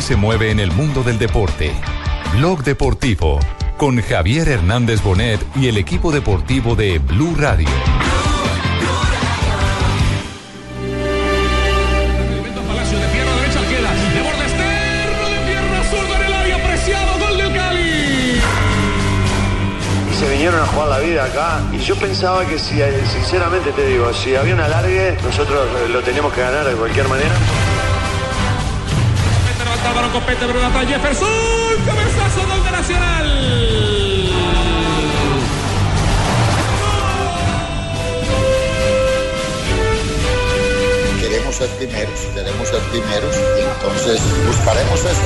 [0.00, 1.72] se mueve en el mundo del deporte.
[2.36, 3.40] Blog Deportivo
[3.76, 7.68] con Javier Hernández Bonet y el equipo deportivo de Blue Radio.
[20.18, 21.60] Se vinieron a jugar la vida acá.
[21.72, 22.80] Y yo pensaba que si,
[23.12, 27.34] sinceramente te digo, si había un alargue, nosotros lo teníamos que ganar de cualquier manera.
[29.86, 30.10] El balón.
[30.10, 30.46] Copete.
[30.46, 31.28] Pero Jefferson.
[31.86, 32.46] Cabezazo.
[32.46, 33.48] Gol de Nacional.
[41.48, 45.22] queremos ser primeros, queremos ser primeros, entonces buscaremos eso.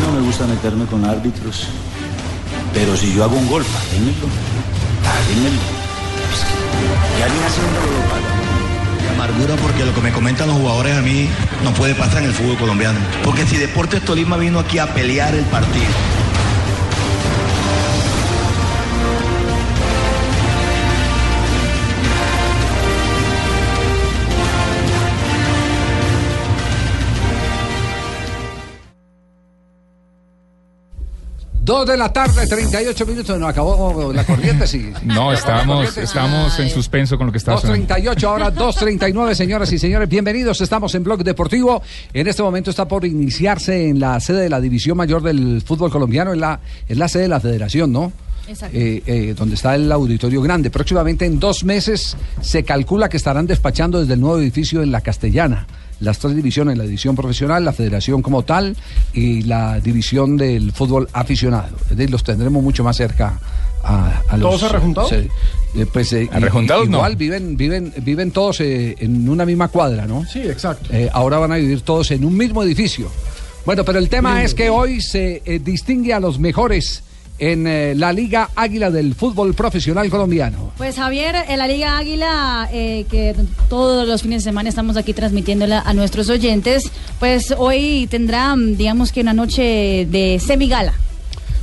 [0.00, 1.66] No me gusta meterme con árbitros,
[2.74, 4.28] pero si yo hago un gol, páguenmelo.
[5.02, 5.79] Páguenmelo.
[9.14, 11.28] Amargura porque lo que me comentan los jugadores a mí
[11.62, 12.98] no puede pasar en el fútbol colombiano.
[13.24, 15.86] Porque si Deportes Tolima vino aquí a pelear el partido.
[31.70, 33.38] Dos de la tarde, 38 minutos.
[33.38, 34.92] No acabó la corriente, sí.
[35.04, 37.94] No, estábamos, estábamos en suspenso con lo que estaba sonando.
[37.94, 40.08] 2.38, ahora 2.39, señoras y señores.
[40.08, 41.80] Bienvenidos, estamos en Blog Deportivo.
[42.12, 45.92] En este momento está por iniciarse en la sede de la División Mayor del Fútbol
[45.92, 46.58] Colombiano, en la,
[46.88, 48.12] en la sede de la Federación, ¿no?
[48.48, 48.76] Exacto.
[48.76, 50.70] Eh, eh, donde está el auditorio grande.
[50.70, 55.02] Próximamente, en dos meses, se calcula que estarán despachando desde el nuevo edificio en la
[55.02, 55.68] Castellana.
[56.00, 58.76] Las tres divisiones, la división profesional, la federación como tal
[59.12, 61.76] y la división del fútbol aficionado.
[61.90, 63.38] Es decir, los tendremos mucho más cerca
[63.84, 64.48] a, a los...
[64.50, 65.10] ¿Todos arrejuntados?
[65.10, 65.28] Sí.
[65.76, 66.96] Eh, pues, eh, y- ¿Arrejuntados no?
[66.98, 70.24] Igual viven, viven, viven todos eh, en una misma cuadra, ¿no?
[70.26, 70.88] Sí, exacto.
[70.92, 73.08] Eh, ahora van a vivir todos en un mismo edificio.
[73.66, 77.02] Bueno, pero el tema es que hoy se eh, distingue a los mejores
[77.40, 80.72] en eh, la Liga Águila del fútbol profesional colombiano.
[80.76, 83.34] Pues Javier, en la Liga Águila, eh, que
[83.68, 89.10] todos los fines de semana estamos aquí transmitiéndola a nuestros oyentes, pues hoy tendrá, digamos
[89.10, 90.92] que una noche de semigala.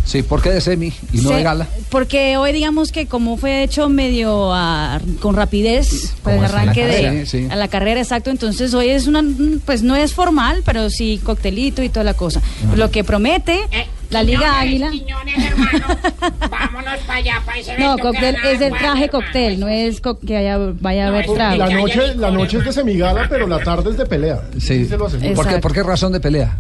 [0.03, 1.67] Sí, ¿por qué de semi y no Se- de gala?
[1.89, 6.85] Porque hoy digamos que como fue hecho medio ah, con rapidez para el la arranque
[6.85, 7.25] de carrera.
[7.25, 7.47] Sí, sí.
[7.51, 9.21] a la carrera, exacto, entonces hoy es una,
[9.65, 12.41] pues no es formal, pero sí coctelito y toda la cosa.
[12.77, 13.59] Lo que promete
[14.09, 14.91] la Liga Águila.
[16.49, 19.11] Vámonos para allá, para ese No, cóctel es el jugar, traje hermano.
[19.11, 21.55] cóctel, no es co- que haya, vaya a haber es- trago.
[21.57, 24.41] La noche, la noche es de semigala, pero la tarde es de pelea.
[24.59, 24.85] Sí.
[24.85, 25.33] se lo aseguro.
[25.35, 25.61] ¿Por qué, Exacto.
[25.61, 26.57] ¿Por qué razón de pelea?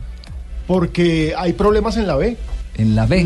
[0.67, 2.35] Porque hay problemas en la B.
[2.77, 3.25] En la B.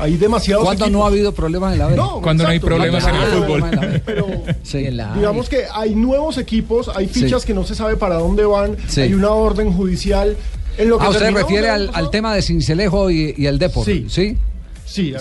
[0.00, 0.64] Hay demasiados.
[0.64, 0.98] ¿Cuándo equipos.
[1.00, 1.96] no ha habido problemas en la B?
[1.96, 2.74] No, Cuando no hay exacto.
[2.76, 3.62] problemas en el fútbol.
[3.64, 4.02] en la B.
[4.04, 4.26] Pero
[4.64, 4.78] Sí.
[5.14, 7.46] digamos que hay nuevos equipos, hay fichas Sí.
[7.48, 9.02] que no se sabe para dónde van, Sí.
[9.02, 10.36] hay una orden judicial.
[10.78, 13.84] En lo que Ah, usted refiere al, al tema de Cincelejo y, y el Depor.
[13.84, 14.06] Sí.
[14.08, 14.36] ¿Sí?
[14.86, 15.12] Sí,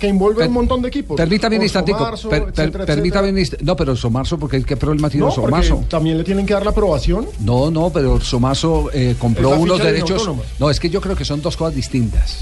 [0.00, 1.14] que envuelve Per- un montón de equipos.
[1.14, 1.98] Permítame un instantico.
[2.28, 3.62] Per- per- etcétera, permítame etcétera.
[3.62, 5.84] No, pero Somarzo, porque ¿qué problema tiene No, Somarzo?
[5.90, 7.26] también le tienen que dar la aprobación.
[7.40, 10.26] No, no, pero Somazo eh, compró unos de derechos.
[10.58, 12.38] No, es que yo creo que son dos cosas distintas.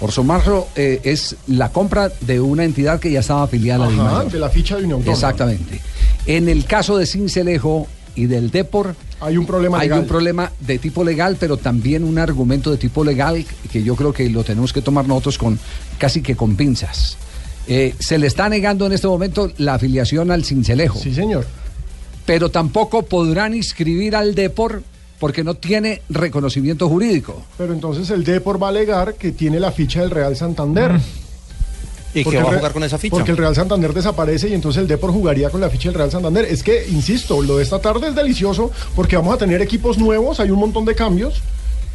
[0.00, 4.38] Orsomarzo eh, es la compra de una entidad que ya estaba afiliada a la de
[4.38, 5.02] la ficha de Unión.
[5.06, 5.80] Exactamente.
[6.26, 10.00] En el caso de Cincelejo y del Depor, Hay un problema hay legal.
[10.00, 14.12] un problema de tipo legal, pero también un argumento de tipo legal que yo creo
[14.12, 15.58] que lo tenemos que tomar nosotros con
[15.98, 17.16] casi que con pinzas.
[17.68, 20.98] Eh, se le está negando en este momento la afiliación al Cincelejo.
[20.98, 21.46] Sí, señor.
[22.24, 24.82] pero tampoco podrán inscribir al Depor
[25.18, 27.42] porque no tiene reconocimiento jurídico.
[27.56, 30.92] Pero entonces el Depor va a alegar que tiene la ficha del Real Santander.
[32.20, 33.10] ¿Y Porque que va a jugar con esa ficha?
[33.14, 36.10] Porque el Real Santander desaparece y entonces el Depor jugaría con la ficha del Real
[36.10, 36.44] Santander.
[36.46, 40.40] Es que, insisto, lo de esta tarde es delicioso porque vamos a tener equipos nuevos,
[40.40, 41.42] hay un montón de cambios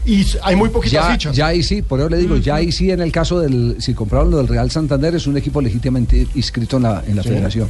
[0.05, 1.35] y hay muy poquitas Ya, fichas.
[1.35, 3.93] ya ahí sí, por eso le digo, ya ahí sí en el caso del, si
[3.93, 7.29] compraron lo del Real Santander, es un equipo legítimamente inscrito en la, en la Sí.
[7.29, 7.69] federación.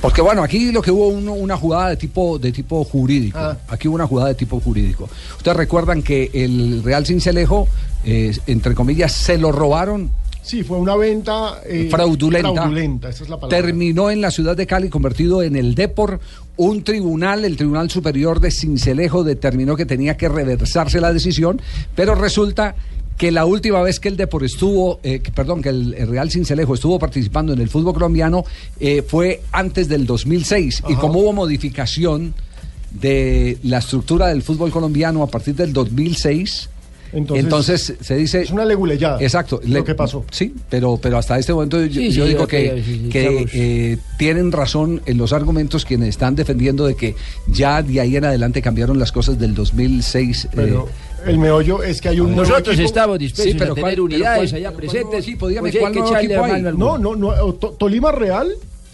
[0.00, 3.38] Porque bueno, aquí lo que hubo uno- una jugada de tipo, de tipo jurídico.
[3.38, 3.56] Ah.
[3.68, 5.08] Aquí hubo una jugada de tipo jurídico.
[5.36, 7.68] Ustedes recuerdan que el Real Cincelejo,
[8.04, 10.10] eh, entre comillas, se lo robaron
[10.42, 13.56] Sí, fue una venta eh, fraudulenta, fraudulenta, esa es la palabra.
[13.56, 16.18] terminó en la ciudad de Cali convertido en el Depor.
[16.56, 21.60] Un tribunal, el Tribunal Superior de Cincelejo, determinó que tenía que reversarse la decisión,
[21.94, 22.74] pero resulta
[23.16, 26.30] que la última vez que el Depor estuvo, eh, que- perdón, que el, el Real
[26.30, 28.44] Cincelejo estuvo participando en el fútbol colombiano
[28.78, 32.34] eh, fue antes del 2006 y como hubo modificación
[32.90, 36.70] de la estructura del fútbol colombiano a partir del 2006.
[37.12, 38.42] Entonces, Entonces, se dice.
[38.42, 39.20] Es una leguleyada.
[39.20, 39.60] Exacto.
[39.64, 40.24] lo que pasó.
[40.30, 43.08] Sí, pero, pero hasta este momento yo, Sí, yo sí, digo ok, que, sí, sí,
[43.10, 47.16] que, eh, tienen razón en los argumentos quienes están defendiendo de que
[47.48, 50.44] ya de ahí en adelante cambiaron las cosas del 2006.
[50.44, 50.88] eh, Pero
[51.26, 53.82] el meollo es que hay un nuevo Nosotros equipo- estamos dispuestos Sí, pero a tener
[53.82, 55.24] ¿cuál- pero unidades cuál- allá presentes.
[55.24, 56.62] sí, pues dígame, Pues ¿cuál que nuevo equipo hay?
[56.62, 57.52] No, no, no.
[57.54, 58.48] To- Tolima Real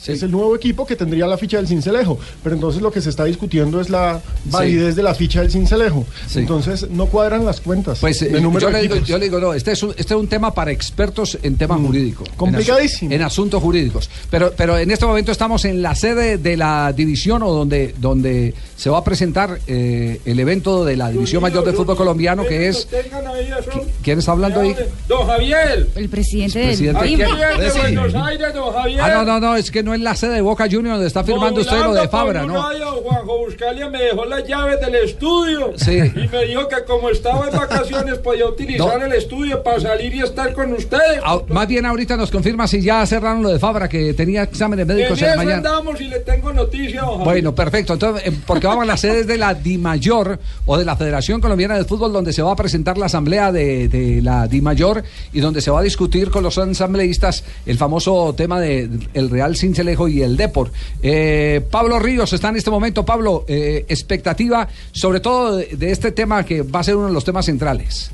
[0.06, 2.18] es el nuevo equipo que tendría la ficha del Cincelejo.
[2.42, 6.06] Pero entonces lo que se está discutiendo es la validez de la ficha del Cincelejo.
[6.28, 6.40] Sí.
[6.40, 7.98] Entonces no cuadran las cuentas.
[8.00, 9.90] Pues eh, de número yo, de le digo, yo le digo, no, este es un,
[9.90, 12.28] este es un tema para expertos en temas jurídicos.
[12.36, 13.10] complicadísimo.
[13.10, 14.08] En, asu- en asuntos jurídicos.
[14.30, 18.54] Pero, pero en este momento estamos en la sede de la división o donde, donde
[18.76, 22.68] se va a presentar eh, el evento de la División Mayor de Fútbol Colombiano, que
[22.68, 22.86] es...
[24.02, 24.74] ¿Quién está hablando ahí?
[25.08, 25.88] Don Javier.
[25.94, 27.00] El presidente del Presidente.
[27.00, 27.28] Aquí Viva.
[27.34, 27.78] viene de Sí.
[27.80, 29.00] Buenos Aires, don Javier.
[29.00, 31.24] Ah, no, no, no, es que no es la sede de Boca Juniors donde está
[31.24, 32.54] firmando usted lo de Fabra, ¿no?
[32.54, 35.72] Radio, Juanjo Buscalia me dejó las llaves del estudio.
[35.76, 35.98] Sí.
[36.14, 39.06] Y me dijo que como estaba en vacaciones podía utilizar No.
[39.06, 41.20] el estudio para salir y estar con ustedes.
[41.24, 44.88] Ah, Más bien ahorita nos confirma si ya cerraron lo de Fabra, que tenía exámenes
[44.88, 45.56] En médicos en eso mañana.
[45.56, 47.24] andamos y le tengo noticia, don Javier.
[47.24, 47.94] Bueno, perfecto.
[47.94, 51.76] Entonces, eh, porque vamos a las sedes de la DIMAYOR o de la Federación Colombiana
[51.76, 55.02] de Fútbol, donde se va a presentar la asamblea de, de la DIMAYOR
[55.32, 59.56] y donde se va a discutir con los asambleístas el famoso tema del el Real
[59.56, 60.70] Cincelejo y el Depor.
[61.02, 63.04] Eh, Pablo Ríos está en este momento.
[63.04, 67.24] Pablo, eh, expectativa sobre todo de este tema que va a ser uno de los
[67.24, 68.10] temas centrales.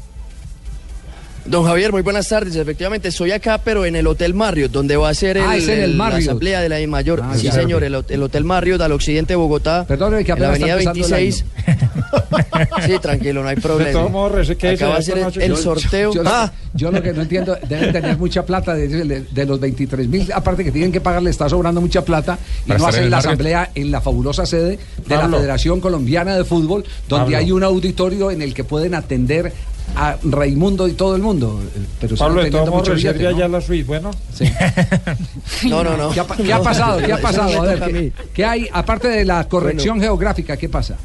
[1.44, 2.54] Don Javier, muy buenas tardes.
[2.54, 5.64] Efectivamente, estoy acá, pero en el Hotel Marriott, donde va a ser el, Ah, es
[5.66, 7.20] en el el- la asamblea de la I Mayor.
[7.22, 9.84] Ah, sí, señor, el, hot- el Hotel Marriott al occidente de Bogotá.
[9.86, 11.44] Perdóneme que en la avenida empezando el 26.
[12.86, 13.88] sí, tranquilo, no hay problema.
[13.88, 16.14] De todos modos, rece- ¿qué Acá va a ser el, el Yo- sorteo.
[16.14, 19.58] Yo, Ah, yo lo que no entiendo, deben tener mucha plata de, de- de los
[19.58, 22.86] 23 mil, aparte que tienen que pagar, le está sobrando mucha plata y Para no
[22.86, 23.26] hacen la Marriott.
[23.32, 25.28] asamblea en la fabulosa sede de la.
[25.28, 27.36] Federación Colombiana de Fútbol, donde Pablo.
[27.38, 29.52] hay un auditorio en el que pueden atender
[29.96, 31.60] a Raimundo y todo el mundo.
[31.76, 33.28] eh, Pero Pablo, de todos modos, ¿no?
[33.28, 34.10] allá la suite, bueno.
[35.68, 36.10] no, no, no.
[36.10, 36.98] ¿Qué ha, pa- qué ha pasado?
[36.98, 37.62] ¿Qué ha pasado?
[37.62, 38.12] A ver, toca a ¿qué, mí.
[38.34, 40.96] qué hay, aparte de la corrección geográfica, qué pasa?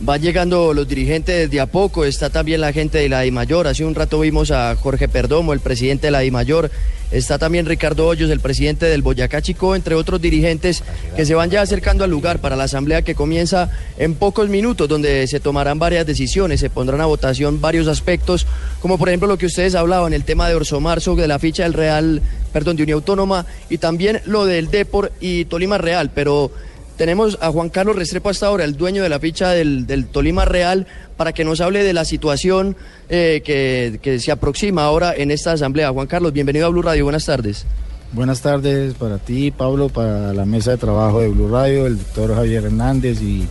[0.00, 3.66] Van llegando los dirigentes de a poco, está también la gente de la DIMAYOR.
[3.66, 6.70] Hace un rato vimos a Jorge Perdomo, el presidente de la DIMAYOR.
[7.10, 10.84] Está también Ricardo Hoyos, el presidente del Boyacá Chico, entre otros dirigentes
[11.16, 14.88] que se van ya acercando al lugar para la asamblea que comienza en pocos minutos,
[14.88, 18.46] donde se tomarán varias decisiones, se pondrán a votación varios aspectos,
[18.80, 21.64] como por ejemplo lo que ustedes hablaban, el tema de Orso Marzo, de la ficha
[21.64, 22.22] del Real,
[22.52, 26.52] perdón, de Unión Autónoma, y también lo del Depor y Tolima Real, pero
[26.98, 30.44] tenemos a Juan Carlos Restrepo hasta ahora, el dueño de la ficha del, del Tolima
[30.44, 30.86] Real,
[31.16, 32.76] para que nos hable de la situación
[33.08, 35.90] eh, que, que se aproxima ahora en esta asamblea.
[35.90, 37.64] Juan Carlos, bienvenido a Blue Radio, buenas tardes.
[38.12, 42.34] Buenas tardes para ti, Pablo, para la mesa de trabajo de Blue Radio, el doctor
[42.34, 43.46] Javier Hernández y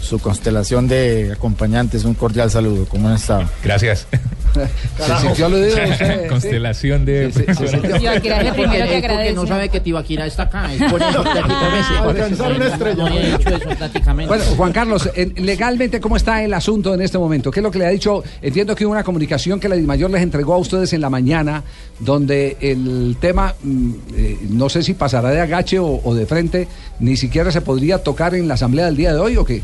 [0.00, 2.04] su constelación de acompañantes.
[2.04, 2.86] Un cordial saludo.
[2.86, 3.48] ¿Cómo han estado?
[3.62, 4.06] Gracias.
[5.06, 6.26] ¿Se sintió aludido usted?
[6.28, 7.26] Constelación de.
[7.26, 7.44] Es el
[7.80, 9.32] primero que agradece.
[9.34, 10.72] no sabe que Tibaquirá está acá.
[10.72, 11.96] Es por eso prácticamente.
[11.98, 12.96] Alcanzar una estrella.
[13.04, 14.28] No he dicho eso prácticamente.
[14.28, 17.50] Bueno, Juan Carlos, en- legalmente, ¿cómo está el asunto en este momento?
[17.50, 18.22] ¿Qué es lo que le ha dicho?
[18.40, 21.62] Entiendo que hubo una comunicación que la Mayor les entregó a ustedes en la mañana,
[21.98, 26.68] donde el tema, mm, eh, no sé si pasará de agache o, o de frente,
[27.00, 29.62] ni siquiera se podría tocar en la asamblea del día de hoy o qué.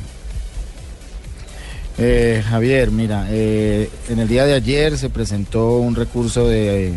[2.00, 6.93] Eh, Javier, mira, eh, en el día de ayer se presentó un recurso de,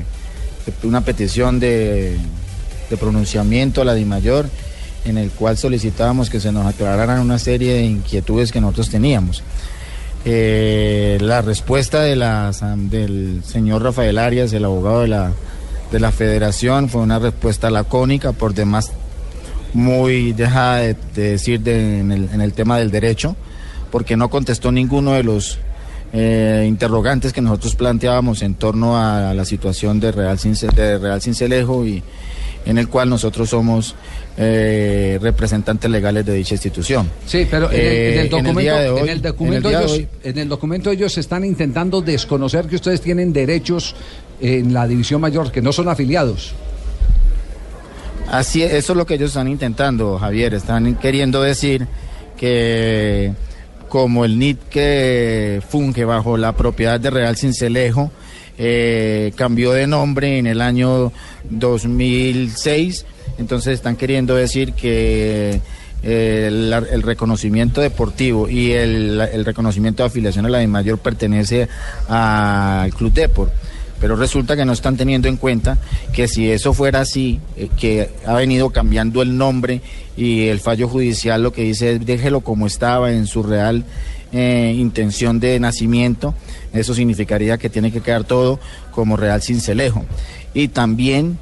[0.66, 2.18] de una petición de,
[3.00, 4.48] pronunciamiento a la DIMAYOR
[5.06, 9.42] en el cual solicitábamos que se nos aclararan una serie de inquietudes que nosotros teníamos.
[10.26, 15.32] Eh, la respuesta de la, del señor Rafael Arias, el abogado de la,
[15.92, 18.92] de la federación, fue una respuesta lacónica, por demás
[19.74, 23.36] muy dejada de, de decir de- en, el, en el tema del derecho,
[23.92, 25.60] porque no contestó ninguno de los
[26.14, 31.22] eh, interrogantes que nosotros planteábamos en torno a, la situación de Real, Cince- de Real
[31.22, 32.02] Cincelejo y
[32.66, 33.96] en el cual nosotros somos
[34.38, 37.10] eh, representantes legales de dicha institución.
[37.26, 38.16] Sí, pero en el,
[39.00, 43.34] en el documento, ellos, hoy- en el documento ellos están intentando desconocer que ustedes tienen
[43.34, 43.96] derechos
[44.40, 46.54] en la división mayor, que no son afiliados.
[48.30, 50.54] Así es, eso es lo que ellos están intentando, Javier.
[50.54, 51.88] Están queriendo decir
[52.38, 53.34] que
[53.92, 58.10] como el NIT que funge bajo la propiedad de Real Cincelejo,
[58.58, 61.12] eh, cambió de nombre en el año
[61.50, 63.06] 2006,
[63.38, 65.60] entonces están queriendo decir que
[66.04, 71.68] eh, el, reconocimiento deportivo y el, el reconocimiento de afiliación a la mayor pertenece
[72.08, 73.52] al Club Deport
[74.02, 75.78] pero resulta que no están teniendo en cuenta
[76.12, 79.82] que si eso fuera así, eh, que ha venido cambiando el nombre
[80.18, 83.86] y el fallo judicial lo que dice es déjelo como estaba en su real
[84.34, 86.34] eh, intención de nacimiento,
[86.74, 88.60] eso significaría que tiene que quedar todo
[88.92, 90.04] como real cincelejo.
[90.54, 91.38] Y también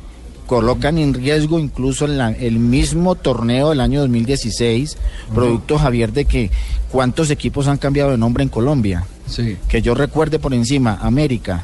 [0.47, 4.97] colocan en riesgo incluso en la- el mismo torneo del año 2016,
[5.35, 6.49] producto Javier de que
[6.91, 9.05] cuántos equipos han cambiado de nombre en Colombia.
[9.27, 9.57] Sí.
[9.67, 11.63] Que yo recuerde por encima, América,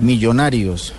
[0.00, 0.92] Millonarios,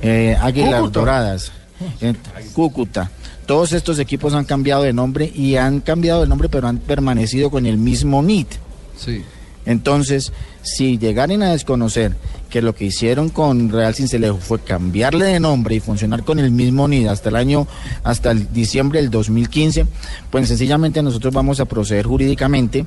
[0.00, 1.00] eh, Águilas Cúcuta.
[1.00, 1.52] Doradas,
[2.00, 2.14] eh,
[2.52, 3.10] Cúcuta.
[3.46, 7.50] Todos estos equipos han cambiado de nombre y han cambiado de nombre, pero han permanecido
[7.50, 8.48] con el mismo NIT.
[8.96, 9.22] Sí.
[9.64, 10.32] Entonces,
[10.62, 12.16] si llegaran a desconocer
[12.50, 16.50] que lo que hicieron con Real Cincelejo fue cambiarle de nombre y funcionar con el
[16.50, 17.66] mismo NID hasta el año,
[18.04, 19.86] hasta el diciembre del 2015,
[20.30, 22.86] pues sencillamente nosotros vamos a proceder jurídicamente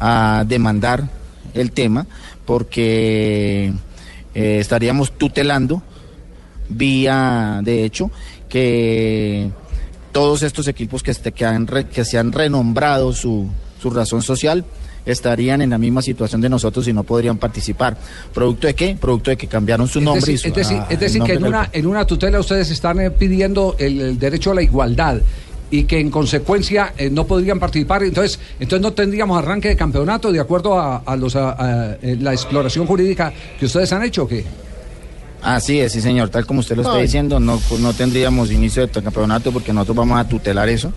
[0.00, 1.08] a demandar
[1.54, 2.06] el tema
[2.44, 3.72] porque
[4.36, 5.82] eh, estaríamos tutelando
[6.68, 8.10] vía, de hecho,
[8.48, 9.50] que
[10.12, 13.48] todos estos equipos que, este- que, han re- que se han renombrado su,
[13.80, 14.64] su razón social
[15.04, 17.96] estarían en la misma situación de nosotros y no podrían participar.
[18.34, 18.96] ¿Producto de qué?
[19.00, 20.20] Producto de que cambiaron su Es nombre.
[20.32, 22.70] decir, y su- es decir, ah, es decir que en una, en una tutela ustedes
[22.70, 25.18] están eh, pidiendo el, el derecho a la igualdad
[25.70, 28.02] y que en consecuencia eh, no podrían participar.
[28.04, 32.16] Entonces, entonces no tendríamos arranque de campeonato de acuerdo a, a los, a- a, eh,
[32.20, 34.24] la exploración jurídica que ustedes han hecho.
[34.24, 34.44] ¿o qué?
[35.42, 39.02] Así es, sí señor, tal como usted lo está diciendo, no, no tendríamos inicio de
[39.02, 40.92] campeonato porque nosotros vamos a tutelar eso.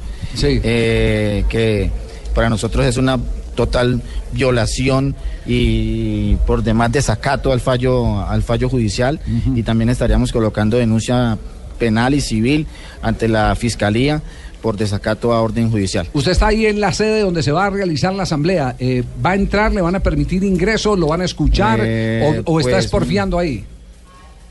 [0.63, 1.91] Eh, que
[2.33, 3.19] para nosotros es una
[3.55, 9.19] total violación y por demás desacato al fallo, al fallo judicial
[9.53, 11.37] y también estaríamos colocando denuncia
[11.77, 12.67] penal y civil
[13.01, 14.21] ante la fiscalía
[14.61, 16.07] por desacato a orden judicial.
[16.13, 18.75] Usted está ahí en la sede donde se va a realizar la asamblea.
[18.79, 19.73] Eh, ¿Va a entrar?
[19.73, 20.95] ¿Le van a permitir ingreso?
[20.95, 21.79] ¿Lo van a escuchar?
[21.83, 23.63] Eh, ¿O, o está pues, esporfiando ahí?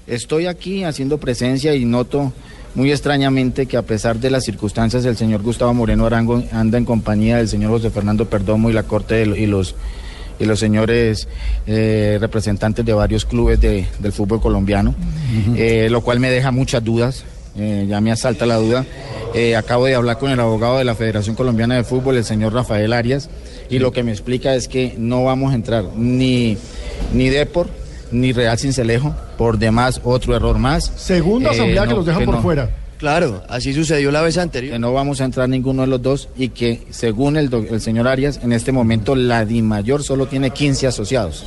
[0.06, 2.32] Estoy aquí haciendo presencia y noto
[2.74, 6.84] muy extrañamente que a pesar de las circunstancias el señor Gustavo Moreno Arango anda en
[6.84, 9.74] compañía del señor José Fernando Perdomo y la corte de y los
[10.40, 11.26] y los señores
[11.66, 14.94] eh, representantes de varios clubes de- del fútbol colombiano,
[15.56, 17.24] eh, lo cual me deja muchas dudas,
[17.58, 18.84] eh, ya me asalta la duda.
[19.34, 22.54] Eh, acabo de hablar con el abogado de la Federación Colombiana de Fútbol, el señor
[22.54, 23.28] Rafael Arias,
[23.68, 26.56] y lo que me explica es que no vamos a entrar ni,
[27.12, 27.68] ni Depor
[28.10, 30.90] ni Real Cincelejo, por demás otro error más.
[30.96, 32.42] Segunda Eh, asamblea que los dejan por no.
[32.42, 32.70] fuera.
[32.96, 34.72] Claro, así sucedió la vez anterior.
[34.72, 37.80] Que no vamos a entrar ninguno de los dos y que según el, doc- el
[37.80, 41.44] señor Arias, en este momento la DIMAYOR solo tiene 15 asociados.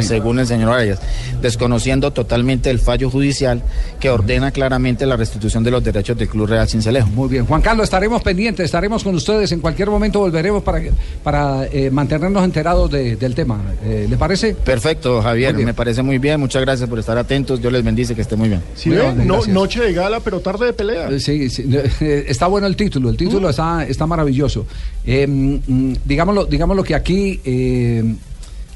[0.00, 0.98] Según el señor Arias,
[1.40, 3.62] desconociendo totalmente el fallo judicial
[3.98, 7.08] que ordena claramente la restitución de los derechos del Club Real Cincelejo.
[7.08, 9.50] Muy bien, Juan Carlos, estaremos pendientes, estaremos con ustedes.
[9.52, 10.80] En cualquier momento volveremos para,
[11.22, 13.60] para eh, mantenernos enterados de- del tema.
[13.84, 14.54] Eh, ¿Le parece?
[14.54, 16.38] Perfecto, Javier, me parece muy bien.
[16.40, 17.60] Muchas gracias por estar atentos.
[17.60, 18.62] Dios les bendice, que esté muy bien.
[18.86, 21.08] Muy bien, no- noche de gala, pero tarde de pelea.
[21.10, 21.64] Eh, Sí, sí,
[22.00, 24.66] eh, está bueno el título, el título está, está maravilloso.
[25.04, 28.14] Eh, mm, digámoslo, digámoslo que aquí eh,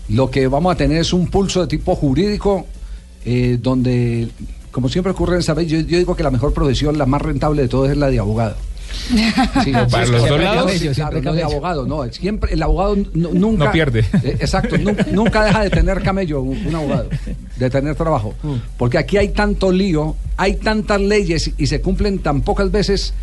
[0.08, 2.66] lo que vamos a tener es un pulso de tipo jurídico,
[3.24, 4.28] eh, donde,
[4.70, 7.62] como siempre ocurre en vez, yo, yo digo que la mejor profesión, la más rentable
[7.62, 8.56] de todas es la de abogado.
[9.64, 10.70] Sí, Para sí, los dos lados.
[11.22, 12.04] no de abogado, no.
[12.12, 13.64] Siempre el abogado nu- nunca.
[13.66, 14.00] No pierde.
[14.22, 17.08] Eh, exacto, nu- nunca deja de tener camello un, un abogado,
[17.56, 18.34] de tener trabajo.
[18.78, 23.14] Porque aquí hay tanto lío, hay tantas leyes y se cumplen tan pocas veces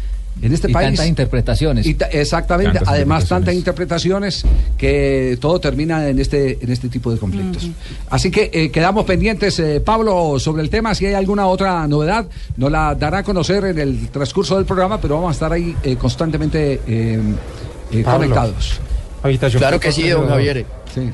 [0.41, 0.87] en este Y país.
[0.89, 1.85] tantas interpretaciones.
[1.85, 4.43] Y ta- exactamente, Tantas además tantas interpretaciones
[4.77, 7.69] que todo termina en este, en este tipo de conflictos.
[8.09, 10.95] Así que eh, quedamos pendientes, eh, Pablo, sobre el tema.
[10.95, 12.25] Si hay alguna otra novedad,
[12.57, 15.75] nos la dará a conocer en el transcurso del programa, pero vamos a estar ahí
[15.83, 17.19] eh, constantemente eh,
[17.91, 18.79] eh, conectados.
[19.57, 20.65] Claro que sí, don Javier.
[20.93, 21.09] Sí.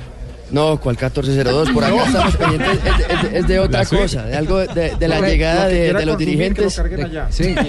[0.50, 1.72] No, ¿cuál 1402?
[1.72, 4.96] Por acá estamos pendientes, es, de- es de- es de otra cosa, de algo de,
[4.96, 6.80] de la que- llegada que de, los que lo dirigentes.
[6.80, 7.28] allá.
[7.30, 7.54] Sí.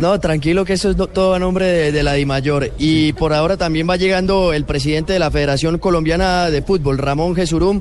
[0.00, 2.72] No, tranquilo que eso es do- todo a nombre de, de la DIMAYOR.
[2.78, 7.34] Y por ahora también va llegando el presidente de la Federación Colombiana de Fútbol, Ramón
[7.34, 7.80] Jesurum,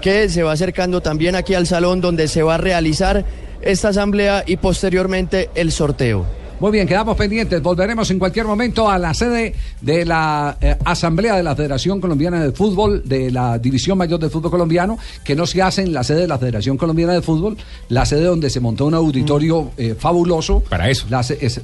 [0.00, 3.24] que se va acercando también aquí al salón donde se va a realizar
[3.60, 6.24] esta asamblea y posteriormente el sorteo.
[6.60, 7.62] Muy bien, quedamos pendientes.
[7.62, 12.42] Volveremos en cualquier momento a la sede de la eh, Asamblea de la Federación Colombiana
[12.42, 16.02] de Fútbol, de la División Mayor de Fútbol Colombiano, que no se hace en la
[16.02, 17.56] sede de la Federación Colombiana de Fútbol,
[17.88, 20.60] la sede donde se montó un auditorio eh, fabuloso.
[20.68, 21.06] Para eso.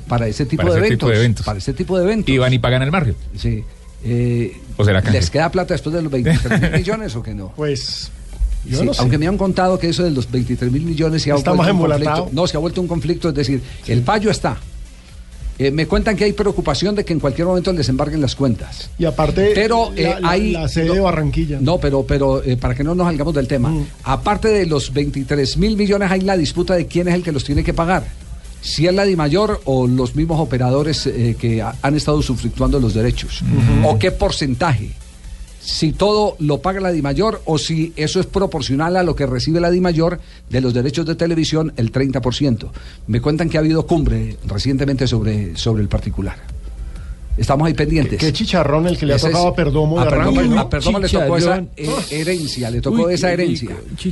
[0.06, 1.46] para ese tipo, Para de, ese eventos, tipo de eventos.
[1.46, 2.34] Para ese tipo de eventos.
[2.34, 3.14] Y van y pagan el barrio.
[3.36, 3.64] Sí.
[4.04, 5.18] Eh, ¿O será canje?
[5.18, 7.52] ¿Les queda plata después de los 23 mil millones o que no?
[7.56, 8.10] Pues
[8.64, 9.00] Yo Sí, no sé.
[9.02, 11.66] Aunque me han contado que eso de los 23 mil millones se ha vuelto un
[11.68, 12.16] embolatado.
[12.24, 12.40] conflicto.
[12.40, 14.56] No, se ha vuelto un conflicto, es decir, el fallo está.
[15.58, 18.90] Eh, me cuentan que hay preocupación de que en cualquier momento les embarguen las cuentas.
[18.98, 21.58] Y aparte, Pero eh, la- hay la sede de Barranquilla.
[21.60, 25.56] No, pero, pero eh, para que no nos salgamos del tema, aparte de los 23
[25.58, 28.04] mil millones hay la disputa de quién es el que los tiene que pagar.
[28.60, 32.94] Si es la DIMAYOR o los mismos operadores eh, que ha- han estado sufrituando los
[32.94, 33.42] derechos.
[33.84, 34.90] ¿O qué porcentaje?
[35.64, 39.60] Si todo lo paga la DIMAYOR o si eso es proporcional a lo que recibe
[39.60, 42.68] la DIMAYOR de los derechos de televisión, el 30%.
[43.06, 46.36] Me cuentan que ha habido cumbre recientemente sobre, sobre el particular.
[47.38, 48.20] Estamos ahí pendientes.
[48.20, 50.60] Qué chicharrón el que le ha Ese tocado a Perdomo a Perdomo, ¿no?
[50.60, 51.64] a Perdomo le tocó esa
[52.10, 53.70] herencia, le tocó Uy, esa herencia.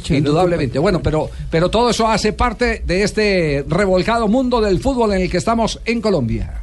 [0.08, 0.78] Indudablemente.
[0.78, 5.30] Bueno, pero, pero todo eso hace parte de este revolcado mundo del fútbol en el
[5.30, 6.61] que estamos en Colombia.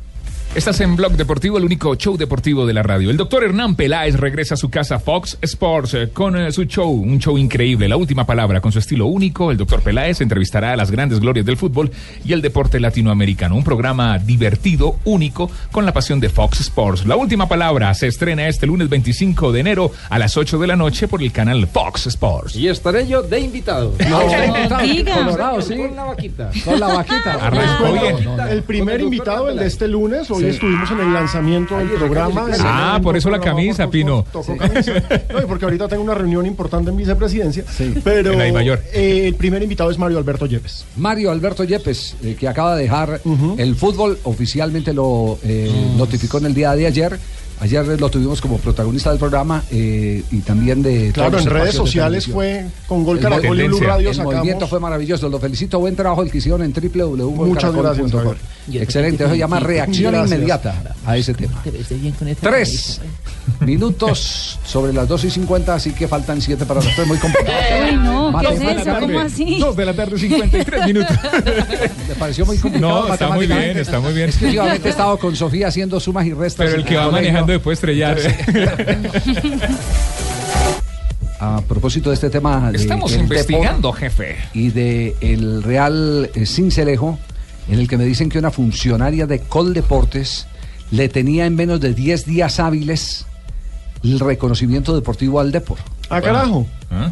[0.55, 3.11] Estás en Blog Deportivo, el único show deportivo de la radio.
[3.11, 6.91] El doctor Hernán Peláez regresa a su casa Fox Sports eh, con eh, su show,
[6.91, 9.51] un show increíble, la última palabra, con su estilo único.
[9.51, 11.91] El doctor Peláez entrevistará a las grandes glorias del fútbol
[12.25, 13.55] y el deporte latinoamericano.
[13.55, 17.05] Un programa divertido, único, con la pasión de Fox Sports.
[17.05, 20.75] La última palabra se estrena este lunes 25 de enero a las 8 de la
[20.75, 22.55] noche por el canal Fox Sports.
[22.55, 23.93] Y estaré yo de invitado.
[24.09, 25.25] No, diga.
[25.25, 25.75] Colorado, sí.
[25.77, 26.49] Con la vaquita.
[26.65, 27.33] Con la vaquita.
[27.33, 28.39] Arrancó bien.
[28.49, 30.55] El primer invitado, el de este lunes, hoy Sí.
[30.55, 32.47] estuvimos en el lanzamiento del programa.
[32.59, 34.25] Ah, por eso la camisa, Pino.
[34.31, 34.93] Tocó camisa.
[35.33, 37.63] No, y porque ahorita tengo una reunión importante en vicepresidencia.
[38.03, 38.81] Pero En la DIMAYOR.
[38.93, 40.85] eh, el primer invitado es Mario Alberto Yepes.
[40.97, 43.21] Mario Alberto Yepes, eh, que acaba de dejar
[43.57, 47.19] el fútbol, oficialmente lo eh, notificó en el día de ayer.
[47.61, 51.11] Ayer lo tuvimos como protagonista del programa eh, y también de.
[51.13, 53.87] Claro, en redes sociales fue con Gol Caracol y Blue tendencia.
[53.87, 54.35] Radio El sacamos.
[54.35, 55.27] movimiento fue maravilloso.
[55.27, 55.79] Lo felicito.
[55.79, 58.35] Buen trabajo el que hicieron en Muchas gracias, www.caracol.com.
[58.65, 58.83] Javier.
[58.83, 59.23] Excelente.
[59.23, 60.37] Eso se llama reacción Gracias.
[60.37, 61.61] inmediata a ese tema.
[61.63, 63.01] Te esta Tres
[63.61, 67.07] minutos sobre las 2 y 50, así que faltan 7 para las 3.
[67.07, 67.57] Muy complicado.
[67.89, 68.99] Uy, no, ¿qué es eso?
[68.99, 69.59] ¿Cómo así?
[69.59, 71.17] Dos de la tarde, 53 minutos.
[72.07, 73.07] Me pareció muy complicado.
[73.07, 74.29] No, está muy bien, está muy bien.
[74.29, 76.67] Es que últimamente he estado con Sofía haciendo sumas y restas.
[76.67, 77.48] Pero el que va colegio.
[77.53, 78.17] Después estrellar.
[81.41, 82.69] A propósito de este tema.
[82.73, 84.35] Estamos investigando, jefe.
[84.53, 87.17] Y de el Real eh, Cincelejo,
[87.69, 90.47] en el que me dicen que una funcionaria de Coldeportes
[90.91, 93.25] le tenía en menos de 10 días hábiles
[94.03, 95.77] el reconocimiento deportivo al Depor.
[96.09, 96.65] Ah, carajo.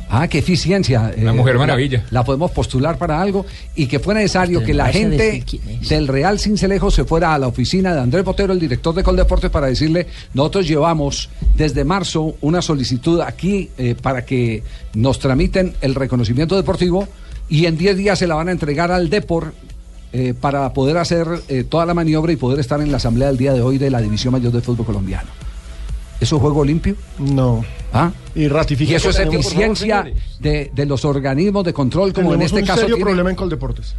[0.10, 1.14] Ah, qué eficiencia.
[1.22, 2.04] La Mujer la- Maravilla.
[2.10, 5.44] La, podemos postular para algo y que fue necesario que la gente
[5.88, 9.52] del Real Cincelejo se fuera a la oficina de Andrés Botero, el director de Coldeportes,
[9.52, 14.64] para decirle, nosotros llevamos desde marzo una solicitud aquí eh, para que
[14.96, 17.08] nos tramiten el reconocimiento deportivo
[17.48, 19.54] y en 10 días se la van a entregar al Depor
[20.12, 23.38] eh, para poder hacer eh, toda la maniobra y poder estar en la asamblea del
[23.38, 25.30] día de hoy de la División Mayor de Fútbol Colombiano.
[26.20, 26.96] ¿Eso es juego limpio?
[27.20, 27.64] No.
[27.94, 28.12] ¿Ah?
[28.36, 30.24] Y ratifica Y eso es tenemos, favor, eficiencia señores.
[30.40, 32.80] de, de los organismos de control, como en Tenemos este un caso.
[32.82, 33.96] serio tiene- problema en Coldeportes.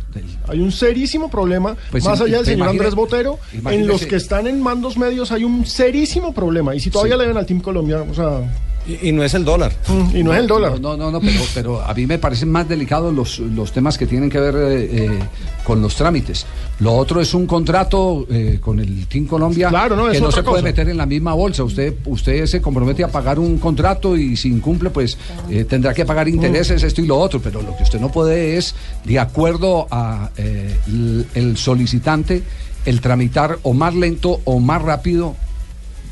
[0.48, 4.06] Hay un serísimo problema, Pues más allá del señor imagine- Andrés Botero, en imagínese- los
[4.06, 6.74] que están en mandos medios hay un serísimo problema.
[6.74, 7.20] Y si todavía Sí.
[7.20, 8.40] le ven al Team Colombia, o sea...
[8.88, 9.72] Y, no es el dólar.
[10.14, 10.80] y no es el dólar.
[10.80, 14.06] No, no, no, pero, pero a mí me parecen más delicados los, los temas que
[14.06, 15.18] tienen que ver eh, eh,
[15.62, 16.46] con los trámites.
[16.80, 20.30] Lo otro es un contrato eh, con el Team Colombia Claro, no, que es no
[20.30, 21.64] se puede meter en la misma bolsa.
[21.64, 25.18] Usted, usted se compromete a pagar un contrato y si incumple, pues
[25.50, 27.40] eh, tendrá que pagar intereses, esto y lo otro.
[27.40, 28.74] Pero lo que usted no puede es,
[29.04, 32.42] de acuerdo a eh, el, el solicitante,
[32.84, 35.34] el tramitar o más lento o más rápido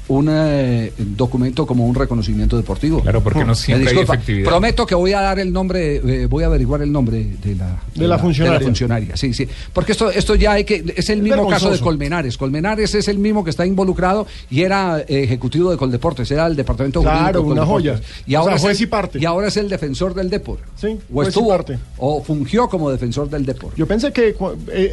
[0.08, 3.00] un eh, documento como un reconocimiento deportivo.
[3.02, 4.48] Claro, porque no Me siempre hay efectividad.
[4.48, 7.80] Prometo que voy a dar el nombre, eh, voy a averiguar el nombre de la,
[7.94, 8.60] De la funcionaria.
[8.60, 9.48] funcionaria, Sí, sí.
[9.72, 10.84] Porque esto, esto ya hay que.
[10.96, 11.78] Es el mismo caso de.
[11.80, 12.36] Colmenares.
[12.38, 16.56] Colmenares es el mismo que está involucrado y era eh, ejecutivo de Coldeportes, era el
[16.56, 18.00] departamento Claro, jurídico de una joya.
[18.26, 19.18] Y O ahora sea, es juez y parte.
[19.20, 20.58] y ahora es el defensor del Depor.
[20.76, 21.78] Sí, O juez y estuvo, parte.
[21.98, 23.72] o fungió como defensor del Depor.
[23.76, 24.34] Yo pensé que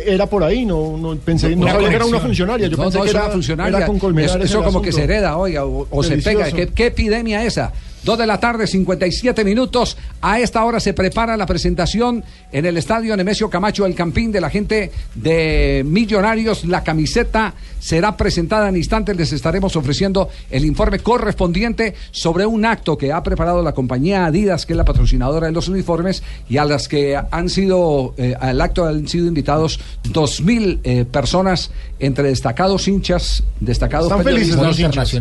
[0.06, 2.68] era por ahí, no, no pensé, no, Una sabía que era una funcionaria.
[2.68, 3.78] Yo No, pensé no, que era, una funcionaria.
[3.78, 5.03] era con Colmenares Eso, como que se.
[5.04, 6.52] Hereda, oiga, o, o se pega.
[6.52, 7.72] ¿Qué, qué epidemia esa?
[8.04, 9.96] Dos de la tarde, 57 minutos.
[10.22, 14.42] A esta hora se prepara la presentación en el estadio Nemesio Camacho del Campín de
[14.42, 16.66] la gente de Millonarios.
[16.66, 19.16] La camiseta será presentada en instantes.
[19.16, 24.66] Les estaremos ofreciendo el informe correspondiente sobre un acto que ha preparado la compañía Adidas,
[24.66, 28.60] que es la patrocinadora de los uniformes, y a las que han sido, eh, al
[28.60, 29.80] acto han sido invitados
[30.12, 35.14] 2.000 eh, personas entre destacados hinchas, destacados Están felices, hinchas.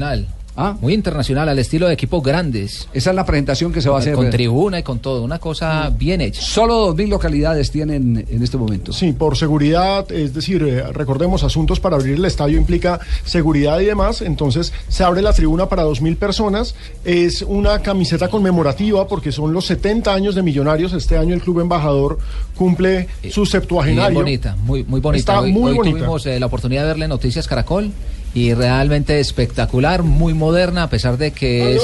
[0.52, 0.82] Internacional.
[0.82, 2.88] Muy internacional, al estilo de equipos grandes.
[2.92, 4.14] Esa es la presentación que se va a hacer.
[4.14, 6.42] Con tribuna y con todo, una cosa bien hecha.
[6.42, 8.92] Solo 2.000 localidades tienen en este momento.
[8.92, 13.86] Sí, por seguridad, es decir, eh, recordemos, asuntos para abrir el estadio implica seguridad y
[13.86, 19.52] demás, entonces se abre la tribuna para 2.000 personas, es una camiseta conmemorativa porque son
[19.52, 22.18] los 70 años de Millonarios, este año el Club Embajador
[22.56, 24.12] cumple su septuagenario.
[24.12, 25.18] Muy bonita, muy, muy bonita.
[25.18, 25.98] Está hoy muy hoy bonita.
[25.98, 27.90] tuvimos eh, la oportunidad de verle Noticias Caracol
[28.34, 31.82] y realmente espectacular, muy moderna, a pesar de que es...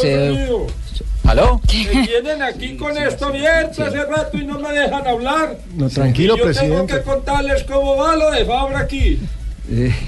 [1.25, 1.61] ¿Aló?
[1.67, 5.59] Me tienen aquí con esto abierto hace rato y no me dejan hablar.
[5.75, 6.95] No, tranquilo, Y yo tengo presidente.
[6.95, 9.19] que contarles cómo va lo de Fabra aquí.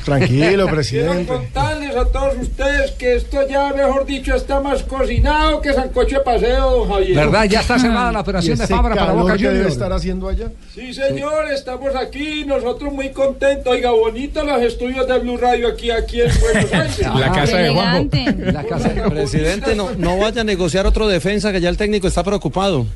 [0.05, 1.27] Tranquilo, Quiero presidente.
[1.27, 6.25] contarles a todos ustedes que esto ya, mejor dicho, está más cocinado que sancocho de
[6.25, 7.15] paseo, don Javier.
[7.17, 7.45] ¿Verdad?
[7.45, 9.73] Ya está cerrada la operación ¿Y de Fabra para Boca que debe Juniors.
[9.75, 10.51] estar haciendo allá?
[10.75, 13.71] Sí, señor, estamos aquí, nosotros muy contentos.
[13.73, 16.99] Oiga, bonito los estudios de Blue Radio aquí, aquí en Buenos Aires.
[17.15, 18.09] La casa de Juanjo.
[18.53, 22.25] La casa Presidente, no, no vaya a negociar otro defensa que ya el técnico está
[22.25, 22.87] preocupado.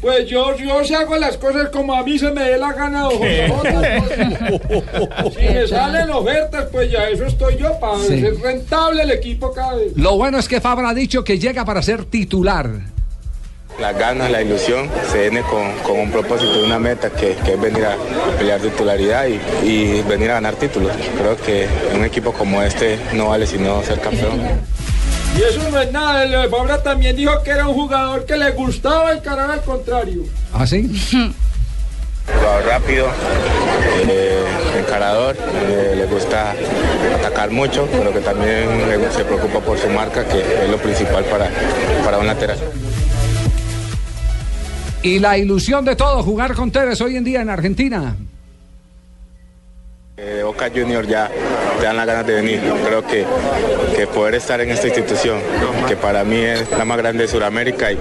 [0.00, 3.02] Pues yo, yo si hago las cosas como a mí se me dé la gana,
[3.02, 5.30] don José J.
[5.30, 8.18] Si me salen ofertas, pues ya eso estoy yo, para Sí.
[8.20, 9.92] ser rentable el equipo cada vez.
[9.96, 12.70] Lo bueno es que Fabra ha dicho que llega para ser titular.
[13.78, 17.60] Las ganas, la ilusión, se viene con, con un propósito, una meta que, que es
[17.60, 17.96] venir a
[18.38, 20.92] pelear titularidad y, y venir a ganar títulos.
[21.18, 24.38] Creo que un equipo como este no vale sino ser campeón.
[25.36, 28.36] Y eso no es nada, el de Fabra también dijo que era un jugador que
[28.36, 30.24] le gustaba encarar al contrario.
[30.52, 30.90] ¿Ah, sí?
[32.26, 33.06] Jugador rápido,
[34.08, 34.44] eh,
[34.78, 36.54] encarador, eh, le gusta
[37.18, 38.68] atacar mucho, pero que también
[39.14, 41.48] se preocupa por su marca, que es lo principal para,
[42.04, 42.58] para un lateral.
[45.02, 48.16] Y la ilusión de todo, jugar con Tevez hoy en día en Argentina.
[50.22, 51.30] Eh, Boca Junior ya
[51.78, 52.60] te dan las ganas de venir.
[52.86, 53.24] Creo que,
[53.96, 55.38] que poder estar en esta institución,
[55.88, 57.98] que para mí es la más grande de Sudamérica y,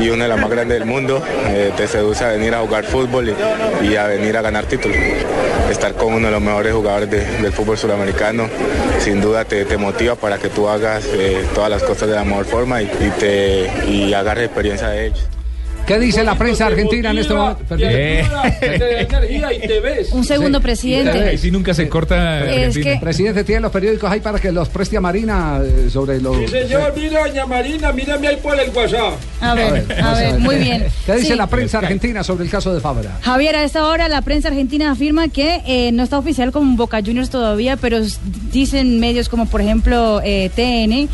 [0.00, 2.84] y una de las más grandes del mundo, eh, te seduce a venir a jugar
[2.84, 3.28] fútbol
[3.82, 4.96] y, y a venir a ganar títulos.
[5.70, 8.48] Estar con uno de los mejores jugadores de- del fútbol sudamericano,
[9.00, 12.24] sin duda te, te motiva para que tú hagas eh, todas las cosas de la
[12.24, 15.26] mejor forma y, y te, y agarres experiencia de ellos.
[15.88, 17.62] ¿Qué dice la prensa argentina en este momento?
[17.76, 20.12] Te ayuda, te da energía y te ves.
[20.12, 21.32] Un segundo, presidente.
[21.34, 22.84] Y si nunca se corta Es Argentina.
[22.94, 26.36] que- Presidente, tiene los periódicos ahí para que los preste a Marina eh, sobre los...
[26.36, 29.14] Sí, señor, mira, doña Marina, mírame ahí por el WhatsApp.
[29.40, 30.86] A ver, a ver, muy bien.
[31.06, 31.34] ¿Qué dice Sí.
[31.36, 33.18] la prensa argentina sobre el caso de Fabra?
[33.22, 37.00] Javier, a esta hora la prensa argentina afirma que eh, no está oficial con Boca
[37.04, 37.98] Juniors todavía, pero
[38.52, 41.08] dicen medios como por ejemplo eh, TN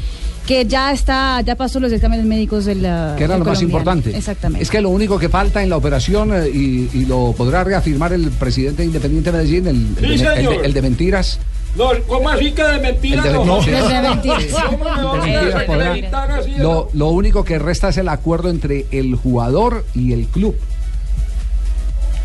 [0.46, 3.62] que ya está, ya pasó los exámenes médicos de la Que era del lo más
[3.62, 4.14] importante.
[4.16, 4.62] Exactamente.
[4.62, 8.12] Es que lo único que falta en la operación, eh, y, y lo podrá reafirmar
[8.12, 10.64] el presidente de Independiente Medellín, el, el Sí, de, el de- señor.
[10.66, 11.38] el de mentiras.
[11.76, 13.24] No, ¿cómo así que de mentiras?
[13.26, 13.59] El de- no, no.
[13.59, 14.44] El de mentiras.
[14.66, 18.09] ¿Cómo me van a mentiras podrá- desacreditar así de lo único que resta es el
[18.09, 20.54] acuerdo entre el jugador y el club.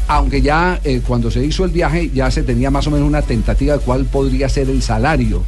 [0.07, 3.21] Aunque ya eh, cuando se hizo el viaje ya se tenía más o menos una
[3.21, 5.43] tentativa de cuál podría ser el salario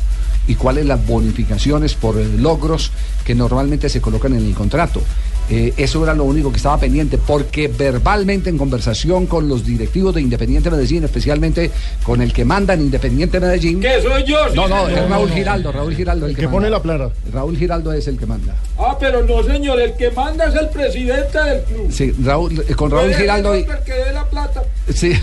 [0.52, 2.92] y cuáles las bonificaciones por logros
[3.24, 5.02] que normalmente se colocan en el contrato.
[5.50, 10.14] Eh, eso era lo único que estaba pendiente, porque verbalmente en conversación con los directivos
[10.14, 11.72] de Independiente Medellín, especialmente
[12.04, 13.80] con el que manda en Independiente Medellín.
[13.80, 14.38] ¿Qué soy yo?
[14.50, 17.12] Sí, No, no, es Raúl Giraldo, Raúl Giraldo el, que, pone la plata.
[17.34, 18.56] Raúl Giraldo es el que manda.
[18.78, 21.92] Ah, pero no, señor, el que manda es el presidente del club.
[21.92, 24.64] Sí, Raúl, eh, con Raúl Giraldo y, El que dé la plata.
[24.94, 25.14] Sí,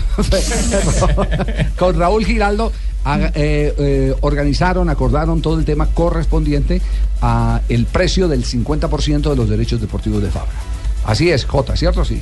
[1.77, 2.71] con Raúl Giraldo
[3.05, 6.81] eh, eh, organizaron, acordaron todo el tema correspondiente
[7.21, 10.51] a el precio del 50% de los derechos deportivos de Fabra.
[11.05, 12.05] Así es, Jota, ¿cierto?
[12.05, 12.21] Sí.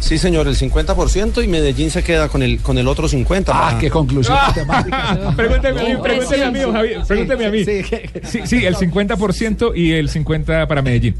[0.00, 3.44] Sí, señor, el 50% y Medellín se queda con el, con el otro 50%.
[3.48, 7.64] Ah, qué conclusión Ah, Pregúnteme a mí, pregúnteme a mí, Javier, pregúnteme a mí.
[7.64, 11.14] Sí, sí, el 50% y el 50% para Medellín.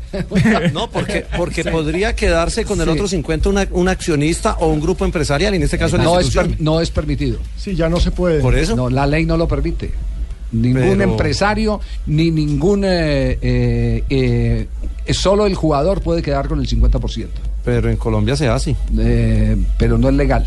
[0.75, 5.07] No, porque, porque podría quedarse con el otro 50 una- un accionista o un grupo
[5.07, 7.39] empresarial, en este caso la No es, per- no es permitido.
[7.57, 8.41] Sí, ya no se puede.
[8.41, 8.77] Por eso.
[8.77, 9.93] No, la ley no lo permite.
[10.53, 12.85] Ningún Pero- empresario ni ningún...
[12.85, 14.05] eh, eh,
[15.07, 17.29] eh, solo el jugador puede quedar con el 50%.
[17.65, 18.77] Pero en Colombia se hace.
[18.99, 20.47] Eh, pero no es legal.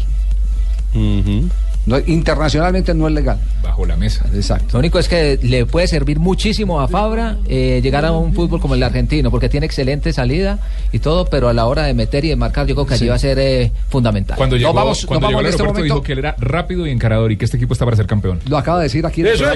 [1.87, 3.39] No, internacionalmente no es legal.
[3.63, 4.25] Bajo la mesa.
[4.33, 4.73] Exacto.
[4.73, 8.59] Lo único es que le puede servir muchísimo a Fabra eh, llegar a un fútbol
[8.59, 10.59] como el argentino, porque tiene excelente salida
[10.91, 13.05] y todo, pero a la hora de meter y de marcar, yo creo que allí
[13.05, 13.09] Sí.
[13.09, 14.35] va a ser eh, fundamental.
[14.37, 16.35] Cuando llegó, vamos- cuando llegó al vamos en este aeropuerto dijo momento- que él era
[16.39, 18.39] rápido y encarador y que este equipo está para ser campeón.
[18.49, 19.21] Lo acaba de decir aquí.
[19.25, 19.55] Eso ya,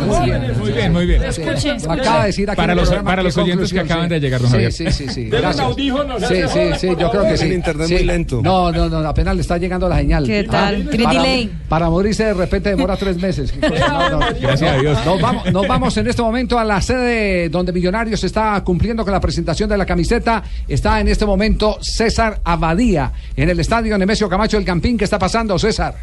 [0.00, 0.58] Muy bien.
[0.58, 0.92] Muy bien.
[0.92, 1.22] Muy bien.
[1.24, 4.10] Escuchen, Lo acaba de decir aquí Para los- para los oyentes que acaban sí.
[4.14, 4.72] de llegar, don Sí, Javier.
[4.72, 5.30] sí, sí, sí.
[5.30, 7.44] Sí, sí, sí, por yo creo que sí.
[7.46, 7.94] El internet Sí.
[7.94, 8.40] muy lento.
[8.42, 10.24] No, no, no, apenas le está llegando la señal.
[10.26, 10.88] ¿Qué Ah, tal?
[11.04, 11.22] Para,
[11.68, 13.52] para morirse de repente demora tres meses.
[13.86, 14.18] No, no.
[14.40, 15.04] Gracias a Dios.
[15.04, 19.12] Nos vamos, nos vamos en este momento a la sede donde Millonarios está cumpliendo con
[19.12, 20.42] la presentación de la camiseta.
[20.66, 24.96] Está en este momento César Abadía en el estadio Nemesio Camacho del Campín.
[24.98, 25.94] ¿Qué está pasando, César?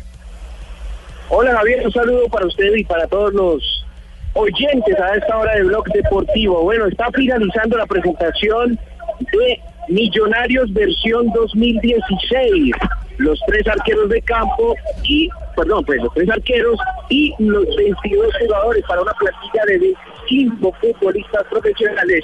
[1.29, 3.85] Hola Javier, un saludo para usted y para todos los
[4.33, 6.63] oyentes a esta hora de Blog Deportivo.
[6.63, 8.77] Bueno, está finalizando la presentación
[9.31, 12.71] de Millonarios versión 2016.
[13.17, 18.83] Los tres arqueros de campo y, perdón, pues los tres arqueros y los 22 jugadores
[18.87, 22.23] para una plantilla de 25 futbolistas profesionales,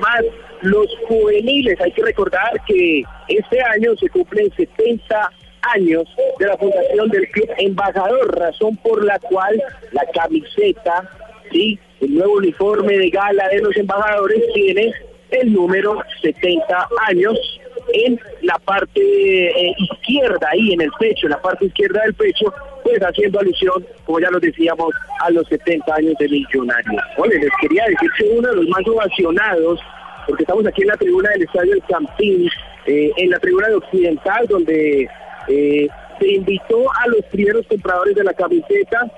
[0.00, 0.22] más
[0.62, 1.80] los juveniles.
[1.80, 5.30] Hay que recordar que este año se cumplen 70
[5.74, 6.04] años
[6.38, 9.60] de la fundación del Club Embajador, razón por la cual
[9.92, 11.10] la camiseta,
[11.50, 14.92] sí, el nuevo uniforme de gala de los embajadores tiene
[15.30, 17.60] el número 70 años
[17.92, 22.52] en la parte eh, izquierda, ahí en el pecho, en la parte izquierda del pecho,
[22.82, 27.02] pues haciendo alusión, como ya lo decíamos, a los 70 años de Millonarios.
[27.16, 29.80] Oye, les quería decir que uno de los más ovacionados,
[30.26, 32.48] porque estamos aquí en la tribuna del Estadio del Campín,
[32.86, 35.08] eh, en la tribuna de Occidental, donde
[35.48, 39.10] eh, se invitó a los primeros compradores de la camiseta,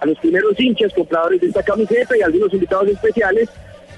[0.00, 3.50] a los primeros hinchas compradores de esta camiseta y algunos invitados especiales.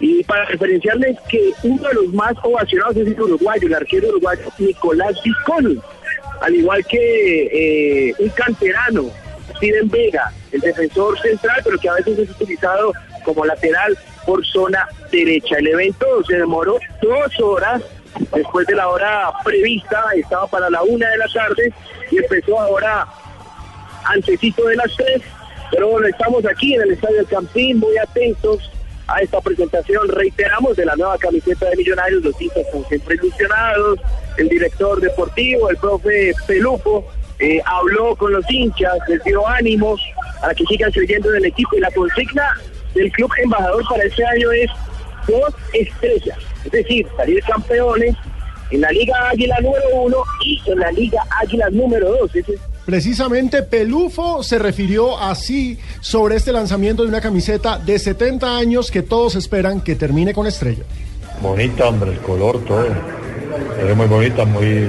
[0.03, 4.43] Y para referenciarles que uno de los más ovacionados es el uruguayo, el arquero uruguayo
[4.59, 5.79] Nicolás Visconi,
[6.41, 9.05] al igual que eh, un canterano,
[9.57, 12.93] Steven Vega, el defensor central, pero que a veces es utilizado
[13.25, 15.59] como lateral por zona derecha.
[15.59, 17.81] El evento se demoró dos horas
[18.35, 21.73] después de la hora prevista, estaba para la una de la tarde
[22.11, 23.07] y empezó ahora
[24.07, 25.23] antecito de las tres.
[25.71, 28.69] Pero bueno, estamos aquí en el Estadio del Campín, muy atentos
[29.13, 33.99] a esta presentación, reiteramos, de la nueva camiseta de Millonarios, los hinchas están siempre ilusionados,
[34.39, 37.07] el director deportivo, el profe Pelupo,
[37.39, 40.01] eh, habló con los hinchas, les dio ánimos
[40.41, 42.59] para que sigan creyendo en el equipo y la consigna
[42.95, 44.71] del club embajador para este año es
[45.27, 48.17] dos estrellas, es decir, salir campeones
[48.71, 52.31] en la Liga Águila número uno y en la Liga Águila número dos.
[52.85, 59.03] Precisamente Pelufo se refirió así sobre este lanzamiento de una camiseta de 70 años que
[59.03, 60.83] todos esperan que termine con estrella.
[61.41, 62.87] Bonita, hombre, el color, todo.
[63.89, 64.89] Es muy bonita, muy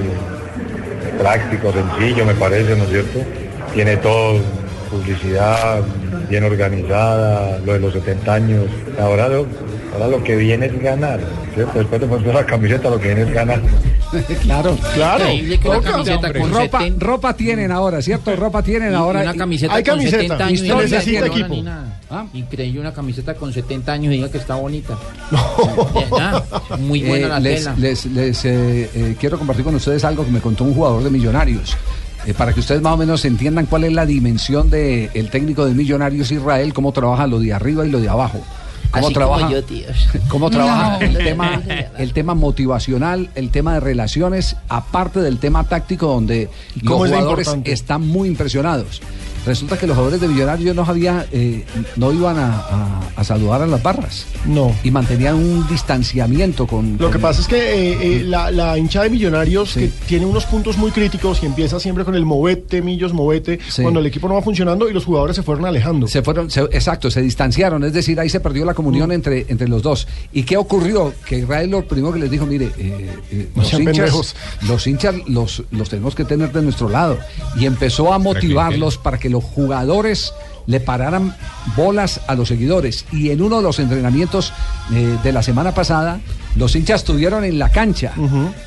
[1.18, 3.20] práctico, sencillo, me parece, ¿no es cierto?
[3.72, 4.40] Tiene todo,
[4.90, 5.82] publicidad
[6.28, 8.66] bien organizada, lo de los 70 años.
[8.98, 9.28] Ahora
[9.94, 11.20] ahora lo que viene es ganar,
[11.54, 11.78] ¿cierto?
[11.78, 13.60] Después de poner la camiseta lo que viene es ganar.
[14.42, 15.24] claro, claro.
[15.82, 18.34] Camiseta con ropa, 70 ropa tienen ahora, ¿cierto?
[18.36, 19.22] Ropa tienen Y ahora.
[19.22, 20.18] una camiseta Hay con camiseta.
[20.22, 21.48] 70 años y Historia diga que tiene.
[21.48, 21.90] no, ni nada.
[22.34, 24.96] Increíble una camiseta con 70 años y diga que está bonita.
[26.78, 27.74] Muy buena Eh, la les, tela.
[27.78, 31.10] les- les, eh, eh, quiero compartir con ustedes algo que me contó un jugador de
[31.10, 31.76] Millonarios.
[32.26, 35.66] eh, para que ustedes más o menos entiendan cuál es la dimensión del el técnico
[35.66, 38.40] de Millonarios Israel, cómo trabaja lo de arriba y lo de abajo.
[38.94, 40.08] Cómo Así como trabaja, yo, tíos.
[40.28, 41.04] cómo trabaja No.
[41.04, 41.62] el, tema,
[41.98, 46.48] el tema motivacional, el tema de relaciones, aparte del tema táctico, donde
[46.80, 49.02] los es jugadores están muy impresionados.
[49.46, 51.64] Resulta que los jugadores de Millonarios no había, eh,
[51.96, 54.26] no iban a, a- a saludar a las barras.
[54.46, 54.74] No.
[54.82, 56.96] Y mantenían un distanciamiento con.
[56.98, 60.44] Lo que pasa es que eh, eh, la, la hinchada de Millonarios que tiene unos
[60.46, 63.82] puntos muy críticos y empieza siempre con el movete, millos, movete, Sí.
[63.82, 66.06] cuando el equipo no va funcionando y los jugadores se fueron alejando.
[66.08, 69.12] Se fueron, se- exacto, se distanciaron, es decir, ahí se perdió la comunión Mm.
[69.12, 70.08] entre, entre los dos.
[70.32, 71.12] ¿Y qué ocurrió?
[71.26, 74.36] Que Israel lo primero que les dijo, mire, eh, eh, No los, hinchas, pendejos.
[74.62, 77.18] los hinchas los, los tenemos que tener de nuestro lado.
[77.58, 80.32] Y empezó a motivarlos para que los jugadores
[80.66, 81.36] le pararan
[81.76, 83.04] bolas a los seguidores.
[83.10, 84.52] Y en uno de los entrenamientos
[84.92, 86.20] eh, de la semana pasada,
[86.54, 88.12] los hinchas estuvieron en la cancha.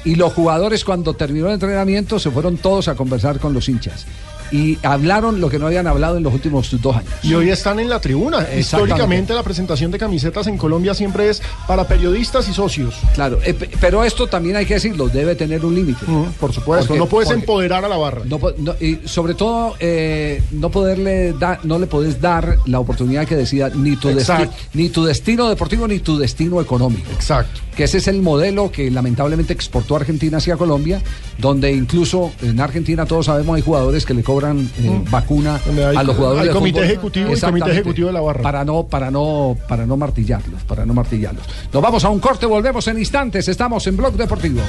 [0.03, 4.06] Y los jugadores cuando terminó el entrenamiento se fueron todos a conversar con los hinchas.
[4.51, 7.10] Y hablaron lo que no habían hablado en los últimos dos años.
[7.23, 8.45] Y hoy están en la tribuna.
[8.57, 12.95] Históricamente la presentación de camisetas en Colombia siempre es para periodistas y socios.
[13.13, 16.05] Claro, eh, pe- pero esto también hay que decirlo, debe tener un límite.
[16.39, 18.21] por supuesto, no puedes empoderar a la barra.
[18.25, 18.39] No,
[18.79, 23.69] y sobre todo, eh, no poderle dar, no le podés dar la oportunidad que decida
[23.69, 27.10] ni tu, desti- ni tu destino deportivo ni tu destino económico.
[27.12, 27.62] Exacto.
[27.75, 30.99] Que ese es el modelo que lamentablemente exportó Argentina hacia Colombia,
[31.38, 35.10] donde incluso en Argentina todos sabemos hay jugadores que le cobran eh, Mm.
[35.12, 36.86] vacuna hay- a los jugadores hay de comité fútbol.
[36.91, 38.41] ejecutivo y comité ejecutivo de la barra.
[38.43, 41.43] Para no, para no, para no martillarlos, para no martillarlos.
[41.73, 43.47] Nos vamos a un corte, volvemos en instantes.
[43.47, 44.62] Estamos en Blog Deportivo.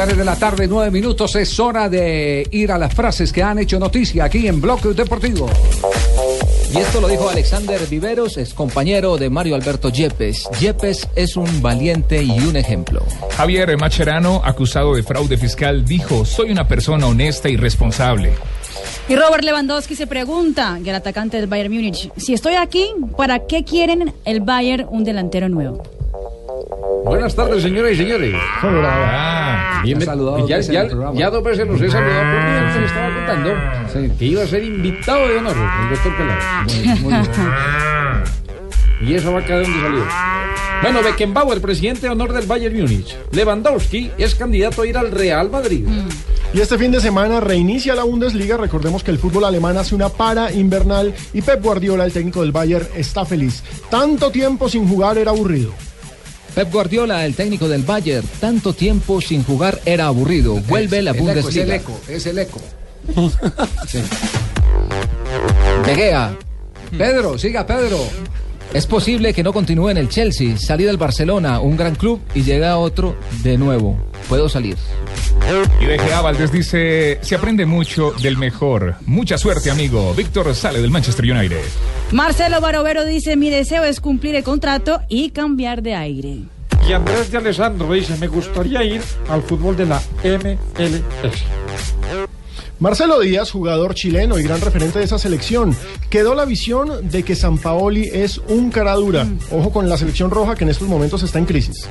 [0.00, 1.36] De la tarde, nueve minutos.
[1.36, 5.46] Es hora de ir a las frases que han hecho noticia aquí en Blog Deportivo.
[6.72, 10.48] Y esto lo dijo Alexander Viveros, es compañero de Mario Alberto Yepes.
[10.60, 13.02] Yepes es un valiente y un ejemplo.
[13.36, 18.34] Javier Macherano, acusado de fraude fiscal, dijo, soy una persona honesta y responsable.
[19.08, 23.64] Y Robert Lewandowski se pregunta, el atacante del Bayern Múnich, si estoy aquí, ¿para qué
[23.64, 25.82] quieren el Bayern un delantero nuevo?
[27.04, 28.34] Buenas tardes, señoras y señores.
[28.62, 29.39] Ah,
[29.82, 32.20] Bien, me ha saludado ya, dos veces en ya, ya dos veces los he saludado
[32.20, 33.54] por mí, antes le estaba contando
[34.18, 36.44] que iba a ser invitado de honor el doctor Peláez.
[39.02, 40.04] ¿Y eso va a quedar donde salió?
[40.82, 43.16] Bueno, Beckenbauer, presidente de honor del Bayern Múnich.
[43.32, 45.86] Lewandowski es candidato a ir al Real Madrid.
[46.52, 48.56] Y este fin de semana reinicia la Bundesliga.
[48.56, 52.52] Recordemos que el fútbol alemán hace una para invernal y Pep Guardiola, el técnico del
[52.52, 53.62] Bayern, está feliz.
[53.88, 55.72] Tanto tiempo sin jugar era aburrido.
[56.54, 60.54] Pep Guardiola, el técnico del Bayern, tanto tiempo sin jugar era aburrido.
[60.62, 61.74] Vuelve la El eco, es el Bundesliga.
[61.76, 62.60] eco, es el eco.
[65.86, 66.36] De Gea.
[66.96, 67.98] Pedro, siga Pedro.
[68.74, 72.42] Es posible que no continúe en el Chelsea, salir del Barcelona, un gran club, y
[72.44, 73.98] llega otro de nuevo.
[74.28, 74.76] Puedo salir.
[75.80, 78.94] Y de Gea Valdés dice, se aprende mucho del mejor.
[79.06, 80.14] Mucha suerte, amigo.
[80.14, 81.62] Víctor sale del Manchester United.
[82.12, 86.38] Marcelo Barovero dice, mi deseo es cumplir el contrato y cambiar de aire.
[86.88, 91.44] Y Andrés de Alessandro dice, me gustaría ir al fútbol de la MLS.
[92.80, 95.76] Marcelo Díaz, jugador chileno y gran referente de esa selección,
[96.08, 99.28] quedó la visión de que San Paoli es un cara dura.
[99.52, 101.86] Ojo con la selección roja que en estos momentos está en crisis.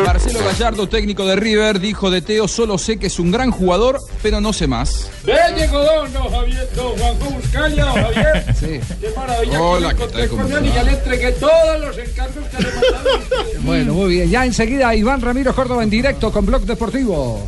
[0.00, 4.00] Marcelo Gallardo, técnico de River, dijo de Teo, solo sé que es un gran jugador,
[4.22, 5.10] pero no sé más.
[5.24, 8.54] Ve, llegó don, don Javier, don Juanjo Buscalia, don Javier.
[8.62, 8.80] Sí.
[9.00, 10.28] Qué maravilla Hola, que ¿qué tal?
[10.28, 13.22] ¿Cómo con él y ya le entregué todos los encargos que le mandaron.
[13.64, 14.30] Bueno, muy bien.
[14.30, 17.44] Ya enseguida Iván Ramiro Córdoba en directo con Blog Deportivo.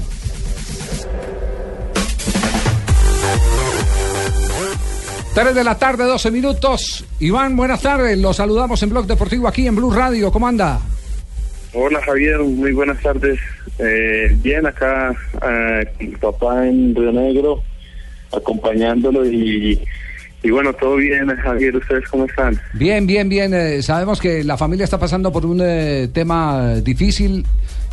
[5.34, 7.04] Tres de la tarde, 12 minutos.
[7.18, 8.16] Iván, buenas tardes.
[8.18, 10.30] Los saludamos en Blog Deportivo aquí en Blue Radio.
[10.30, 10.80] ¿Cómo anda?
[11.76, 13.38] Hola Javier, muy buenas tardes.
[13.80, 15.12] Eh, bien, acá
[15.44, 17.62] eh, mi papá en Río Negro,
[18.32, 19.80] acompañándolo y,
[20.44, 22.60] y bueno, todo bien Javier, ¿ustedes cómo están?
[22.74, 23.52] Bien, bien, bien.
[23.54, 27.44] Eh, sabemos que la familia está pasando por un eh, tema difícil.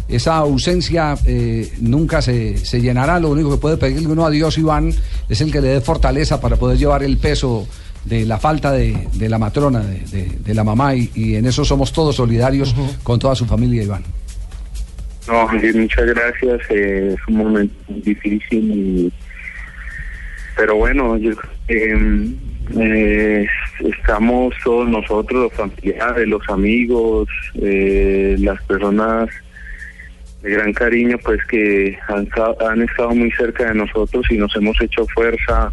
[0.07, 3.19] Esa ausencia eh, nunca se, se llenará.
[3.19, 4.93] Lo único que puede pedirle uno a Dios, Iván,
[5.27, 7.67] es el que le dé fortaleza para poder llevar el peso
[8.05, 10.95] de la falta de, de la matrona, de, de- de la mamá.
[10.95, 14.03] Y, y en eso somos todos solidarios con toda su familia, Iván.
[15.27, 16.61] No, muchas gracias.
[16.69, 19.13] eh, es un momento difícil, y-
[20.55, 21.31] pero bueno, yo,
[21.67, 22.27] eh,
[22.77, 23.47] eh,
[23.79, 27.27] estamos todos nosotros, los familiares, los amigos,
[27.61, 29.29] eh, las personas
[30.41, 32.27] de gran cariño, pues que han,
[32.67, 35.71] han estado muy cerca de nosotros y nos hemos hecho fuerza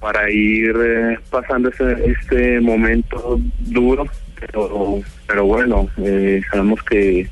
[0.00, 4.06] para ir eh, pasando este, este momento duro,
[4.38, 7.28] pero, pero bueno, eh, sabemos que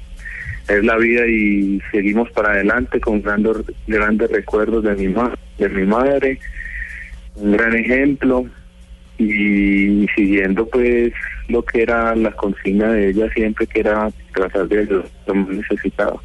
[0.68, 5.68] es la vida y seguimos para adelante con grandes, grandes recuerdos de mi, ma de
[5.68, 6.40] mi madre,
[7.36, 8.46] un gran ejemplo
[9.18, 11.12] y siguiendo pues
[11.48, 15.36] lo que era la consigna de ella siempre que era tratar de ayudar a los
[15.36, 16.20] más necesitados.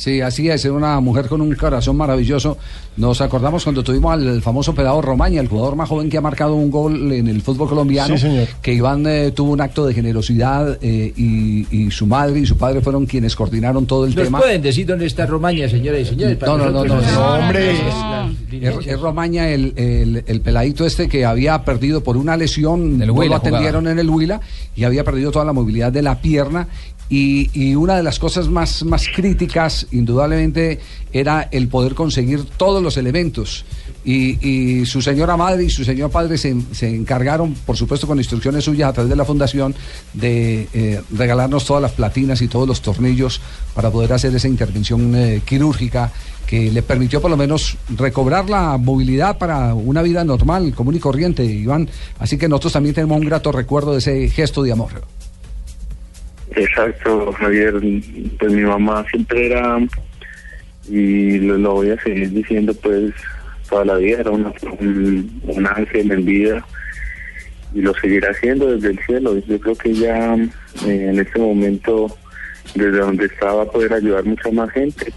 [0.00, 2.56] Sí, así es, era una mujer con un corazón maravilloso.
[2.96, 6.54] Nos acordamos cuando tuvimos al famoso pelado Romaña, el jugador más joven que ha marcado
[6.54, 8.16] un gol en el fútbol colombiano.
[8.16, 8.48] Sí, señor.
[8.62, 12.56] Que Iván eh, tuvo un acto de generosidad eh, y, y su madre y su
[12.56, 14.38] padre fueron quienes coordinaron todo el ¿Nos tema.
[14.38, 16.38] pueden decir dónde está Romaña, señoras y señores?
[16.38, 17.72] Para No, no, no, no, no, hombre.
[18.52, 23.26] Es, es Romaña el, el- el peladito este que había perdido por una lesión, Huila
[23.32, 24.40] lo atendieron en el Huila
[24.74, 26.68] y había perdido toda la movilidad de la pierna.
[27.12, 30.78] Y, una de las cosas más, más críticas, indudablemente,
[31.12, 33.64] era el poder conseguir todos los elementos.
[34.04, 38.16] Y, y su señora madre y su señor padre se, se encargaron, por supuesto con
[38.16, 39.74] instrucciones suyas a través de la fundación,
[40.14, 43.40] de eh, regalarnos todas las platinas y todos los tornillos
[43.74, 46.12] para poder hacer esa intervención eh, quirúrgica
[46.46, 50.98] que le permitió por lo menos recobrar la movilidad para una vida normal, común y
[50.98, 51.88] corriente, Iván.
[52.18, 55.19] Así que nosotros también tenemos un grato recuerdo de ese gesto de amor.
[56.56, 57.74] Exacto, Javier.
[58.38, 59.78] Pues mi mamá siempre era,
[60.88, 63.12] y lo, voy a seguir diciendo pues
[63.68, 66.66] toda la vida, era una- un, un ángel en vida
[67.72, 69.38] y lo seguirá haciendo desde el cielo.
[69.46, 72.08] Yo creo que ya eh, en este momento,
[72.74, 75.12] desde donde estaba, poder ayudar mucha más gente.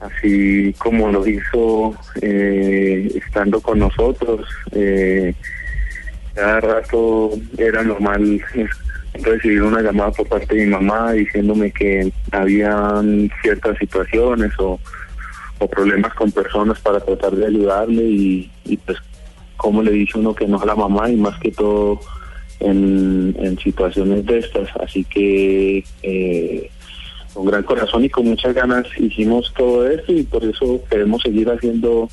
[0.00, 4.46] Así como lo hizo eh, estando con nosotros.
[4.72, 5.34] Eh,
[6.34, 8.40] cada rato era normal
[9.22, 14.78] recibir una llamada por parte de mi mamá diciéndome que habían ciertas situaciones o,
[15.58, 18.50] o problemas con personas para tratar de ayudarme y,
[18.84, 18.98] pues
[19.56, 22.00] cómo le dice uno que no a la mamá y más que todo
[22.60, 24.68] en, situaciones de estas.
[24.76, 26.70] Así que eh,
[27.34, 31.50] con gran corazón y con muchas ganas hicimos todo esto y por eso queremos seguir
[31.50, 32.08] haciendo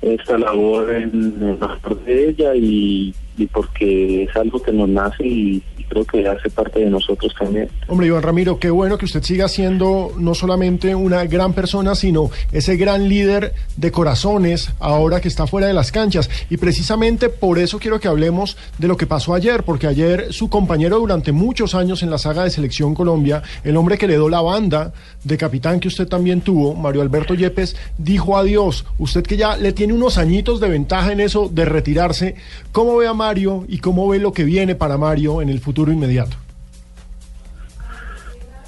[0.00, 1.58] esta labor en, en
[2.04, 6.80] de ella y, y porque es algo que nos nace y creo que hace parte
[6.80, 7.68] de nosotros también.
[7.88, 12.30] Hombre, Iván Ramiro, qué bueno que usted siga siendo no solamente una gran persona, sino
[12.52, 16.30] ese gran líder de corazones ahora que está fuera de las canchas.
[16.50, 20.48] Y precisamente por eso quiero que hablemos de lo que pasó ayer, porque ayer su
[20.48, 24.28] compañero durante muchos años en la saga de Selección Colombia, el hombre que le dio
[24.28, 24.92] la banda
[25.24, 28.84] de capitán que usted también tuvo, Mario Alberto Yepes, dijo adiós.
[28.98, 32.36] Usted que ya le tiene unos añitos de ventaja en eso de retirarse,
[32.72, 35.77] ¿cómo ve a Mario y cómo ve lo que viene para Mario en el futuro
[35.86, 36.36] inmediato?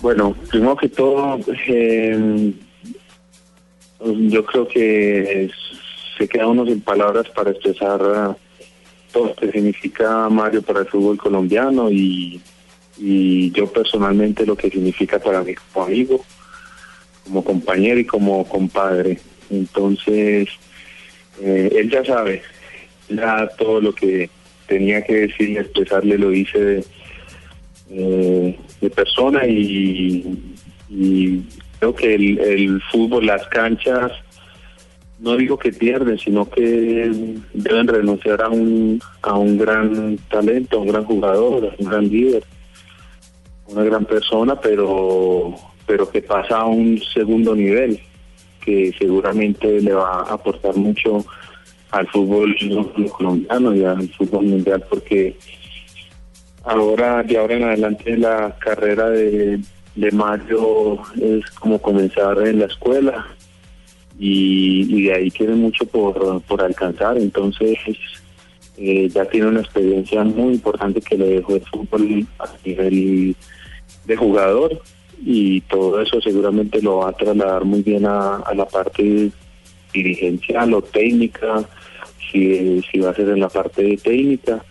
[0.01, 2.53] Bueno, primero que todo, eh,
[4.01, 5.51] yo creo que
[6.17, 8.01] se queda uno sin palabras para expresar
[9.13, 12.41] todo lo que significa Mario para el fútbol colombiano y,
[12.97, 16.25] y yo personalmente lo que significa para mí como amigo,
[17.25, 19.19] como compañero y como compadre.
[19.51, 20.49] Entonces,
[21.43, 22.43] eh, él ya sabe,
[23.09, 24.31] ya todo lo que
[24.71, 26.85] tenía que decir y expresarle lo hice
[27.89, 30.55] de, persona y,
[30.89, 31.43] y
[31.79, 34.13] creo que el, el fútbol, las canchas,
[35.19, 36.63] no digo que pierden, sino que
[37.53, 42.09] deben renunciar a un, a un gran talento, a un gran jugador, a un gran
[42.09, 42.45] líder,
[43.67, 45.55] una gran persona, pero,
[45.85, 48.01] pero que pasa a un segundo nivel,
[48.65, 51.27] que seguramente le va a aportar mucho
[51.91, 52.55] al fútbol
[53.17, 55.37] colombiano y al fútbol mundial, porque
[56.65, 59.61] ahora, de ahora en adelante, la carrera de,
[59.97, 63.27] de Mario es como comenzar en la escuela
[64.19, 67.19] y, y de ahí tiene mucho por, por alcanzar.
[67.19, 67.79] Entonces,
[68.77, 73.37] eh, ya tiene una experiencia muy importante que le dejó el fútbol a nivel
[74.05, 74.81] de jugador
[75.23, 79.31] y todo eso seguramente lo va a trasladar muy bien a, a la parte
[79.93, 81.69] dirigencial o técnica,
[82.31, 84.65] si, si va a ser en la parte técnica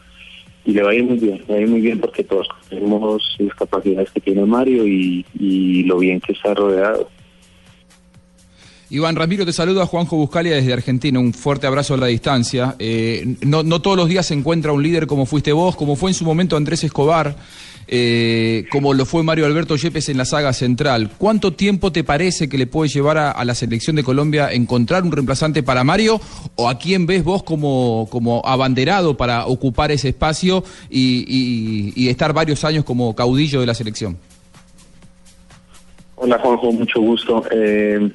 [0.66, 2.48] y le va a ir muy bien, le va a ir muy bien porque todos
[2.70, 7.10] tenemos las capacidades que tiene Mario y, y lo bien que está rodeado.
[8.92, 11.20] Iván Ramiro, te saluda Juanjo Buscalia desde Argentina.
[11.20, 12.76] Un fuerte abrazo a la distancia.
[12.80, 16.10] Eh, no, no todos los días se encuentra un líder como fuiste vos, como fue
[16.10, 17.36] en su momento Andrés Escobar,
[17.88, 21.12] eh, como lo fue Mario Alberto Yepes en la saga central.
[21.20, 25.04] ¿Cuánto tiempo te parece que le puede llevar a, a la selección de Colombia encontrar
[25.04, 26.20] un reemplazante para Mario?
[26.56, 32.64] ¿O a quién ves vos como, como abanderado para ocupar ese espacio y estar varios
[32.64, 34.18] años como caudillo de la selección?
[36.22, 37.46] Hola Juanjo, mucho gusto.
[37.50, 38.12] Eh,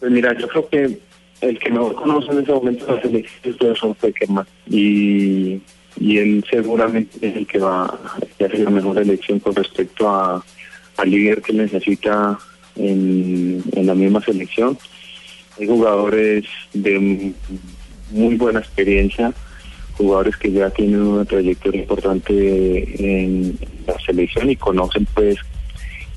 [0.00, 0.98] pues mira, yo creo que
[1.42, 5.60] el que mejor conoce en ese momento la selección es Gerson Peckerman y,
[5.98, 10.44] y él seguramente es el que va a hacer la mejor elección con respecto a
[10.96, 12.38] al líder que necesita
[12.76, 14.76] en, en la misma selección.
[15.58, 16.44] Hay jugadores
[16.74, 17.32] de
[18.10, 19.32] muy buena experiencia,
[19.94, 22.32] jugadores que ya tienen una trayectoria importante
[22.98, 25.36] en la selección y conocen pues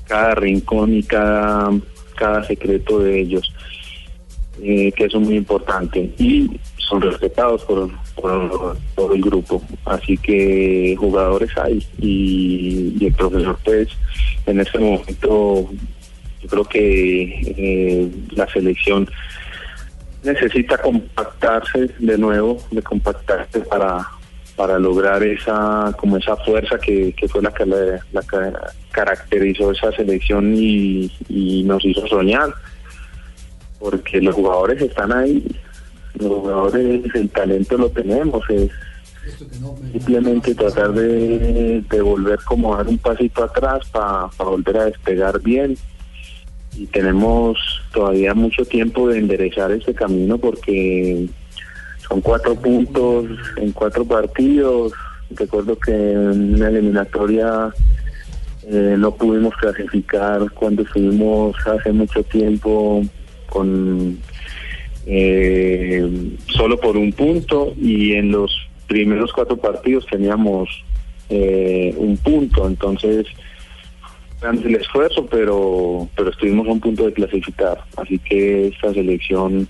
[0.06, 1.70] cada rincón y cada,
[2.16, 3.52] cada secreto de ellos,
[4.62, 6.12] eh, que eso es muy importante.
[6.18, 6.50] Y
[6.88, 9.62] son respetados por, por todo el grupo.
[9.84, 13.88] Así que jugadores hay y, el profesor pues
[14.46, 15.70] en este momento
[16.42, 19.08] yo creo que eh, la selección
[20.22, 24.06] necesita compactarse de nuevo, de compactarse para
[24.56, 28.36] para lograr esa como esa fuerza que, que fue la que la que
[28.92, 31.10] caracterizó esa selección y
[31.66, 32.54] nos hizo soñar
[33.84, 35.44] porque los jugadores están ahí
[36.18, 38.70] los jugadores el talento lo tenemos es
[39.92, 45.76] simplemente tratar de, de volver como dar un pasito atrás para volver a despegar bien
[46.74, 47.58] y tenemos
[47.92, 51.28] todavía mucho tiempo de enderezar ese camino porque
[52.08, 53.26] son cuatro puntos
[53.56, 54.92] en cuatro partidos.
[55.30, 57.72] Recuerdo que en una eliminatoria
[58.66, 63.02] eh, no pudimos clasificar cuando estuvimos hace mucho tiempo
[63.54, 64.18] con
[65.06, 68.52] eh, solo por un punto y en los
[68.88, 70.84] primeros cuatro partidos teníamos
[71.30, 72.66] eh, un punto.
[72.66, 73.26] Entonces
[74.42, 77.82] el esfuerzo, pero pero estuvimos a un punto de clasificar.
[77.96, 79.66] Así que esta selección,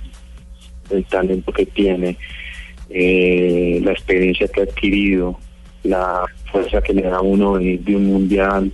[0.91, 2.16] el talento que tiene,
[2.91, 5.39] eh, la experiencia que ha adquirido,
[5.85, 8.72] la fuerza que le da uno de, de un mundial,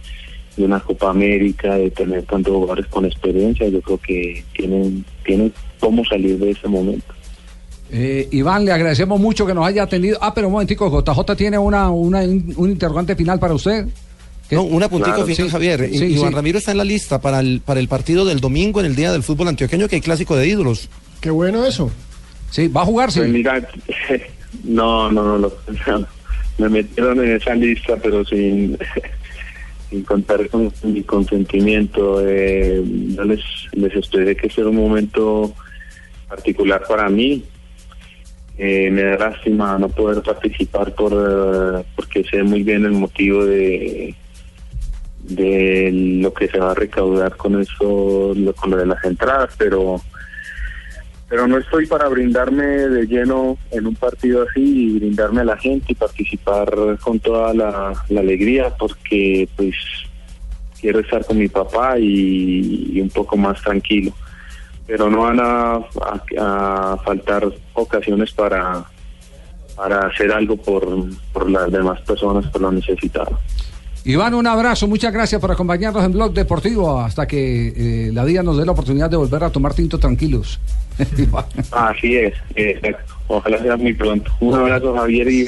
[0.60, 5.52] de una Copa América, de tener tantos jugadores con experiencia, yo creo que tienen tienen
[5.78, 7.14] cómo salir de ese momento.
[7.92, 10.18] Eh, Iván, le agradecemos mucho que nos haya atendido.
[10.20, 13.86] Ah, pero un momentico, JJ tiene una, una- un interrogante final para usted.
[14.48, 14.54] ¿Qué?
[14.56, 15.52] No, un apuntico Claro, final, sí.
[15.52, 15.88] Javier.
[15.92, 16.34] Sí, Iván sí.
[16.34, 19.10] Ramiro está en la lista para el, para el partido del domingo en el Día
[19.12, 20.88] del Fútbol Antioqueño, que hay clásico de ídolos.
[21.20, 21.90] Qué bueno eso.
[22.50, 23.60] Sí, va a jugar, Pues mira,
[24.64, 25.50] no, no, no, no,
[25.98, 26.06] no.
[26.58, 28.76] me metieron en esa lista, pero sin,
[29.90, 32.22] sin contar con mi consentimiento.
[32.26, 32.82] Eh,
[33.16, 33.40] yo les,
[33.72, 35.52] les expresé que este un momento
[36.28, 37.44] particular para mí.
[38.56, 43.44] Eh, me da lástima no poder participar por eh, porque sé muy bien el motivo
[43.44, 44.14] de
[45.22, 49.50] de lo que se va a recaudar con eso, lo- con lo de las entradas,
[49.56, 50.00] pero
[51.30, 55.56] pero no estoy para brindarme de lleno en un partido así y brindarme a la
[55.56, 59.76] gente y participar con toda la, alegría porque pues
[60.80, 64.12] quiero estar con mi papá y, un poco más tranquilo.
[64.88, 68.84] Pero no van a, faltar ocasiones para
[69.76, 70.84] para hacer algo por,
[71.32, 73.38] por las demás personas por lo necesitado.
[74.04, 77.00] Iván, un abrazo, muchas gracias por acompañarnos en Blog Deportivo.
[77.00, 80.58] Hasta que eh, la vida nos dé la oportunidad de volver a tomar tinto tranquilos.
[81.70, 83.14] Así es, exacto.
[83.28, 84.32] Ojalá sea muy pronto.
[84.40, 85.46] Un abrazo, Javier, y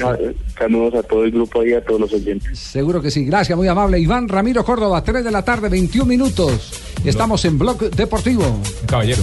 [0.57, 2.57] saludos a todo el grupo y a todos los oyentes.
[2.57, 3.99] Seguro que sí, gracias, muy amable.
[3.99, 6.81] Iván Ramiro Córdoba, 3 de la tarde, 21 minutos.
[7.03, 8.59] Estamos en Blog Deportivo.
[8.85, 9.21] Caballero.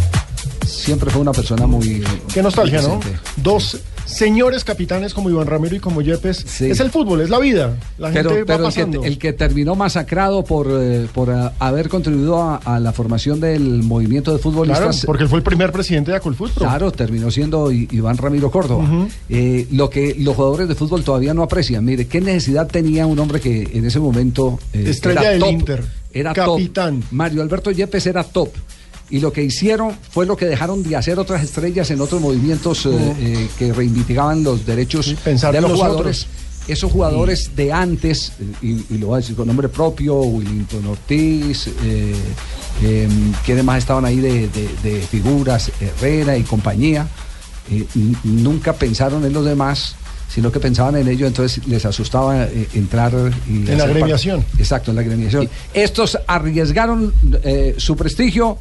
[0.71, 2.03] Siempre fue una persona muy...
[2.33, 3.01] Qué nostalgia, ¿no?
[3.37, 6.61] Dos señores capitanes como Iván Ramiro y como Yepes.
[6.61, 7.77] Es el fútbol, es la vida.
[7.99, 9.05] La Pero, gente pero va el, que, pasando.
[9.05, 13.83] el que terminó masacrado por, eh, por ah, haber contribuido a, a la formación del
[13.83, 15.05] movimiento de Claro, futbolistas.
[15.07, 16.51] porque él fue el primer presidente de Acolfut.
[16.53, 16.65] Pro.
[16.67, 18.89] Claro, terminó siendo I- Iván Ramiro Córdoba.
[19.29, 21.85] Eh, lo que los jugadores de fútbol todavía no aprecian.
[21.85, 25.51] Mire, ¿qué necesidad tenía un hombre que en ese momento eh, Estrella era del top?
[25.51, 27.01] Inter, Era capitán.
[27.01, 27.13] top.
[27.13, 28.49] Mario Alberto Yepes era top.
[29.11, 32.87] Y lo que hicieron fue lo que dejaron de hacer otras estrellas en otros movimientos
[32.87, 36.27] eh, eh, que reivindicaban los derechos pensar de los jugadores.
[36.69, 38.33] Esos jugadores de antes,
[38.63, 42.15] y, y lo voy a decir con nombre propio, Willington Ortiz, eh,
[42.85, 43.09] eh,
[43.45, 45.73] ¿quiénes más estaban ahí de, de- de figuras?
[45.81, 47.09] Herrera y compañía.
[47.73, 47.85] eh,
[48.25, 49.97] nunca pensaron en los demás,
[50.33, 53.13] sino que pensaban en ellos, entonces les asustaba eh, entrar
[53.49, 54.45] y En la parte- agremiación.
[54.59, 55.49] Exacto, en la agremiación.
[55.75, 58.59] Estos arriesgaron eh, su prestigio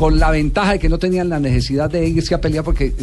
[0.00, 2.94] con la ventaja de que no tenían la necesidad de irse a pelear porque eh,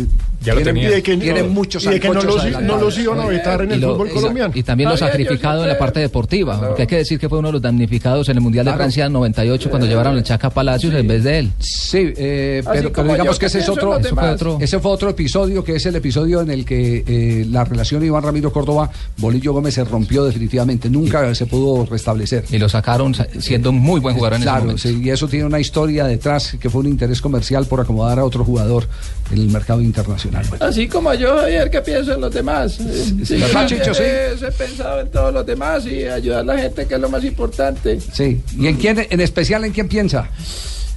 [0.44, 0.92] Ya lo tienen, tenían.
[0.92, 3.62] Y de que, tienen muchos y de que no los, no los iban a vetar
[3.62, 4.52] en Y el lo- fútbol colombiano.
[4.56, 7.50] Y también lo sacrificado en la parte deportiva, porque hay que decir que fue uno
[7.50, 8.80] de los damnificados en el Mundial de Claro.
[8.80, 11.52] Francia 98 cuando llevaron el Chaca Palacios en vez de él.
[11.60, 15.10] Sí, eh, pero, digamos yo que ese es otro, ese fue otro, ese fue otro
[15.12, 19.54] episodio que es el episodio en el que eh, la relación Iván Ramiro Córdoba Bolillo
[19.54, 22.46] Gómez se rompió definitivamente, nunca se pudo restablecer.
[22.50, 24.82] Y lo sacaron sa- siendo un muy buen jugador en ese Claro, momento.
[24.82, 28.26] sí, y eso tiene una historia detrás que fue un interés comercial por acomodar a
[28.26, 28.88] otro jugador
[29.32, 30.46] en el mercado internacional.
[30.50, 32.80] Bueno, Así como yo, Javier, que pienso en los demás.
[32.80, 33.94] Eh, Sí, ¿Verdad, yo Chicho?
[33.94, 34.04] Sí.
[34.04, 37.24] he pensado en todos los demás y ayudar a la gente, que es lo más
[37.24, 38.00] importante.
[38.14, 38.42] sí.
[38.58, 40.30] ¿Y en quién, en especial en quién piensa?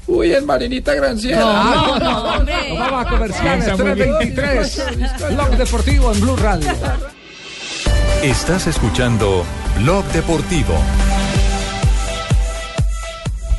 [0.07, 1.41] Uy, en Marinita Granciera.
[1.41, 2.55] No, no, no, hombre.
[2.71, 4.35] Nos vamos a comerciales, Piensa muy bien.
[4.35, 6.69] 323, Blog Deportivo en Blue Radio.
[8.23, 9.45] Estás escuchando
[9.79, 10.75] Blog Deportivo.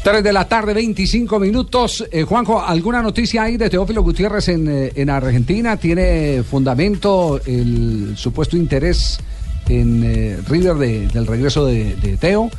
[0.03, 2.03] 3 de la tarde, 25 minutos.
[2.11, 5.77] Eh, Juanjo, ¿alguna noticia ahí de Teófilo Gutiérrez en, eh, en Argentina?
[5.77, 9.19] ¿Tiene fundamento el supuesto interés
[9.69, 12.49] en eh, River de- del regreso de, de Teo?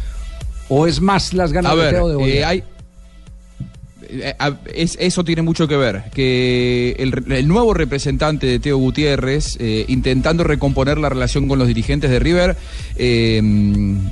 [0.68, 2.36] ¿O es más las ganas de Teo de volver?
[2.36, 2.64] eh, hay, a-
[4.74, 10.44] es- eso tiene mucho que ver, que el, nuevo representante de Teo Gutiérrez, eh, intentando
[10.44, 12.56] recomponer la relación con los dirigentes de River,
[12.96, 13.40] eh,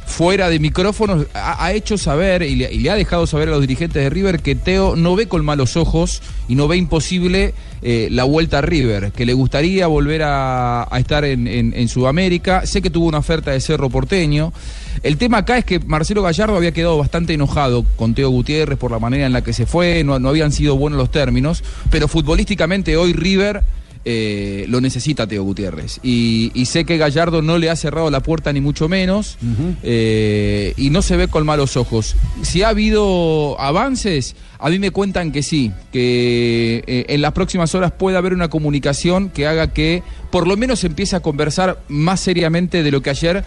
[0.07, 4.11] fuera de micrófonos, ha, hecho saber y le, ha dejado saber a los dirigentes de
[4.11, 8.59] River que Teo no ve con malos ojos y no ve imposible eh, la vuelta
[8.59, 12.67] a River, que le gustaría volver a, estar en Sudamérica.
[12.67, 14.53] Sé que tuvo una oferta de Cerro Porteño.
[15.03, 18.91] El tema acá es que Marcelo Gallardo había quedado bastante enojado con Teo Gutiérrez por
[18.91, 22.09] la manera en la que se fue, no, no habían sido buenos los términos, pero
[22.09, 23.63] futbolísticamente hoy River
[24.05, 26.01] eh, lo necesita Teo Gutiérrez.
[26.03, 29.37] Y, y sé que Gallardo no le ha cerrado la puerta ni mucho menos,
[29.83, 32.17] eh, y no se ve con malos ojos.
[32.43, 37.75] Si ha habido avances, a mí me cuentan que sí, que eh, en las próximas
[37.75, 42.21] horas puede haber una comunicación que haga que por lo menos empiece a conversar más
[42.21, 43.45] seriamente de lo que ayer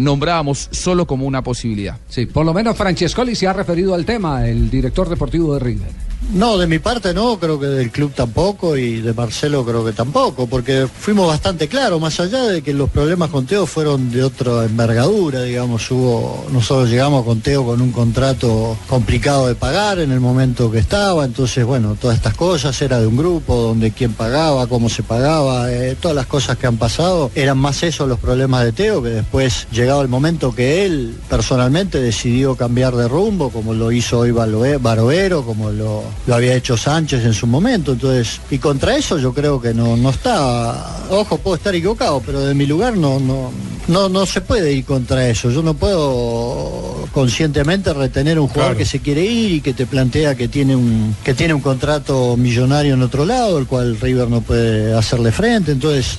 [0.00, 1.98] nombrábamos solo como una posibilidad.
[2.08, 6.11] Sí, por lo menos Francescoli se ha referido al tema, el director deportivo de River.
[6.30, 9.92] No, de mi parte no, creo que del club tampoco y de Marcelo creo que
[9.92, 14.24] tampoco, porque fuimos bastante claros, más allá de que los problemas con Teo fueron de
[14.24, 20.10] otra envergadura, digamos, hubo, nosotros llegamos con Teo con un contrato complicado de pagar en
[20.10, 24.14] el momento que estaba, entonces bueno, todas estas cosas era de un grupo donde quién
[24.14, 28.18] pagaba, cómo se pagaba, eh, todas las cosas que han pasado, eran más eso los
[28.18, 33.50] problemas de Teo, que después llegado el momento que él personalmente decidió cambiar de rumbo,
[33.50, 37.92] como lo hizo hoy Baroero, como lo, lo había hecho Sánchez en su momento.
[37.92, 42.40] Entonces, y contra eso yo creo que no, no está, ojo, puedo estar equivocado, pero
[42.40, 43.50] de mi lugar no, no,
[43.88, 45.50] no, no se puede ir contra eso.
[45.50, 48.78] Yo no puedo conscientemente retener un jugador Claro.
[48.78, 52.36] que se quiere ir y que te plantea que tiene un, que tiene un contrato
[52.36, 55.72] millonario en otro lado, el cual River no puede hacerle frente.
[55.72, 56.18] Entonces,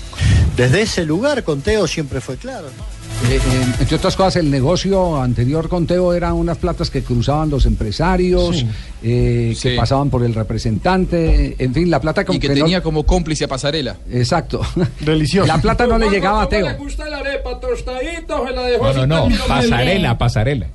[0.57, 2.67] desde ese lugar con Teo siempre fue claro.
[2.77, 2.83] ¿no?
[3.29, 7.49] Eh, eh, entre otras cosas, el negocio anterior con Teo eran unas platas que cruzaban
[7.49, 8.67] los empresarios, Sí.
[9.01, 9.75] eh, que Sí.
[9.77, 13.47] pasaban por el representante, en fin, la plata como Y que tenía como cómplice a
[13.47, 13.95] Pasarela.
[14.11, 14.61] Exacto.
[14.99, 15.47] Delicioso.
[15.47, 16.61] La plata no le llegaba a Teo.
[16.65, 20.67] ¿Cómo le gusta la arepa tostadita o se la dejó No, no, no, pasarela, pasarela.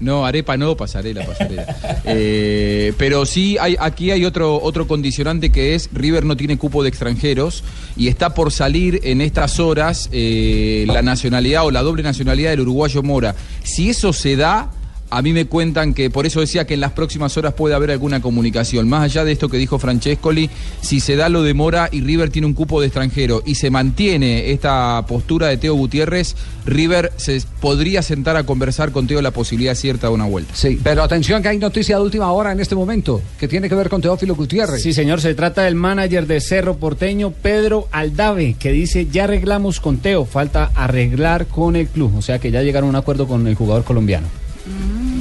[0.00, 1.66] No, arepa no, pasarela, pasarela.
[2.06, 6.82] Eh, pero sí, hay, aquí hay otro, otro condicionante que es River no tiene cupo
[6.82, 7.64] de extranjeros
[7.96, 12.60] y está por salir en estas horas eh, la nacionalidad o la doble nacionalidad del
[12.60, 13.34] uruguayo Mora.
[13.62, 14.70] Si eso se da,
[15.10, 17.90] a mí me cuentan que, por eso decía que en las próximas horas puede haber
[17.90, 18.88] alguna comunicación.
[18.88, 20.50] Más allá de esto que dijo Francescoli,
[20.80, 23.70] si se da lo de Mora y River tiene un cupo de extranjero y se
[23.70, 26.34] mantiene esta postura de Teo Gutiérrez,
[26.66, 30.54] River se podría sentar a conversar con Teo la posibilidad cierta de una vuelta.
[30.54, 33.74] Sí, pero atención que hay noticia de última hora en este momento, que tiene que
[33.74, 34.82] ver con Teófilo Gutiérrez.
[34.82, 39.80] Sí, señor, se trata del manager de Cerro Porteño, Pedro Aldave, que dice, ya arreglamos
[39.80, 43.26] con Teo, falta arreglar con el club, o sea que ya llegaron a un acuerdo
[43.26, 44.43] con el jugador colombiano.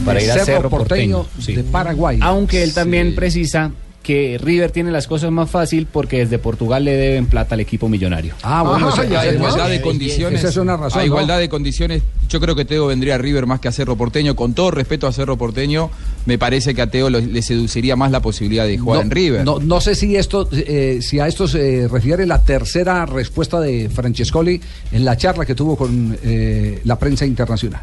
[0.05, 2.19] Para ir a Cerro Cerro Porteño Porteño, de Paraguay.
[2.21, 3.71] Aunque él también precisa
[4.01, 7.87] que River tiene las cosas más fácil porque desde Portugal le deben plata al equipo
[7.87, 8.33] millonario.
[8.43, 10.39] Ah, bueno, Ajá, esa- ya, esa- igualdad de esa- condiciones.
[10.41, 10.99] Esa es una razón.
[10.99, 11.05] A ¿no?
[11.05, 14.35] igualdad de condiciones, yo creo que Teo vendría a River más que a Cerro Porteño.
[14.35, 15.89] Con todo respeto a Cerro Porteño,
[16.25, 19.11] me parece que a Teo lo- le seduciría más la posibilidad de jugar no, en
[19.11, 19.45] River.
[19.45, 23.89] No, no sé si esto, eh, si a esto se refiere la tercera respuesta de
[23.89, 24.59] Francescoli
[24.91, 27.79] en la charla que tuvo con eh, la prensa internacional.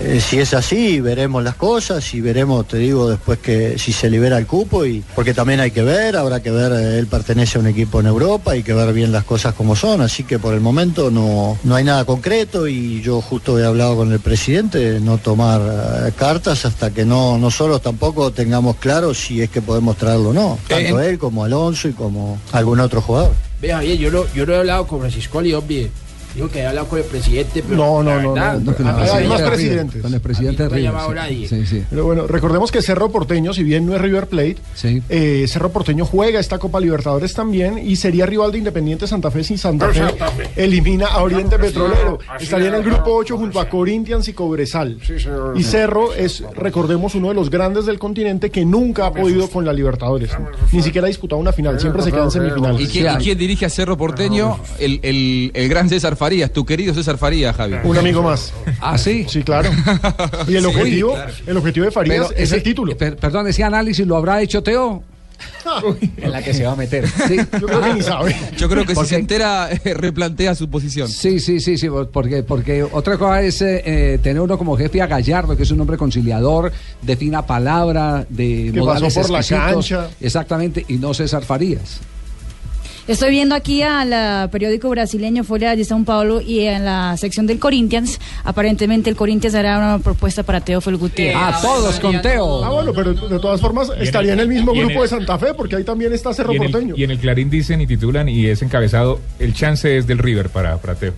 [0.00, 4.10] Eh, si es así, veremos las cosas y veremos, te digo, después que si se
[4.10, 7.58] libera el cupo, y porque también hay que ver, habrá que ver, eh, él pertenece
[7.58, 10.38] a un equipo en Europa, hay que ver bien las cosas como son, así que
[10.38, 14.20] por el momento no, no hay nada concreto y yo justo he hablado con el
[14.20, 19.50] presidente de no tomar eh, cartas hasta que no nosotros tampoco tengamos claro si es
[19.50, 23.32] que podemos traerlo o no, tanto él como Alonso y como algún otro jugador.
[23.60, 25.90] Ve, Javier, yo lo, yo lo he hablado con Francisco Liobie.
[26.34, 27.76] Dijo que he hablado con el presidente, pero.
[27.76, 30.02] No, no, no, verdad, no, Ah, hay más presidentes.
[30.02, 30.82] Con el presidente no River.
[30.82, 31.14] llamado sí.
[31.14, 31.48] nadie.
[31.48, 31.84] Sí, sí.
[31.90, 34.56] Pero bueno, recordemos que Cerro Porteño, si bien no es River Plate,
[35.08, 39.42] eh, Cerro Porteño juega esta Copa Libertadores también y sería rival de Independiente Santa Fe
[39.44, 40.48] si Santa Fe Santa Fe.
[40.56, 42.18] elimina a Oriente Petrolero.
[42.38, 44.98] Estaría en el grupo no, 8 junto a Corinthians y Cobresal.
[45.04, 45.54] señor.
[45.58, 49.64] Y Cerro es, recordemos, uno de los grandes del continente que nunca ha podido con
[49.64, 50.30] la Libertadores.
[50.72, 52.80] Ni siquiera ha disputado una final, siempre se queda en semifinales.
[52.80, 54.58] ¿Y quién, y quién dirige a Cerro Porteño?
[54.78, 57.76] El, el- el gran César Farías, tu querido César Farías, Javi.
[57.84, 58.52] Un amigo más.
[58.80, 59.24] Ah, sí.
[59.28, 59.70] Sí, claro.
[60.46, 61.32] Y el Sí, objetivo, claro.
[61.46, 62.96] el objetivo de Farías Pero es ese- el título.
[62.96, 65.02] per- perdón, ese análisis lo habrá hecho Teo.
[66.16, 67.06] En la que se va a meter.
[67.06, 67.36] Sí.
[67.60, 68.36] Yo creo que ni sabe.
[68.56, 71.08] Yo creo que si se entera, eh, replantea su posición.
[71.08, 75.00] Sí, sí, sí, sí, porque, porque otra cosa es eh, eh, tener uno como jefe
[75.00, 79.30] a Gallardo, que es un hombre conciliador, de fina palabra, de Que modales pasó por
[79.30, 80.08] la cancha.
[80.20, 82.00] Exactamente, y no César Farías.
[83.08, 87.58] Estoy viendo aquí al periódico brasileño Folha de São Paulo y en la sección del
[87.58, 91.34] Corinthians, aparentemente el Corinthians hará una propuesta para Teófilo Gutiérrez.
[91.38, 92.62] Ah, todos con Teo.
[92.62, 95.38] Ah, bueno, pero de todas formas en estaría en el- mismo grupo el- de Santa
[95.38, 96.94] Fe, porque ahí también está Cerro Y Porteño.
[96.94, 100.18] el, y en el Clarín dicen y titulan y es encabezado el chance es del
[100.18, 101.14] River para, para Teo.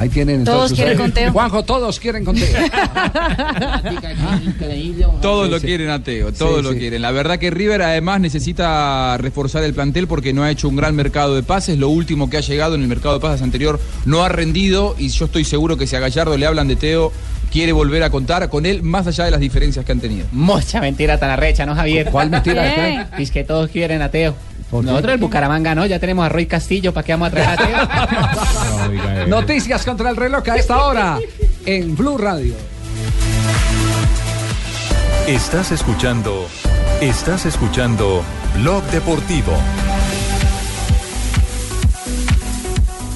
[0.00, 1.14] Ahí tienen Todos entonces quieren ustedes.
[1.14, 1.32] con Teo.
[1.32, 2.48] Juanjo, todos quieren con Teo.
[5.20, 6.78] Todos lo quieren a Teo, todos Sí, lo sí.
[6.78, 7.02] quieren.
[7.02, 10.94] La verdad que River además necesita reforzar el plantel porque no ha hecho un gran
[10.96, 11.78] mercado de pases.
[11.78, 15.08] Lo último que ha llegado en el mercado de pases anterior no ha rendido y
[15.08, 17.12] yo estoy seguro que si a Gallardo le hablan de Teo,
[17.52, 20.26] quiere volver a contar con él más allá de las diferencias que han tenido.
[20.32, 22.08] Mucha mentira tan arrecha, ¿no, Javier?
[22.10, 23.10] ¿Cuál mentira?
[23.18, 24.34] Es que todos quieren a Teo.
[24.72, 27.58] Nosotros el Bucaramanga no, ya tenemos a Roy Castillo, ¿para qué vamos a traer?
[29.28, 29.40] No.
[29.40, 31.18] Noticias contra el reloj a esta hora
[31.66, 32.54] en Blue Radio.
[35.26, 36.46] Estás escuchando
[37.00, 38.22] Estás escuchando
[38.56, 39.54] Blog Deportivo.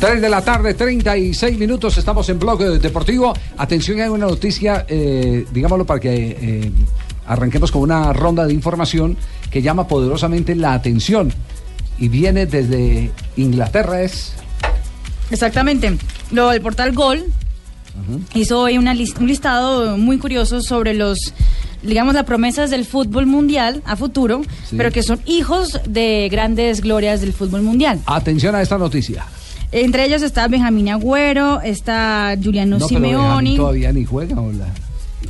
[0.01, 3.35] 3 de la tarde, 36 minutos, estamos en Blog Deportivo.
[3.59, 6.73] Atención, hay una noticia, eh, digámoslo para que eh,
[7.27, 9.17] arranquemos con una ronda de información
[9.51, 11.33] que llama poderosamente la atención
[11.99, 14.33] y viene desde Inglaterra es
[15.31, 15.97] Exactamente.
[16.33, 17.25] Lo del portal Gol
[18.35, 21.19] hizo hoy una lis- un listado muy curioso sobre los,
[21.83, 24.77] digamos, las promesas del fútbol mundial a futuro, Sí.
[24.77, 28.01] pero que son hijos de grandes glorias del fútbol mundial.
[28.07, 29.25] atención a esta noticia.
[29.73, 34.67] Entre ellos está Benjamín Agüero, está Giuliano No, pero Benjamín Simeoni, todavía ni juega hola.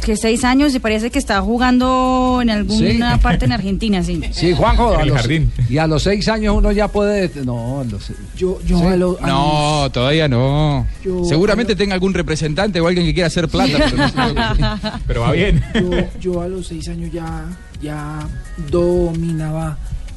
[0.02, 3.20] Que seis años y parece que está jugando en alguna Sí.
[3.22, 4.20] parte en Argentina, sí.
[4.32, 5.52] Sí, Juanjo, a los- jardín.
[5.68, 8.84] y a los seis años uno ya puede no, los- Yo, yo Sí.
[8.86, 10.86] a lo- a No, todavía no.
[11.04, 13.78] Yo- Seguramente tenga algún representante o alguien que quiera hacer plata.
[13.78, 14.62] pero no sé.
[15.06, 15.62] Pero va bien.
[15.74, 15.90] Yo,
[16.20, 17.44] yo a los seis años ya,
[17.82, 18.26] ya
[18.70, 19.76] dominaba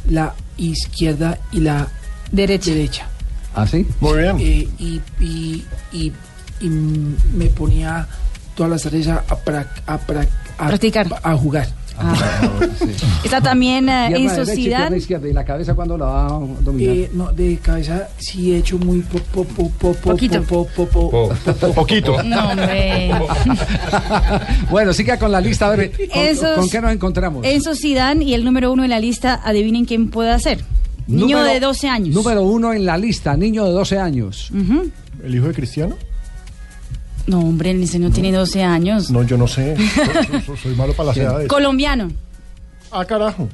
[0.09, 1.87] la izquierda y la
[2.31, 3.07] derecha.
[3.55, 3.85] ¿Ah, sí?
[3.99, 4.37] Muy bien.
[4.39, 6.13] Eh, y, y, y,
[6.61, 8.07] y me ponía
[8.57, 10.27] todas las tardes a, a, prac- a, prac-
[10.57, 11.07] a- Practicar.
[11.23, 11.67] a jugar.
[13.23, 14.09] Está también eh,
[14.55, 16.95] pierna izquierda, y la cabeza cuando la va a dominar.
[16.95, 20.43] Eh, no, de cabeza sí he hecho muy po, po, po, po, po, Poquito.
[20.43, 22.21] po, po, po, po, po, Poquito.
[22.23, 23.11] No, hombre.
[24.69, 27.45] bueno, siga con la lista, a ver, ¿con, Esos- con qué nos encontramos?
[27.45, 30.59] Enzo Zidane y el número uno en la lista, adivinen quién puede ser.
[31.07, 32.13] Niño Número- de 12 años.
[32.15, 34.51] Número uno en la lista, niño de 12 años.
[35.23, 35.95] ¿El hijo de Cristiano?
[37.27, 39.11] No, hombre, el niño tiene 12 años.
[39.11, 39.75] No, yo no sé.
[40.31, 41.47] Soy, soy- soy malo para las edades.
[41.47, 42.09] Colombiano.
[42.91, 43.49] Ah, carajo.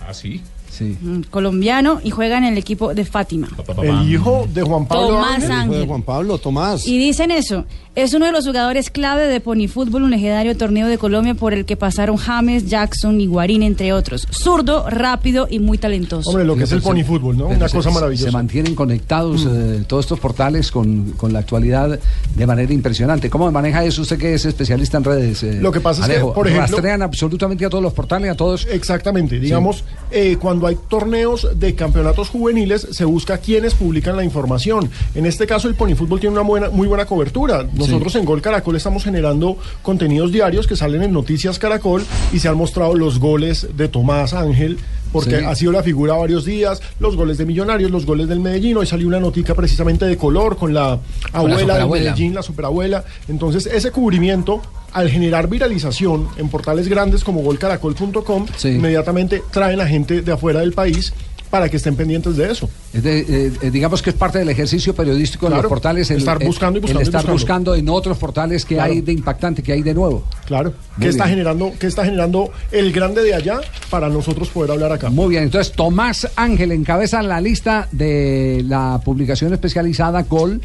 [0.00, 0.40] ¿Ah, sí?
[0.76, 0.96] Sí.
[1.00, 3.48] Mm, Colombiano y juega en el equipo de Fátima.
[3.82, 5.52] El hijo de Juan Pablo Tomás Ángel.
[5.52, 5.70] Ángel.
[5.72, 6.86] Hijo de Juan Pablo, Tomás.
[6.86, 7.64] Y dicen eso,
[7.94, 11.52] es uno de los jugadores clave de Pony Fútbol, un legendario torneo de Colombia por
[11.54, 14.26] el que pasaron James, Jackson y Guarín, entre otros.
[14.32, 16.30] Zurdo, rápido y muy talentoso.
[16.30, 17.46] Hombre, lo que es el Pero se- pony fútbol, ¿no?
[17.46, 18.26] Una se- cosa maravillosa.
[18.26, 21.98] Se mantienen conectados eh, todos estos portales con, con la actualidad
[22.34, 23.30] de manera impresionante.
[23.30, 25.42] ¿Cómo maneja eso usted que es especialista en redes?
[25.44, 28.34] eh, Lo que pasa es que, por ejemplo- rastrean absolutamente a todos los portales, a
[28.34, 28.66] todos.
[28.66, 34.90] Exactamente, digamos, eh, cuando hay torneos de campeonatos juveniles, se busca quienes publican la información.
[35.14, 37.66] En este caso, el Pony Fútbol tiene una buena, muy buena cobertura.
[37.72, 42.48] Nosotros en Gol Caracol estamos generando contenidos diarios que salen en Noticias Caracol y se
[42.48, 44.78] han mostrado los goles de Tomás Ángel.
[45.14, 45.44] Porque Sí.
[45.46, 48.76] ha sido la figura varios días, los goles de Millonarios, los goles del Medellín.
[48.76, 50.98] Hoy salió una notica precisamente de color con la
[51.32, 52.10] abuela del superabuela.
[52.10, 53.04] Medellín, la superabuela.
[53.28, 54.60] Entonces, ese cubrimiento,
[54.92, 58.70] al generar viralización en portales grandes como golcaracol.com, Sí.
[58.70, 61.12] inmediatamente traen a gente de afuera del país
[61.54, 62.68] para que estén pendientes de eso.
[62.92, 66.10] Es de, eh, eh, digamos que es parte del ejercicio periodístico en Claro, los portales.
[66.10, 67.32] El, estar el- buscando y buscando el y estar buscando.
[67.32, 68.92] buscando en otros portales que Claro.
[68.92, 70.24] hay de impactante, que hay de nuevo.
[70.46, 70.74] Claro.
[71.00, 75.10] ¿Qué está, generando, ¿Qué está generando el grande de allá para nosotros poder hablar acá?
[75.10, 80.60] Muy bien, entonces Tomás Ángel encabeza la lista de la publicación especializada Gol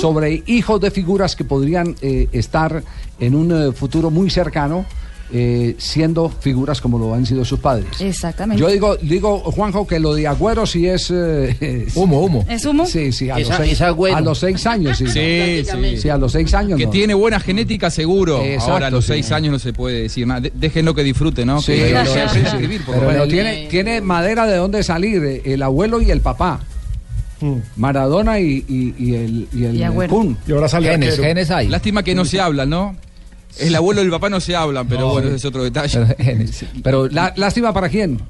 [0.00, 2.82] sobre hijos de figuras que podrían eh, estar
[3.18, 4.86] en un eh, futuro muy cercano
[5.32, 8.00] eh, siendo figuras como lo han sido sus padres.
[8.00, 8.60] Exactamente.
[8.60, 11.10] Yo digo, digo, Juanjo, que lo de Agüero sí es...
[11.10, 12.44] eh, Humo, humo.
[12.48, 12.86] ¿Es humo?
[12.86, 15.06] Sí, sí, a, Esa- los, seis, a los seis años, sí.
[15.10, 15.96] Sí, sí.
[15.98, 16.78] Sí, a los seis años.
[16.78, 16.90] Que no.
[16.90, 18.42] tiene buena genética seguro.
[18.42, 19.12] Exacto, Ahora a los sí.
[19.12, 20.40] seis años no se puede decir nada.
[20.40, 21.60] De- déjenlo que disfrute, ¿no?
[21.60, 22.00] Sí, que sí, lo
[22.48, 26.20] escribir, por Pero bueno, tiene, tiene madera de dónde salir, eh, el abuelo y el
[26.20, 26.60] papá.
[27.40, 27.54] Mm.
[27.76, 30.08] Maradona y, y- y el, y el Y.
[30.08, 30.36] Kun.
[30.46, 31.68] Y ahora sale Genes, genes hay.
[31.68, 32.96] Lástima que no se hablan, ¿no?
[33.58, 35.98] El abuelo y el papá no se hablan, pero bueno, ese es otro detalle.
[36.00, 36.64] Pero, genes.
[36.82, 38.20] Pero La- lástima para quién.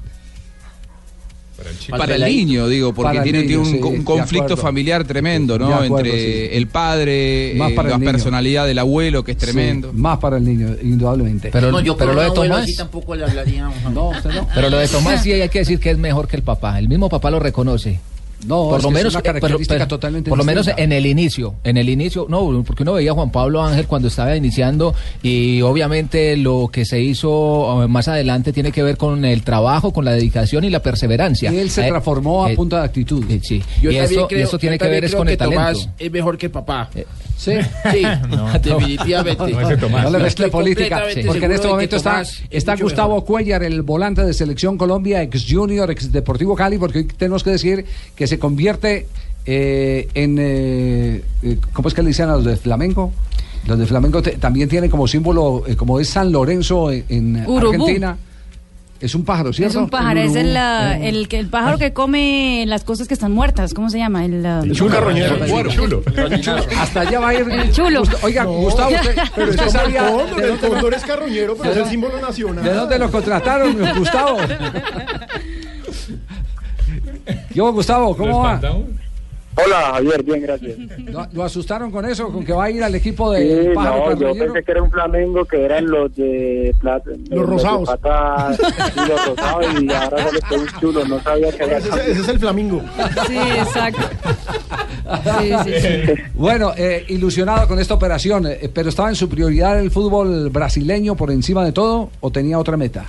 [1.95, 5.59] Para el niño, digo, porque Para el tiene, un, sí, un de conflicto familiar tremendo,
[5.59, 5.71] ¿no?
[5.75, 6.57] acuerdo, Entre sí.
[6.57, 8.11] el padre, Más eh, para la el niño.
[8.11, 9.91] personalidad del abuelo, que es tremendo.
[9.91, 11.49] Sí, más para el niño, indudablemente.
[11.51, 12.63] Pero, no, yo pero lo de Tomás.
[12.63, 13.69] así tampoco le hablaría.
[13.93, 14.47] no, usted no.
[14.55, 16.79] Pero lo de Tomás sí hay que decir que es mejor que el papá.
[16.79, 17.99] El mismo papá lo reconoce.
[18.47, 20.91] No, por es lo menos una eh, pero- característica pero- totalmente por lo menos en
[20.91, 24.35] el inicio en el inicio no porque uno veía a Juan Pablo Ángel cuando estaba
[24.35, 29.43] iniciando y obviamente lo que se hizo eh, más adelante tiene que ver con el
[29.43, 32.79] trabajo con la dedicación y la perseverancia Y él se Eh, transformó a eh, punta
[32.79, 33.23] de actitud.
[33.29, 35.33] eh, sí Yo y también esto, y creo- esto tiene que ver es con que
[35.33, 36.89] el talento Tomás es mejor que el papá.
[37.41, 37.53] Sí.
[37.91, 39.51] Sí, No, definitivamente.
[39.51, 40.03] No, Tomás.
[40.03, 43.25] No le mezcle política, porque en este momento está, está Gustavo mejor.
[43.25, 47.49] Cuellar, el volante de Selección Colombia, ex Junior, ex Deportivo Cali, porque hoy tenemos que
[47.49, 47.83] decir
[48.15, 49.07] que se convierte
[49.47, 53.11] eh, en, eh, eh, ¿cómo es que le dicen a los de Flamengo?
[53.65, 57.37] Los de Flamengo te- también tienen como símbolo, eh, como es San Lorenzo en, en.
[57.37, 58.17] Argentina.
[59.01, 59.79] Es un pájaro, ¿cierto?
[59.79, 63.15] Es un pájaro, es el, ah, Eh, el, el pájaro que come las cosas que
[63.15, 63.73] están muertas.
[63.73, 64.23] ¿Cómo se llama?
[64.25, 65.37] El, ah, Es un carroñero.
[65.69, 66.03] Chulo.
[66.79, 67.49] Hasta allá va a ir.
[67.49, 68.03] El chulo.
[68.03, 71.03] Gust- Oiga, No, Gustavo, usted, Pero es usted el sabía cóndor, el dónde, cóndor es
[71.03, 72.63] carroñero, pero es el símbolo nacional.
[72.63, 74.37] de dónde lo contrataron, Gustavo.
[77.53, 78.53] Yo, Gustavo, ¿cómo ¿Lo va?
[78.55, 78.89] espantamos?
[79.53, 80.77] Hola, Javier, bien, gracias.
[81.11, 82.31] ¿Lo, lo asustaron con eso?
[82.31, 84.81] ¿Con que va a ir al equipo Sí, de Pájaro no, yo pensé que era
[84.81, 87.89] un Flamengo que eran los de plata, Los rosados.
[87.89, 88.55] de pata
[88.95, 91.89] y los rosados y ahora se les fue un chulo, no sabía que era Ese,
[91.89, 92.81] ese es el flamingo.
[93.27, 94.01] Sí, exacto.
[95.39, 96.13] Sí, sí, sí.
[96.33, 101.15] Bueno, eh, ilusionado con esta operación, eh, pero ¿estaba en su prioridad el fútbol brasileño
[101.15, 103.05] por encima de todo o tenía otra meta?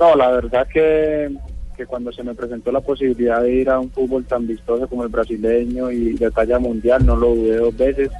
[0.00, 1.30] No, la verdad que,
[1.76, 5.02] que cuando se me presentó la posibilidad de ir a un fútbol tan vistoso como
[5.02, 8.10] el brasileño y de talla mundial, no lo dudé dos veces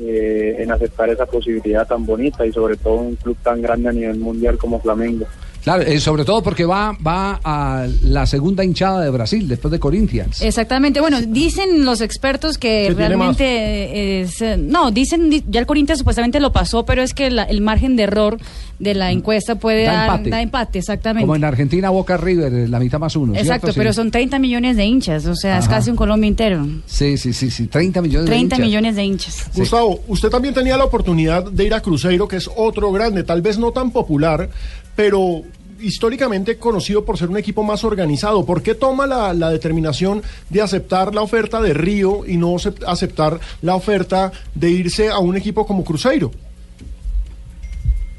[0.00, 3.92] eh, en aceptar esa posibilidad tan bonita y sobre todo un club tan grande a
[3.92, 5.26] nivel mundial como Flamengo.
[5.68, 9.78] Claro, eh, sobre todo porque va, va a la segunda hinchada de Brasil después de
[9.78, 10.40] Corinthians.
[10.40, 10.98] Exactamente.
[11.00, 14.40] Bueno, dicen los expertos que realmente es.
[14.40, 15.28] eh, No, dicen.
[15.28, 18.38] di- Ya el Corinthians supuestamente lo pasó, pero es que la- el margen de error
[18.78, 20.04] de la encuesta puede Da dar.
[20.10, 20.30] empate.
[20.30, 21.24] Da empate, exactamente.
[21.26, 23.32] Como en Argentina, Boca River, eh, la mitad más uno.
[23.34, 23.42] ¿cierto?
[23.46, 23.78] Exacto, Sí.
[23.78, 26.66] pero son 30 millones de hinchas, o sea, es casi un Colombia entero.
[26.86, 28.66] Sí, sí, sí, sí, 30 millones 30 de hinchas.
[28.66, 29.50] millones de hinchas.
[29.54, 33.42] Gustavo, usted también tenía la oportunidad de ir a Cruzeiro, que es otro grande, tal
[33.42, 34.48] vez no tan popular,
[34.96, 35.42] pero
[35.80, 38.44] históricamente conocido por ser un equipo más organizado.
[38.44, 42.84] ¿Por qué toma la, la determinación de aceptar la oferta de Río y no acep-
[42.86, 46.30] aceptar la oferta de irse a un equipo como Cruzeiro?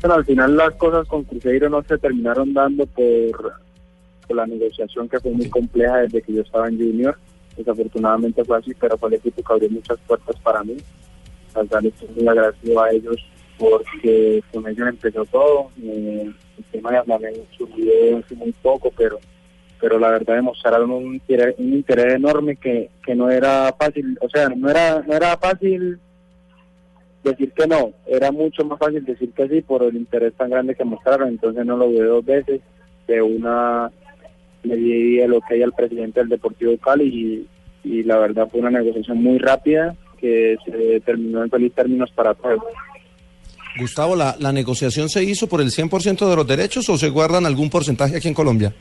[0.01, 3.53] Bueno, al final las cosas con Cruzeiro no se terminaron dando por,
[4.27, 7.17] por la negociación que fue muy compleja desde que yo estaba en Junior.
[7.57, 10.77] Desafortunadamente fue así, pero fue el equipo que abrió muchas puertas para mí.
[11.53, 13.17] Verdad estoy muy agradecido a ellos
[13.59, 15.69] porque con ellos empezó todo.
[15.83, 19.19] Eh, el tema de Flamengo subió muy poco, pero
[19.79, 21.55] pero la verdad demostraron un interés,
[22.13, 25.97] enorme que, que no era fácil, o sea, no era no era fácil
[27.23, 30.75] decir que no, era mucho más fácil decir que sí por el interés tan grande
[30.75, 32.61] que mostraron, entonces no lo dudé dos veces,
[33.07, 33.89] de una
[34.63, 37.47] le di el ok al presidente del Deportivo Cali
[37.85, 42.11] y, y la verdad fue una negociación muy rápida que se terminó en feliz términos
[42.11, 42.61] para todos.
[43.79, 47.45] Gustavo, ¿la, ¿la negociación se hizo por el 100% de los derechos o se guardan
[47.45, 48.73] algún porcentaje aquí en Colombia?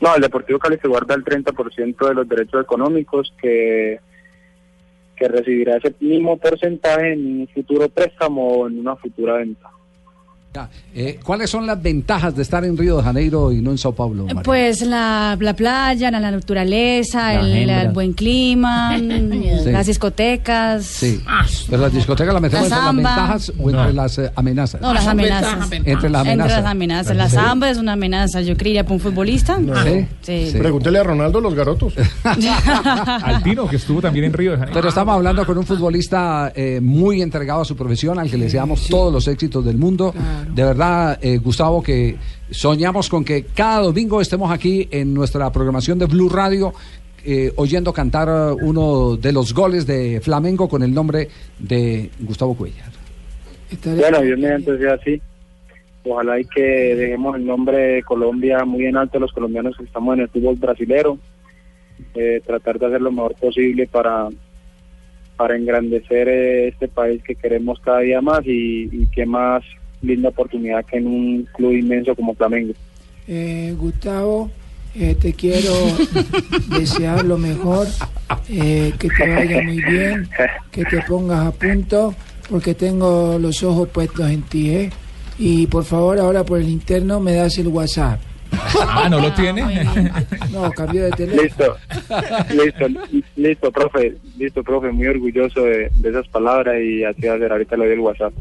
[0.00, 3.98] No, el Deportivo Cali se guarda el 30% de los derechos económicos que,
[5.16, 9.70] que recibirá ese mismo porcentaje en un futuro préstamo o en una futura venta.
[10.54, 13.78] Ya, eh, ¿Cuáles son las ventajas de estar en Río de Janeiro y no en
[13.78, 14.26] Sao Paulo?
[14.26, 14.42] María?
[14.44, 19.70] Pues la, la playa, la, naturaleza, el, buen clima, Sí.
[19.72, 20.84] las discotecas.
[20.84, 21.20] Sí.
[21.68, 24.80] Pero las discotecas las metemos La entre las ventajas o entre las eh, amenazas.
[24.80, 25.72] No, las amenazas.
[25.72, 26.52] Entre las amenazas.
[26.52, 27.16] Entre las amenazas.
[27.16, 27.34] La Sí.
[27.34, 29.58] samba es una amenaza, yo creería, para un futbolista.
[29.84, 30.06] Sí.
[30.52, 30.56] Sí.
[30.56, 31.94] Pregúntele a Ronaldo los garotos.
[33.24, 34.74] Altino, que estuvo también en Río de Janeiro.
[34.78, 38.44] Pero estamos hablando con un futbolista eh, muy entregado a su profesión, al que le
[38.44, 40.14] deseamos todos los éxitos del mundo.
[40.52, 42.16] De verdad, eh, Gustavo, que
[42.50, 46.72] soñamos con que cada domingo estemos aquí en nuestra programación de Blue Radio.
[47.24, 48.28] eh, oyendo cantar
[48.60, 51.28] uno de los goles de Flamengo con el nombre
[51.58, 52.90] de Gustavo Cuellar.
[53.82, 55.20] Bueno, Dios mediante sea así.
[56.04, 60.14] Ojalá y que dejemos el nombre de Colombia muy en alto los colombianos que estamos
[60.14, 61.18] en el fútbol brasilero.
[62.14, 64.28] Eh, tratar de hacer lo mejor posible para
[65.36, 69.64] para engrandecer eh, este país que queremos cada día más y, y qué más
[70.04, 72.74] linda oportunidad que en un club inmenso como Flamengo.
[73.26, 74.50] Eh, Gustavo,
[74.94, 75.72] eh, te quiero
[76.78, 77.86] desear lo mejor,
[78.48, 80.28] eh, que te vaya muy bien,
[80.70, 82.14] que te pongas a punto,
[82.48, 84.90] porque tengo los ojos puestos en ti, ¿eh?
[85.38, 88.20] Y por favor, ahora por el interno me das el WhatsApp.
[88.86, 89.84] Ah, ¿no lo tiene?
[90.52, 91.74] No, cambió de teléfono.
[92.50, 93.00] Listo, listo,
[93.34, 97.50] listo, profe, listo, profe, muy orgulloso de, de esas palabras y así va a ser,
[97.50, 98.32] ahorita le doy el WhatsApp.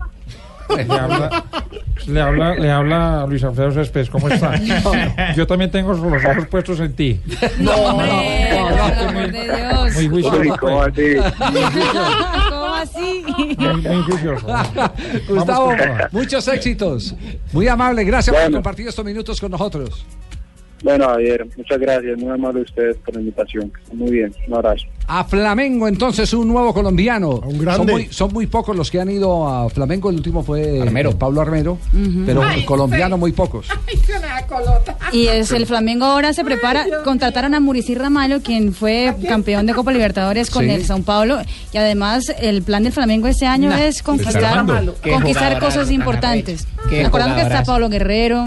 [0.76, 1.44] Le habla,
[2.08, 4.56] le habla, le habla Luis Alfredo Céspedes, ¿cómo está?
[5.36, 7.22] Yo también tengo los ojos puestos en ti.
[7.60, 9.96] No, hombre, por amor de Dios.
[9.96, 10.40] Muy juicioso.
[10.40, 11.16] Uy, ¿cómo así?
[12.50, 13.26] ¿Cómo así?
[13.58, 14.48] Muy, muy juicioso.
[15.30, 15.72] Gustavo,
[16.12, 17.16] muchos éxitos.
[17.52, 20.06] Muy amable, gracias por compartir estos minutos con nosotros.
[20.84, 23.72] Bueno, Javier, muchas gracias, muy amable ustedes por la invitación.
[23.94, 24.86] Muy bien, un abrazo.
[25.08, 27.40] A Flamengo, entonces, un nuevo colombiano.
[27.42, 27.76] grande.
[27.76, 30.10] Son muy, son muy pocos los que han ido a Flamengo.
[30.10, 31.12] El último fue Armero.
[31.12, 31.78] eh, Pablo Armero,
[32.26, 33.68] pero Ay, colombiano muy pocos.
[35.12, 36.86] Y es el Flamengo ahora se prepara.
[37.04, 40.72] Contrataron a Muricy Ramalho, quien fue campeón de Copa Libertadores con Sí.
[40.72, 41.40] el São Paulo.
[41.72, 44.66] Y además, el plan del Flamengo este año Nah, es conquistar,
[45.02, 46.68] conquistar cosas tan importantes.
[46.90, 47.64] Recordando que está.
[47.64, 48.46] Pablo Guerrero.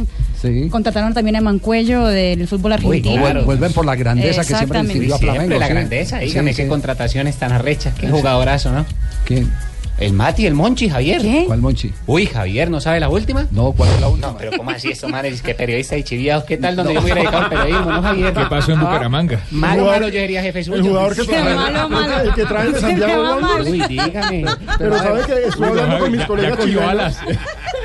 [0.70, 3.22] Contrataron también a Mancuello del fútbol argentino.
[3.22, 5.61] vuel- vuelven por la grandeza que siempre distinguió a Siempre Flamengo.
[5.61, 5.72] la sí.
[5.72, 6.68] grandeza, dígame Sí, qué sí.
[6.68, 8.12] contrataciones tan arrechas, qué Sí.
[8.12, 8.84] jugadorazo, ¿no?
[9.24, 9.51] ¿Quién?
[9.99, 11.22] El Mati, el Monchi, Javier.
[11.47, 11.91] ¿Cuál Monchi?
[12.07, 13.47] Uy, Javier, ¿no sabe la última?
[13.51, 14.26] No, ¿cuál es la última?
[14.32, 15.24] No, pero ¿cómo así esto, man?
[15.24, 16.45] Es que periodista y chiviados.
[16.45, 18.34] ¿Qué tal donde yo me hubiera dedicado al periodismo, no, Javier?
[18.34, 19.41] ¿Qué pasó en Bucaramanga?
[19.51, 20.76] Malo, jugador- malo, yo sería jefe suyo.
[20.76, 22.20] El jugador que Qué trae, malo, malo.
[22.20, 23.39] el que trae de Santiago.
[23.70, 24.45] Uy, dígame.
[24.76, 26.91] Pero sabe que estuve Uy, hablando con mis colegas ya cogió chilenos.
[26.91, 27.18] alas.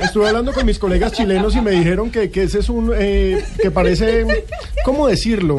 [0.02, 3.44] Estuve hablando con mis colegas chilenos y me dijeron que, que ese es un eh,
[3.62, 4.46] que parece
[4.84, 5.58] ¿cómo decirlo?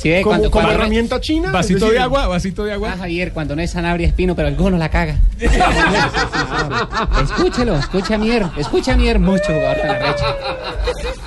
[0.00, 1.46] Sí, como cuando- como cuando- herramienta china.
[1.48, 2.90] es Vasito decir, de agua, vasito de agua.
[2.94, 5.16] Ah, Javier, cuando no es Sanabria Espino, pero alguno la caga.
[7.22, 10.24] Escúchelo, escucha a Mier, escucha a Mier, mucho jugador arrecho.
[10.24, 11.21] equipo.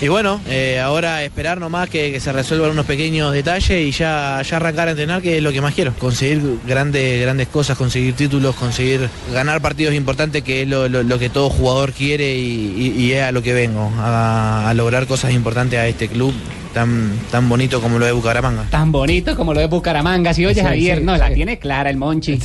[0.00, 4.40] Y bueno, eh, ahora esperar nomás que, que se resuelvan unos pequeños detalles y ya,
[4.42, 5.92] ya arrancar a entrenar, que es lo que más quiero.
[5.94, 11.18] Conseguir grandes, grandes cosas, conseguir títulos, conseguir ganar partidos importantes, que es lo, lo- lo
[11.18, 15.06] que todo jugador quiere y, y- y es a lo que vengo, a, a lograr
[15.06, 16.32] cosas importantes a este club
[16.72, 18.64] tan, tan bonito como lo de Bucaramanga.
[18.70, 20.34] Tan bonito como lo de Bucaramanga.
[20.34, 21.20] Si oye, Sí, Javier, sí, no, sí.
[21.20, 22.38] la tiene clara el Monchi.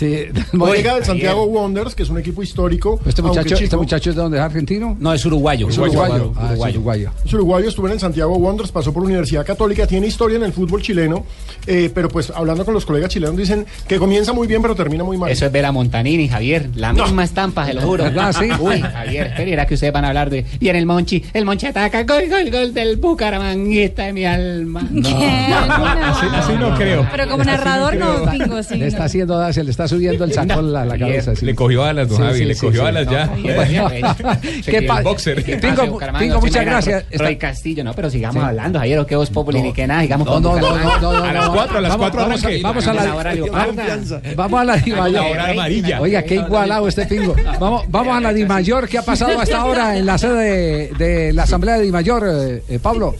[0.57, 2.99] Juega del Santiago Wanderers, que es un equipo histórico.
[3.05, 3.63] ¿Este muchacho, chico.
[3.63, 4.95] ¿Este muchacho es de dónde es argentino?
[4.99, 5.69] No, es uruguayo.
[5.69, 6.33] Es uruguayo.
[6.37, 7.11] Ah, es uruguayo.
[7.25, 10.53] Es uruguayo, estuvo en el Santiago Wanderers, pasó por Universidad Católica, tiene historia en el
[10.53, 11.25] fútbol chileno,
[11.67, 15.03] eh, pero pues hablando con los colegas chilenos dicen que comienza muy bien pero termina
[15.03, 15.31] muy mal.
[15.31, 16.69] Eso es ver a Montanini, Javier.
[16.75, 18.03] La misma estampa, se lo juro.
[18.05, 18.49] ¿Verdad, sí?
[18.59, 20.45] Uy, Javier, espera que ustedes van a hablar de.
[20.59, 21.23] Viene el Monchi.
[21.33, 22.03] El Monchi ataca.
[22.03, 24.81] Gol, gol, gol del Bucaramanguista de mi alma.
[24.81, 27.07] Así, así no creo.
[27.11, 28.75] Pero como narrador no, pingo, sí.
[28.75, 31.35] Le está haciendo, se le está subiendo el sacón a la cabeza.
[31.35, 31.45] sí.
[31.45, 32.87] Le cogió alas, don Sí, Javi, sí, le cogió sí.
[32.87, 33.25] alas ya.
[33.55, 33.89] Bueno.
[34.65, 35.43] ¿Qué El pa- boxer.
[35.43, 37.05] ¿Qué Pingo, Pingo, muchas gracias.
[37.17, 38.49] Roy Castillo, no, pero sigamos Sí.
[38.49, 41.49] hablando, Javier, o que vos Populi ni que nada, digamos No, no, no, A las
[41.49, 45.25] cuatro, a las Vamos- cuatro vamos a- la, vamos a la Di La Mayor.
[45.31, 46.01] hora amarilla.
[46.01, 47.35] Oiga, qué igualado este pingo.
[47.59, 48.87] Vamos, vamos a la Di Mayor.
[48.87, 52.23] ¿Qué ha pasado hasta ahora en la sede de, de la Asamblea de Di Mayor,
[52.67, 53.15] eh, Pablo?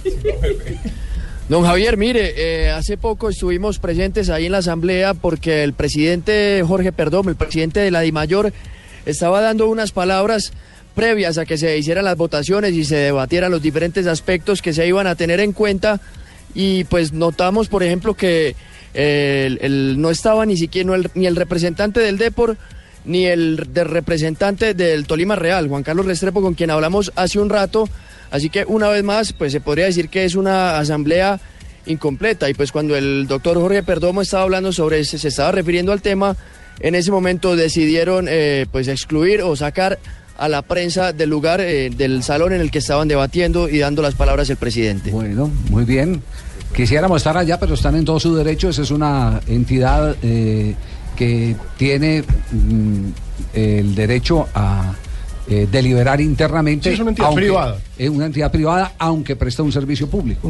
[1.53, 6.63] Don Javier, mire, eh, hace poco estuvimos presentes ahí en la asamblea porque el presidente
[6.67, 8.51] Jorge Perdomo, el presidente de la DIMAYOR,
[9.05, 10.51] estaba dando unas palabras
[10.95, 14.87] previas a que se hicieran las votaciones y se debatieran los diferentes aspectos que se
[14.87, 16.01] iban a tener en cuenta
[16.55, 18.55] y pues notamos, por ejemplo, que
[18.95, 22.57] eh, el- no estaba ni siquiera el- ni el representante del Depor
[23.05, 27.51] ni el del representante del Tolima Real, Juan Carlos Restrepo, con quien hablamos hace un
[27.51, 27.87] rato.
[28.33, 31.39] Así que una vez más, pues se podría decir que es una asamblea
[31.85, 32.49] incompleta.
[32.49, 36.01] Y pues cuando el doctor Jorge Perdomo estaba hablando sobre ese, se estaba refiriendo al
[36.01, 36.35] tema,
[36.79, 39.99] en ese momento decidieron eh, pues excluir o sacar
[40.35, 44.01] a la prensa del lugar, eh, del salón en el que estaban debatiendo y dando
[44.01, 45.11] las palabras el presidente.
[45.11, 46.23] Bueno, muy bien.
[46.75, 48.69] Quisiéramos estar allá, pero están en todo su derecho.
[48.69, 50.73] Esa es una entidad eh,
[51.15, 53.09] que tiene mm,
[53.53, 54.95] el derecho a
[55.49, 56.89] eh, deliberar internamente.
[56.89, 57.77] Sí, es una entidad aunque- privada.
[57.97, 60.47] Es una entidad privada, aunque presta un servicio público.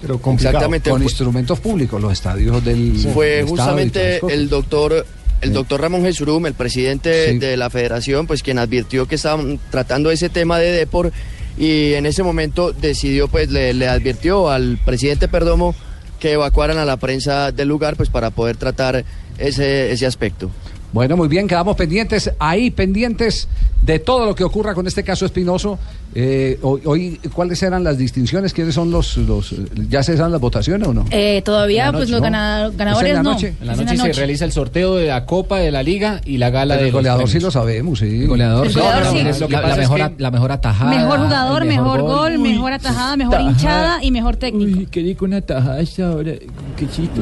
[0.00, 0.56] Pero complicado.
[0.56, 0.90] Exactamente.
[0.90, 2.96] Con instrumentos públicos, los estadios del.
[3.14, 5.06] Fue Estado justamente el doctor
[5.42, 7.38] el doctor Ramón Jesurum, el presidente Sí.
[7.38, 11.12] de la federación, pues quien advirtió que estaban tratando ese tema de Depor
[11.58, 15.74] y en ese momento decidió, pues le, le advirtió al presidente Perdomo
[16.20, 19.04] que evacuaran a la prensa del lugar pues para poder tratar
[19.36, 20.50] ese, ese aspecto.
[20.92, 23.48] Bueno, muy bien, quedamos pendientes, ahí pendientes
[23.82, 25.78] de todo lo que ocurra con este caso espinoso.
[26.18, 28.54] Eh, hoy, hoy, ¿cuáles eran las distinciones?
[28.54, 29.54] ¿Quiénes son los, los
[29.90, 31.04] ya se dan las votaciones o no?
[31.10, 32.24] Eh, todavía, pues los ¿no?
[32.24, 33.32] gana- ¿Es en ganadores la no.
[33.34, 33.52] noche?
[33.60, 36.48] En la noche se realiza el sorteo de la Copa, de la Liga y la
[36.48, 38.22] gala de el los goleador sí lo sabemos, sí.
[38.22, 39.24] El goleador, El goleador no, sí.
[39.24, 40.90] no, Lo que La, pasa la es mejor, que- la mejor atajada.
[40.90, 43.50] Mejor jugador, mejor gol, Uy, mejor atajada, mejor tajada.
[43.52, 44.78] hinchada y mejor técnico.
[44.78, 46.32] Uy, qué rico una tajada esta hora.
[46.78, 47.20] Qué chito.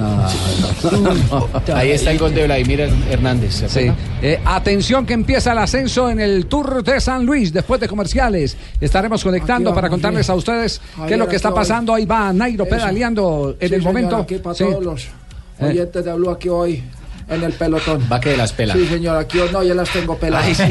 [1.75, 2.81] Ahí está el gol de Vladimir
[3.11, 3.55] Hernández.
[3.55, 3.91] ¿se Sí.
[4.23, 7.53] Eh, atención que empieza el ascenso en el Tour de San Luis.
[7.53, 11.95] Después de comerciales estaremos conectando para contarles a ustedes qué es lo que está pasando.
[11.95, 14.17] Ahí va Nairo pedaleando en Sí, el momento.
[14.17, 14.65] Aquí para Sí.
[14.65, 15.05] todos los
[15.61, 15.67] Eh.
[15.67, 16.83] oyentes de Blue aquí hoy
[17.29, 18.03] en el pelotón.
[18.11, 18.75] Va que las pela.
[18.75, 20.59] Sí, señor, aquí hoy no, ya las tengo peladas.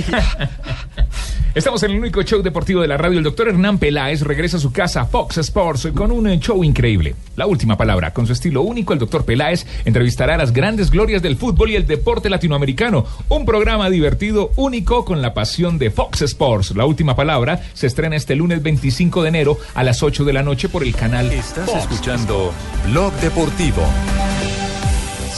[1.55, 3.19] Estamos en el único show deportivo de la radio.
[3.19, 7.13] El doctor Hernán Peláez regresa a su casa Fox Sports con un eh, show increíble.
[7.35, 8.11] La última palabra.
[8.11, 11.75] Con su estilo único, el doctor Peláez entrevistará a las grandes glorias del fútbol y
[11.75, 13.05] el deporte latinoamericano.
[13.29, 16.75] Un programa divertido, único, con la pasión de Fox Sports.
[16.75, 20.41] La última palabra se estrena este lunes 25 de enero a las 8 de la
[20.41, 21.83] noche por el canal Estás Fox.
[21.83, 22.51] escuchando
[22.87, 23.83] Blog Deportivo.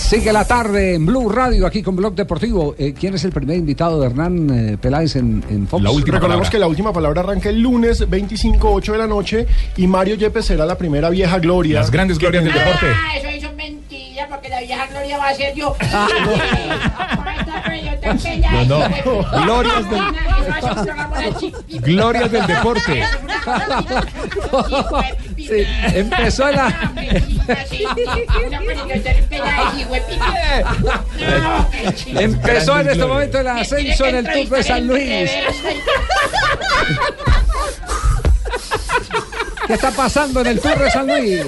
[0.08, 2.76] Sigue la tarde en Blue Radio aquí con Blog Deportivo.
[2.78, 5.84] Eh, ¿Quién es el primer invitado de Hernán eh, Peláez en, en Fox?
[6.06, 9.48] Recordemos que la última palabra arranca el lunes 25, 8 de la noche
[9.78, 11.80] y Mario Yepes será la primera vieja gloria.
[11.80, 12.86] Las grandes glorias del deporte.
[12.88, 15.76] Ah, eso hizo mentira, porque la vieja Gloria va a ser yo.
[18.68, 19.44] No, no.
[19.44, 23.04] Glorias del- Glorias del deporte.
[25.48, 26.94] Sí, empezó la.
[32.08, 35.32] Empezó en este momento el ascenso en el Tour de San Luis.
[39.68, 41.42] ¿Qué está pasando en el Tour de San Luis?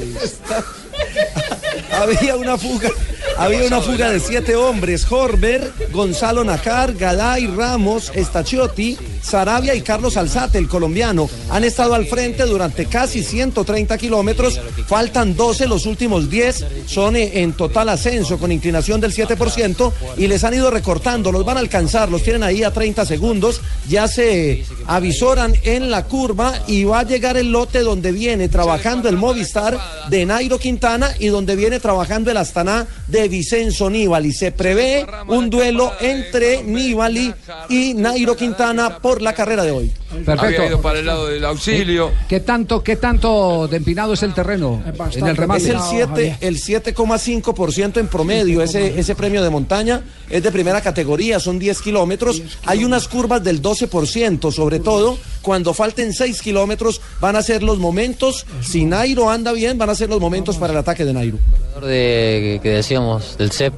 [1.91, 2.89] Había una fuga.
[3.37, 8.97] Había una fuga de siete hombres, Horber, Gonzalo Nacar, Gaday, Ramos, Estachiotti,
[9.27, 11.29] Sarabia y Carlos Alzate, el colombiano.
[11.49, 17.41] Han estado al frente durante casi 130 kilómetros, faltan 12, los últimos 10 son eh,
[17.41, 21.59] en total ascenso con inclinación del 7% y les han ido recortando, los van a
[21.59, 26.99] alcanzar, los tienen ahí a 30 segundos, ya se avisoran en la curva y va
[26.99, 29.77] a llegar el lote donde viene trabajando el Movistar
[30.09, 34.31] de Nairo Quintana y donde viene trabajando el Astana de Vicenzo Nibali.
[34.31, 37.33] Se prevé un duelo entre Nibali
[37.69, 39.91] y Nairo Quintana por la carrera de hoy.
[40.25, 40.41] Perfecto.
[40.45, 42.11] Había ido para el lado del auxilio.
[42.27, 44.81] ¿Qué tanto, qué tanto de empinado es el terreno
[45.15, 45.63] en el remate?
[45.63, 48.61] Es el 7, el 7,5% en promedio.
[48.61, 52.41] Ese, ese premio de montaña es de primera categoría, son 10 kilómetros.
[52.65, 57.77] Hay unas curvas del 12%, sobre todo cuando falten 6 kilómetros van a ser los
[57.79, 58.45] momentos.
[58.61, 61.37] Si Nairo anda bien, van a ser los momentos para el ataque de Nairo.
[61.81, 63.73] de que decíamos del CEP,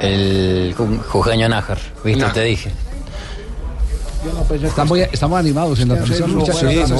[0.00, 2.70] el ju- jujeño Nájar, viste, te dije.
[5.12, 6.72] Estamos animados en la transmisión, emoción.
[6.72, 6.96] Y eso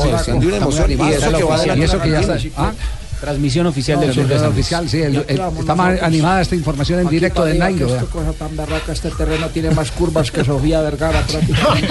[1.37, 2.37] que va adelante Y eso que ya está.
[2.57, 2.73] ¿Ah?
[3.21, 5.01] Transmisión oficial del de oficial, sí.
[5.01, 7.87] el- el- Entramos está más animada esta información en Aquí directo de Nairo.
[7.87, 7.97] vea.
[8.01, 11.89] Esta cosa tan berraca, este terreno tiene más curvas que Sofía Vergara prácticamente.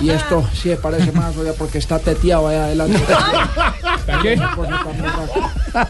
[0.00, 2.98] y esto sí parece más, oiga, porque está teteado allá adelante.
[4.22, 4.34] ¿Qué?
[4.34, 5.88] Una cosa tan berraca.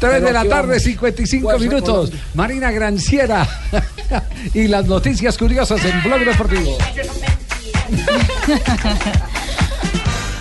[0.00, 0.82] 3 de la tarde, vamos.
[0.82, 2.12] 55 Fuerza, minutos.
[2.34, 3.48] Marina Granciera
[4.54, 6.76] y las noticias curiosas en Blog Deportivo.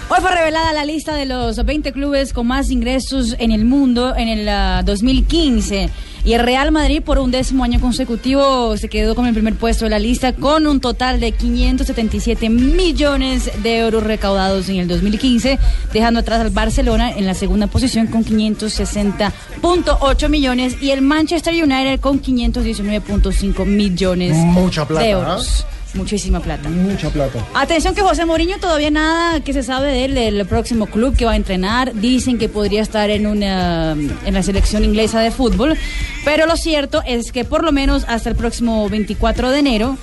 [0.09, 4.13] Hoy fue revelada la lista de los 20 clubes con más ingresos en el mundo
[4.13, 5.89] en el ah, 2015.
[6.25, 9.85] Y el Real Madrid por un décimo año consecutivo se quedó con el primer puesto
[9.85, 15.57] de la lista con un total de 577 millones de euros recaudados en el 2015,
[15.93, 22.01] dejando atrás al Barcelona en la segunda posición con 560.8 millones y el Manchester United
[22.01, 25.65] con 519.5 millones Mucha plata, de euros.
[25.93, 26.69] Muchísima plata.
[26.69, 27.45] Mucha plata.
[27.53, 31.25] Atención que José Mourinho todavía nada que se sabe de él, del próximo club que
[31.25, 31.93] va a entrenar.
[31.93, 35.77] Dicen que podría estar en una en la selección inglesa de fútbol,
[36.23, 39.97] pero lo cierto es que por lo menos hasta el próximo 24 de enero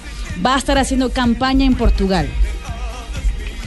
[0.45, 2.28] va a estar haciendo campaña en Portugal.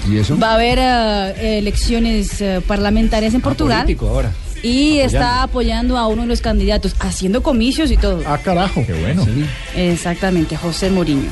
[0.09, 0.37] ¿Y eso?
[0.37, 4.31] Va a haber eh, elecciones eh, parlamentarias en Portugal Político ahora.
[4.63, 5.17] Y Apoyando.
[5.17, 8.21] está apoyando a uno de los candidatos, haciendo comicios y todo.
[8.25, 8.83] Ah, carajo.
[8.85, 9.25] Qué bueno.
[9.75, 11.29] Exactamente, José Mourinho.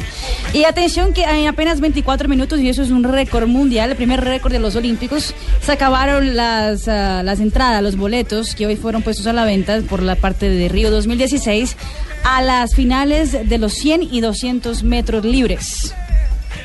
[0.53, 4.23] Y atención que en apenas 24 minutos, y eso es un récord mundial, el primer
[4.23, 9.01] récord de los Olímpicos, se acabaron las, ah, las entradas, los boletos que hoy fueron
[9.03, 11.75] puestos a la venta por la parte de Río 2016
[12.23, 15.93] a las finales de los 100 y 200 metros libres.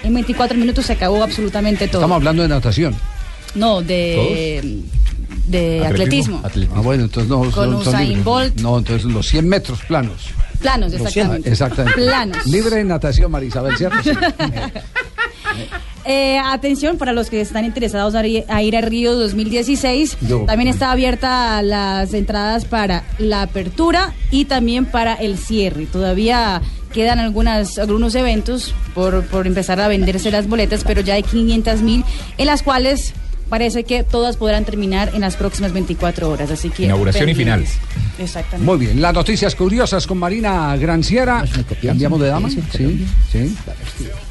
[0.02, 2.00] En 24 minutos se acabó absolutamente todo.
[2.00, 2.94] Estamos hablando de natación.
[3.54, 4.82] No, de,
[5.46, 6.42] de atletismo.
[6.44, 7.38] Ah, bueno, entonces no.
[7.40, 8.24] Con son- son Usain.
[8.24, 8.60] Bolt.
[8.60, 10.28] No, entonces los 100 metros planos.
[10.60, 11.50] Planos, Los 100, exactamente.
[11.50, 12.00] Exactamente.
[12.02, 12.46] Planos.
[12.46, 13.98] Libre de natación, Marisabel, ¿cierto?
[15.54, 15.68] Sí.
[16.06, 20.16] Eh, atención para los que están interesados a ir a, ir a Río 2016.
[20.22, 20.40] Yo.
[20.46, 25.86] También está abierta las entradas para la apertura y también para el cierre.
[25.86, 26.60] Todavía
[26.92, 31.82] quedan algunas, algunos eventos por, por empezar a venderse las boletas, pero ya hay 500
[31.82, 32.04] mil
[32.36, 33.14] en las cuales
[33.48, 36.50] parece que todas podrán terminar en las próximas 24 horas.
[36.50, 37.64] Así que Inauguración y final.
[38.18, 38.64] Exactamente.
[38.64, 41.44] Muy bien, las noticias curiosas con Marina Granciera.
[41.82, 42.50] ¿Cambiamos de dama?
[42.50, 43.56] Sí, sí.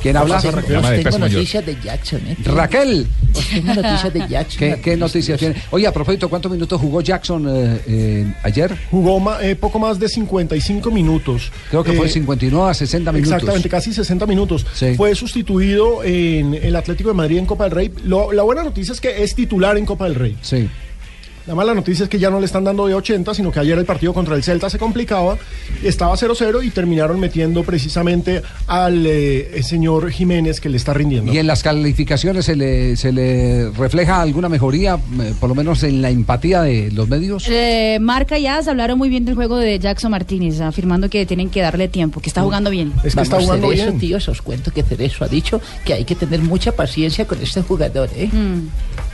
[0.04, 0.40] ¿Quién habla?
[0.42, 2.38] Tengo noticias de Jackson, ¿eh?
[2.44, 3.08] Raquel.
[3.34, 4.60] Os tengo noticias de Jackson.
[4.60, 5.56] ¿Qué, qué noticias tiene?
[5.72, 8.78] Oye, a propósito, ¿cuántos minutos jugó Jackson eh, eh, ayer?
[8.92, 11.52] Jugó ma- eh, poco más de 55 minutos.
[11.70, 13.34] Creo que fue Eh, 59 a 60 minutos.
[13.34, 14.66] Exactamente, casi 60 minutos.
[14.98, 17.92] Fue sustituido en el Atlético de Madrid en Copa del Rey.
[18.06, 20.38] Lo- la buena noticia es que es titular en Copa del Rey.
[20.42, 20.70] Sí.
[21.46, 23.78] La mala noticia es que ya no le están dando de 80, sino que ayer
[23.78, 25.38] el partido contra el Celta se complicaba.
[25.84, 31.34] Estaba 0-0 y terminaron metiendo precisamente al eh, señor Jiménez que le está rindiendo.
[31.34, 35.84] ¿Y en las calificaciones se le, se le refleja alguna mejoría, eh, por lo menos
[35.84, 37.46] en la empatía de los medios?
[37.50, 41.50] Eh, Marca y As hablaron muy bien del juego de Jackson Martínez, afirmando que tienen
[41.50, 42.94] que darle tiempo, que está jugando bien.
[43.16, 47.26] Vamos, Cerezo, tíos, os cuento que Cerezo ha dicho que hay que tener mucha paciencia
[47.26, 48.30] con este jugador, ¿eh?
[48.32, 48.70] Mm.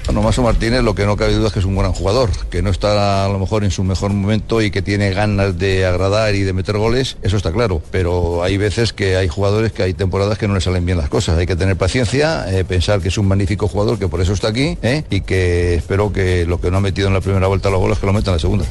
[0.09, 2.63] Bueno, Maso Martínez lo que no cabe duda es que es un gran jugador, que
[2.63, 6.33] no está a lo mejor en su mejor momento y que tiene ganas de agradar
[6.33, 9.93] y de meter goles, eso está claro, pero hay veces que hay jugadores que hay
[9.93, 13.09] temporadas que no le salen bien las cosas, hay que tener paciencia, eh, pensar que
[13.09, 16.59] es un magnífico jugador, que por eso está aquí eh, y que espero que lo
[16.59, 18.39] que no ha metido en la primera vuelta los goles que lo meta en la
[18.39, 18.65] segunda.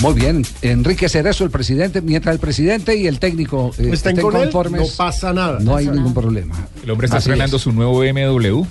[0.00, 4.34] Muy bien, Enrique Cerezo, el presidente, mientras el presidente y el técnico eh, Estén con
[4.34, 5.58] él, no pasa nada.
[5.60, 6.56] no hay ningún problema.
[6.82, 7.62] El hombre está estrenando es.
[7.62, 8.64] su nuevo BMW,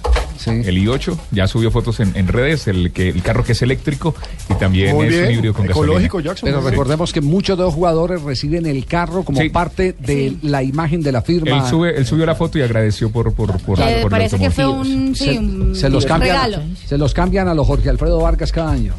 [0.47, 1.17] el i8.
[1.31, 4.15] Ya subió fotos en, en redes, el, que, el carro que es eléctrico
[4.49, 6.57] y también Muy es un híbrido con ecológico, gasolina.
[6.57, 9.49] Pero recordemos que muchos de los jugadores reciben el carro como Sí.
[9.49, 11.57] parte de la imagen de la firma.
[11.57, 13.79] Él, sube, él subió la foto y agradeció por, por, por,
[14.09, 16.63] parece que fue un, sí, se, un se los cambian, regalo.
[16.85, 18.93] se los cambian a los Jorge Alfredo Vargas cada año.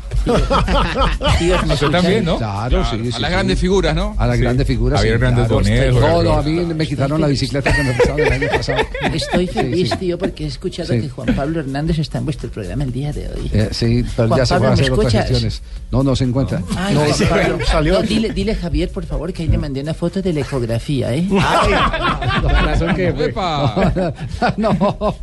[1.73, 2.39] Usted también, ¿no?
[2.39, 3.23] Claro, sí, a sí, las sí.
[3.23, 4.15] grandes figuras, ¿no?
[4.19, 4.43] A las Sí.
[4.43, 5.03] grandes figuras.
[5.03, 6.33] Claro.
[6.35, 8.79] A mí me quitaron la bicicleta que me el año pasado.
[9.13, 12.93] Estoy feliz, tío, porque he escuchado que Juan Pablo Hernández está en vuestro programa el
[12.93, 13.51] día de hoy.
[13.53, 15.63] Eh, sí, pero Juan ya se fue a ¿me hacer otras gestiones.
[15.91, 16.63] No, no se encuentra.
[16.77, 18.15] Ay, no, Juan sí, Pablo, salió no, aquí.
[18.15, 21.27] dile, dile Javier, por favor, que ahí le mandé una foto de la ecografía, ¿eh?
[24.57, 24.71] no,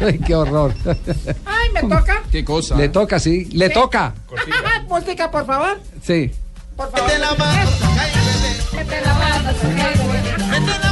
[0.00, 0.74] Ay, qué horror.
[1.44, 2.22] Ay, me toca.
[2.30, 2.76] Qué cosa.
[2.76, 4.14] Le toca, sí, le toca.
[4.88, 5.80] Música, por favor.
[6.02, 6.30] Sí.
[6.76, 7.08] Por favor.
[7.08, 7.70] Mete la mano.
[8.74, 9.50] Mete la mano.
[10.50, 10.89] Mete la mano.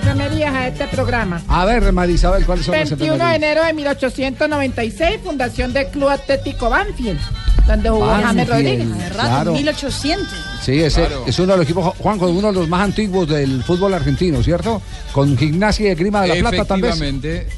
[0.00, 1.42] Enfermerías a este programa.
[1.46, 6.70] A ver, Marisabel, ¿cuáles son las 21 de enero de 1896, fundación del Club Atlético
[6.70, 7.20] Banfield,
[7.66, 8.88] donde jugó James Rodríguez.
[9.12, 9.52] claro.
[9.52, 10.28] 1800.
[10.62, 13.92] Sí, ese es uno de los equipos, Juanjo, uno de los más antiguos del fútbol
[13.92, 14.80] argentino, ¿cierto?
[15.12, 16.94] Con Gimnasia y Esgrima de la Plata, vez.
[16.94, 17.48] Efectivamente.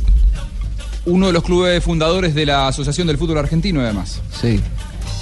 [1.07, 4.21] Uno de los clubes fundadores de la Asociación del Fútbol Argentino, además.
[4.41, 4.61] Sí.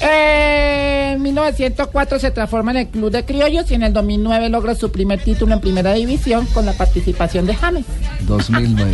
[0.01, 4.75] Eh, En 1904 se transforma en el Club de Criollos y en el 2009 logra
[4.75, 7.85] su primer título en Primera División con la participación de James.
[8.23, 8.93] 2009.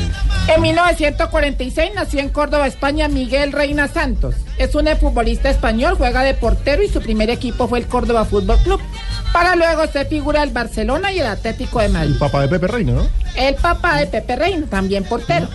[0.55, 4.35] En 1946 nació en Córdoba, España, Miguel Reina Santos.
[4.59, 8.59] Es un futbolista español, juega de portero y su primer equipo fue el Córdoba Fútbol
[8.65, 8.81] Club.
[9.33, 12.13] Para luego ser figura del Barcelona y el Atlético de Madrid.
[12.13, 13.07] El papá de Pepe Reina, ¿no?
[13.37, 15.49] El papá de Pepe Reina, también portero.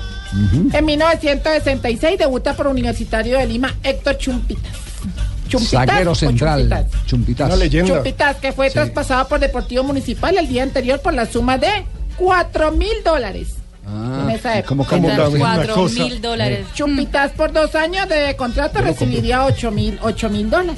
[0.72, 4.91] En 1966 debuta por Universitario de Lima Héctor Chumpitas.
[5.52, 6.88] Chumpitas Zaguero central.
[7.06, 7.50] Chumpitas.
[7.50, 7.88] Chumpitas.
[7.88, 11.86] Chumpitas, que fue traspasado por Deportivo Municipal el día anterior por la suma de
[12.18, 13.56] 4 mil dólares.
[13.86, 14.86] Ah, en esa época.
[14.90, 16.66] ¿cómo mil dólares.
[16.74, 20.78] Chumpitas por dos años de contrato recibiría 8 mil ocho mil dólares.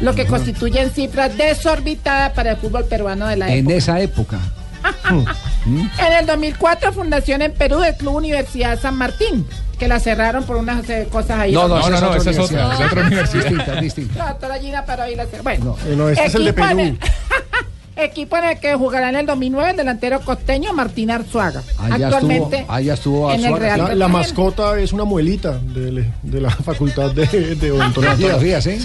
[0.00, 3.74] Lo que constituye en cifras desorbitadas para el fútbol peruano de la En época.
[3.76, 4.38] esa época.
[5.66, 9.46] En el 2004, fundación en Perú del Club Universidad San Martín,
[9.76, 11.52] que la cerraron por unas eh, cosas ahí.
[11.52, 13.42] No, no, No, esa no, no, es esa es otra es otra universidad.
[13.44, 14.18] Distinta, distinta.
[14.18, 15.42] La doctora Gina paró y la cerró.
[15.42, 16.98] Bueno, no, este es el de en Perú.
[17.96, 21.62] equipo en el que jugará en el 2009 el delantero costeño Martín Arzuaga.
[21.78, 23.76] Allá Actualmente estuvo- allá estuvo en el Arzuaga.
[23.86, 28.26] Real La, mascota es una muelita de, de la facultad de, de odontología.
[28.36, 28.78] Odontología, ¿sí?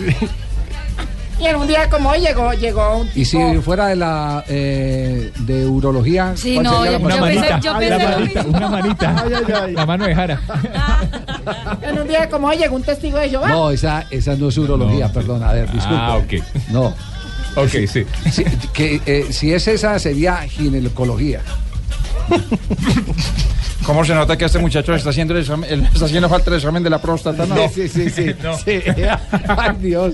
[1.40, 3.61] Y en un día como hoy llegó, llegó un Y si tipo...
[3.61, 7.49] fuera de la eh, de urología, Sí, ¿cuál no, sería la yo- Una yo posibilidad?
[7.52, 9.68] manita, pensé- yo pensé manita, una manita.
[9.74, 10.41] La mano de Jara.
[11.82, 13.48] En un día como hoy llegó un testigo de Jehová.
[13.49, 15.44] No, esa, esa no es urología, perdón.
[15.44, 15.98] A ver, disculpe.
[15.98, 16.34] Ah, ok.
[16.72, 16.94] No.
[17.56, 18.06] Ok, sí.
[18.32, 18.44] Si,
[18.74, 21.41] que, eh, si es esa, sería ginecología.
[23.86, 26.57] ¿Cómo se nota que este muchacho está haciendo, el examen- el- está haciendo falta el
[26.57, 27.45] examen de la próstata?
[27.48, 27.56] No.
[27.70, 28.36] Sí, sí, sí.
[28.44, 28.56] No.
[28.57, 28.82] sí.
[29.48, 30.14] Ay, Dios.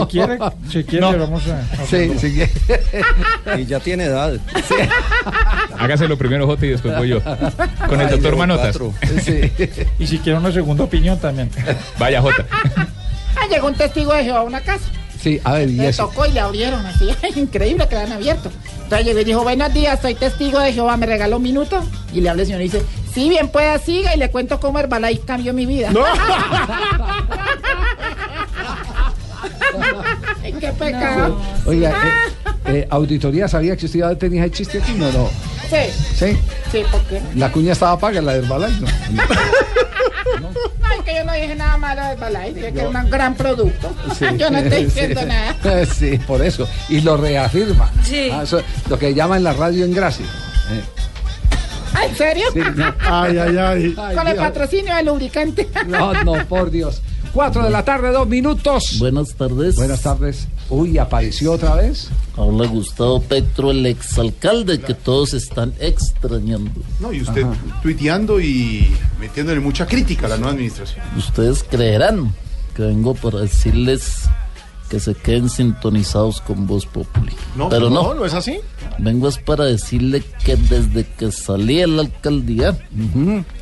[0.00, 0.38] Si quiere,
[0.70, 1.18] si quiere, No.
[1.18, 1.62] vamos a.
[1.86, 2.42] Sí, sí.
[3.58, 4.34] Y ya tiene edad.
[5.78, 7.22] Hágaselo primero, Jota, y después voy yo.
[7.22, 8.76] Con el Ay, doctor Manotas.
[8.78, 8.94] cuatro.
[9.98, 11.50] Y si quiere una segunda opinión también.
[11.98, 12.44] Vaya, Jota.
[13.36, 14.84] Ah, llegó un testigo de Jehová a una casa.
[15.20, 16.06] Sí, a ver, y Le eso.
[16.06, 17.08] tocó y le abrieron así.
[17.36, 18.50] Increíble que le han abierto.
[18.84, 21.82] Entonces llegó y dijo, buenos días, soy testigo de Jehová, ¿me regaló un minuto?
[22.12, 22.82] Y le habla el señor y dice,
[23.12, 25.88] sí, bien pueda, siga y le cuento cómo Herbalife cambió mi vida.
[25.90, 25.94] Ay,
[30.60, 31.40] qué pecado.
[31.66, 32.32] Oiga, eh,
[32.66, 34.92] eh, auditoría, ¿sabía que usted tenía el chiste aquí?
[34.92, 35.28] No, no.
[35.68, 36.38] Sí, ¿Sí?
[36.70, 37.20] sí, porque...
[37.34, 38.88] La cuña estaba paga, la de Herbalife, ¿no?
[40.40, 40.48] No,
[40.92, 43.92] es que yo no dije nada malo de Herbalife, dije que es un gran producto.
[44.18, 44.24] Sí.
[44.36, 45.26] yo no estoy diciendo Sí.
[45.26, 45.86] nada.
[45.86, 46.68] Sí, por eso.
[46.88, 47.90] Y lo reafirma.
[48.04, 48.28] Sí.
[48.32, 50.26] Ah, eso, lo que llaman la radio en gracia.
[50.70, 50.82] Eh,
[51.94, 52.44] Ah, ¿En serio?
[52.52, 52.94] sí, no.
[53.08, 53.92] Ay, ay, ay.
[53.94, 54.46] Con el Dios.
[54.46, 55.66] patrocinio del lubricante.
[55.86, 57.00] No, no, por Dios.
[57.36, 58.96] Cuatro de la tarde, dos minutos.
[58.98, 59.76] Buenas tardes.
[59.76, 60.48] Buenas tardes.
[60.70, 62.08] Uy, apareció otra vez.
[62.34, 66.80] Habla Gustavo Petro, el exalcalde que todos están extrañando.
[66.98, 67.44] No, y usted
[67.82, 68.90] tuiteando y
[69.20, 71.04] metiéndole mucha crítica a la nueva administración.
[71.14, 72.32] Ustedes creerán
[72.74, 74.30] que vengo para decirles
[74.88, 77.32] que se queden sintonizados con Voz Populi.
[77.56, 78.58] No, Pero no, no, no es así.
[78.98, 82.78] vengo es para decirle que desde que salí de la alcaldía,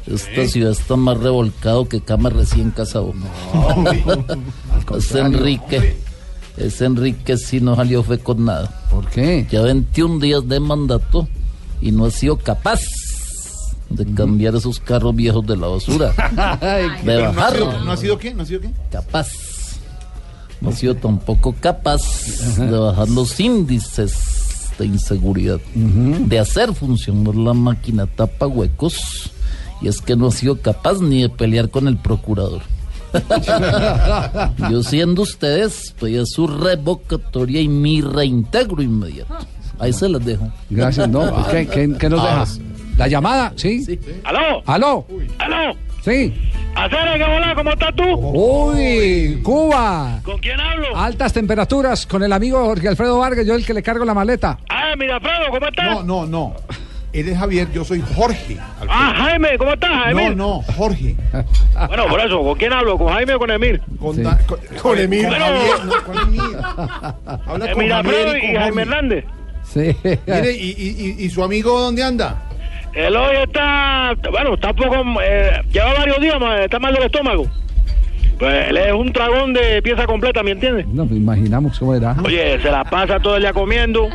[0.06, 3.14] esta ciudad está más revolcado que cama recién casado.
[4.78, 5.26] es contrario.
[5.26, 5.96] Enrique.
[6.56, 8.70] Es Enrique si no salió fue con nada.
[8.90, 9.46] ¿Por qué?
[9.50, 11.26] Ya 21 días de mandato
[11.80, 12.80] y no ha sido capaz
[13.90, 16.08] de cambiar esos carros viejos de la basura.
[16.60, 17.52] de Pero no ha bajar.
[17.54, 18.34] sido- ¿No ha sido qué?
[18.34, 18.70] ¿No ha sido qué?
[18.90, 19.28] Capaz.
[20.60, 22.00] No ha sido tampoco capaz
[22.58, 25.60] de bajar los índices de inseguridad.
[25.74, 29.30] De hacer funcionar la máquina tapa huecos.
[29.82, 32.62] Y es que no ha sido capaz ni de pelear con el procurador.
[34.70, 39.34] Yo siendo ustedes, pedí su revocatoria y mi reintegro inmediato.
[39.78, 40.50] Ahí se las dejo.
[40.70, 41.46] Gracias, ¿no?
[41.50, 42.60] ¿Qué, qué- qué nos dejas?
[42.96, 43.52] ¿La llamada?
[43.56, 43.98] ¿Sí?
[44.24, 44.62] ¿Aló?
[44.66, 45.06] ¿Aló?
[45.38, 45.74] ¿Aló?
[46.04, 46.32] Sí.
[46.76, 48.02] Hacer que hola, ¿cómo estás tú?
[48.04, 50.20] Uy, Cuba.
[50.24, 50.96] ¿Con quién hablo?
[50.96, 54.58] Altas temperaturas con el amigo Jorge Alfredo Vargas, yo el que le cargo la maleta.
[54.68, 55.86] Ah, mira, Alfredo, ¿cómo estás?
[55.86, 56.54] No, no, no.
[57.12, 58.58] Él es Javier, yo soy Jorge.
[58.88, 60.30] Ah, Jaime, ¿cómo estás, Jaime?
[60.30, 61.14] No, no, Jorge.
[61.86, 62.98] Bueno, por eso, ¿con quién hablo?
[62.98, 63.80] ¿Con Jaime o con Emir?
[64.00, 65.26] Con, da- con, con Emir.
[65.28, 65.44] Bueno.
[65.44, 66.40] Javier, no, con Emir.
[66.66, 68.82] Habla con Emir Alfredo y y con Jaime.
[68.82, 69.24] Hernández.
[69.62, 69.96] Sí.
[70.02, 72.42] Mire, y, y, y, y su amigo dónde anda?
[72.94, 77.46] Él hoy está, bueno, está un poco, eh, lleva varios días, está mal del estómago.
[78.38, 80.86] Pues él es un dragón de pieza completa, ¿me entiendes?
[80.88, 82.16] No, pues imaginamos cómo era.
[82.24, 84.08] Oye, se la pasa todo el día comiendo.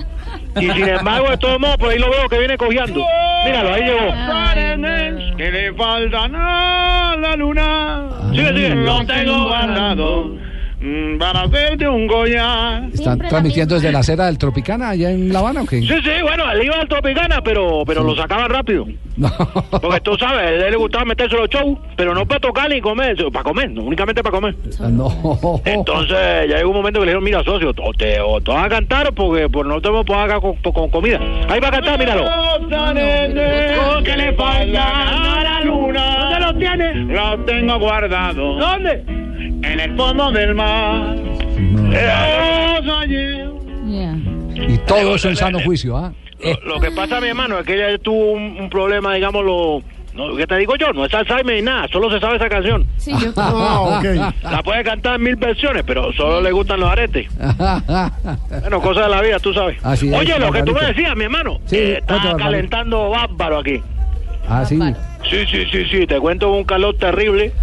[0.60, 3.03] Y sin embargo, de todos modos, por ahí lo veo que viene cojeando.
[3.45, 5.38] Míralo, ahí llegó.
[5.38, 8.10] Que le falta nada a la luna.
[8.31, 8.76] Sigue, sigue.
[8.76, 10.48] Lo tengo guardado
[11.19, 12.84] para hacerte un collar.
[12.93, 15.81] ¿Están transmitiendo desde la acera del Tropicana allá en La Habana o qué?
[15.81, 18.88] Sí, sí, bueno, él iba al Tropicana, pero, pero lo sacaba rápido.
[19.81, 22.80] Porque tú sabes, a él le gustaba meterse los shows, pero no para tocar ni
[22.80, 24.56] comer, para comer, no, únicamente para comer.
[24.89, 25.61] No.
[25.65, 28.65] Entonces ya llegó un momento que le dijeron, mira, socio, o te, o te vas
[28.65, 31.19] a cantar porque pues, no te vamos a pagar con, con comida.
[31.49, 32.23] Ahí va a cantar, míralo.
[34.03, 36.30] que le falta a la luna.
[36.30, 36.95] ¿Dónde lo tienes?
[37.07, 38.56] Lo tengo guardado.
[38.56, 39.03] ¿Dónde?
[39.61, 40.68] En el fondo del mar.
[41.91, 43.49] Eh.
[44.67, 46.11] Y todo eso en sano juicio, ¿ah?
[46.41, 49.81] Lo, lo que pasa, mi hermano, es que ella tuvo un, un problema, digámoslo.
[50.13, 50.91] No, ¿Qué te digo yo?
[50.91, 52.85] No es Alzheimer ni nada, solo se sabe esa canción.
[52.97, 54.01] Sí, yo Ah,
[54.43, 57.27] La puede cantar en mil versiones, pero solo le gustan los aretes.
[58.61, 59.77] Bueno, cosas de la vida, tú sabes.
[59.83, 63.59] Así es, Oye, lo que tú me decías, mi hermano, Sí, eh, está calentando bárbaro
[63.59, 63.81] aquí.
[64.47, 64.79] Ah, sí.
[65.29, 67.53] Sí, sí, sí, sí, te cuento un calor terrible.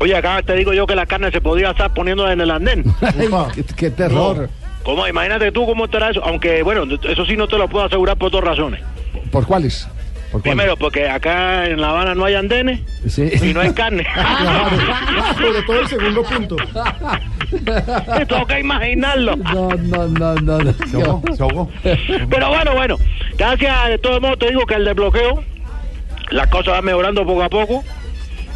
[0.00, 2.84] Oye, acá te digo yo que la carne se podía estar poniendo en el andén.
[3.54, 4.48] qué, qué terror.
[4.84, 5.06] ¿Cómo?
[5.06, 6.24] Imagínate tú cómo estará eso.
[6.24, 8.80] Aunque, bueno, eso sí no te lo puedo asegurar por dos razones.
[9.30, 9.88] ¿Por cuáles?
[10.30, 10.42] ¿Por cuáles?
[10.42, 13.28] Primero, porque acá en La Habana no hay andenes Sí.
[13.42, 14.06] y no hay carne.
[15.38, 16.56] Sobre todo el segundo punto.
[18.28, 19.36] Toca imaginarlo.
[19.36, 20.58] No, no, no, no.
[20.58, 20.72] no.
[20.86, 21.70] Se ahogó, se ahogó.
[22.30, 22.96] Pero bueno, bueno,
[23.36, 25.42] gracias de todos modos te digo que el desbloqueo,
[26.30, 27.84] las cosas van mejorando poco a poco.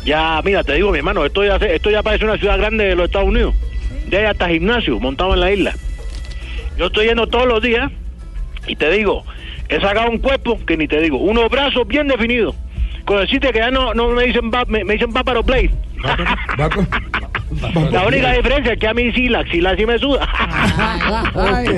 [0.04, 2.84] Ya, mira, te digo, mi hermano, esto ya, se- esto ya parece una ciudad grande
[2.84, 3.54] de los Estados Unidos.
[4.08, 5.74] De ahí hasta gimnasio, montado en la isla.
[6.76, 7.90] Yo estoy yendo todos los días
[8.66, 9.24] y te digo,
[9.68, 12.54] he sacado un cuerpo que ni te digo, unos brazos bien definidos.
[13.04, 15.70] Con decirte que ya no, no me dicen va- me, me dicen Báparo Play.
[17.90, 20.28] La única diferencia es que a mí sí, la axila sí me suda.
[21.34, 21.68] Ay.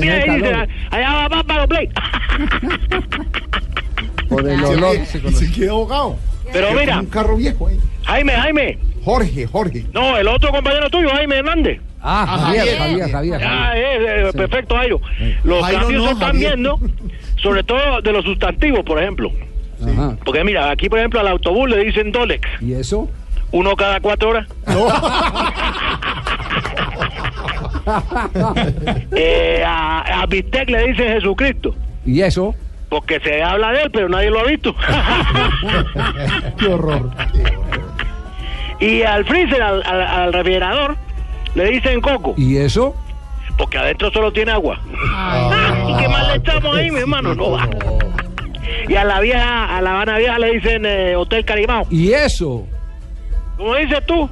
[0.00, 0.54] Mira, ahí dice,
[0.90, 1.88] allá va Báparo Play.
[4.28, 4.96] Por el Se olor.
[5.06, 6.16] se queda ahogado.
[6.54, 7.00] Pero Se mira.
[7.00, 7.78] Un carro viejo ahí.
[8.04, 8.78] Jaime, Jaime.
[9.04, 9.84] Jorge, Jorge.
[9.92, 11.80] No, el otro compañero tuyo, Jaime Hernández.
[12.00, 13.40] Ah, Javier, Javier, Javier.
[13.44, 15.00] Ah, eh, eh, perfecto, Jairo.
[15.42, 16.50] Los Jairo cambios no, se están Javier.
[16.52, 16.80] viendo,
[17.42, 19.30] sobre todo de los sustantivos, por ejemplo.
[19.84, 20.16] Ajá.
[20.24, 23.08] Porque mira, aquí, por ejemplo, al autobús le dicen Dolex, ¿Y eso?
[23.50, 24.46] uno cada cuatro horas.
[29.16, 31.74] Eh, a, a Bistec le dicen Jesucristo,
[32.06, 32.54] ¿Y eso?
[32.88, 34.74] Porque se habla de él, pero nadie lo ha visto.
[36.58, 37.10] Qué horror.
[38.80, 40.96] y al freezer, al, al, al refrigerador,
[41.54, 42.94] le dicen Coco, ¿Y eso?
[43.56, 44.80] porque adentro solo tiene agua.
[44.86, 47.34] ¿Y qué más le echamos ahí, mi hermano?
[47.34, 47.68] No va.
[48.88, 51.86] Y a la vieja, a la Habana vieja le dicen eh, Hotel Carimao.
[51.90, 52.66] ¿Y eso?
[53.56, 54.28] ¿Cómo dices tú?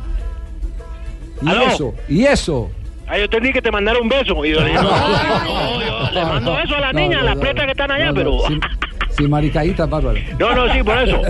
[1.42, 1.62] ¿Y ¿Aló?
[1.68, 1.94] eso?
[2.08, 2.70] ¿Y eso?
[3.12, 4.42] Ah, yo entendí que te mandara un beso.
[4.42, 7.20] Y yo le dije, no, no, yo le mando eso a la No, niña, no,
[7.20, 7.40] a las no.
[7.42, 8.38] pretas que están allá, pero...
[8.48, 8.58] Sí,
[9.10, 10.18] sí, maricaíta, bárbaro.
[10.38, 11.20] No, no, sí, por eso.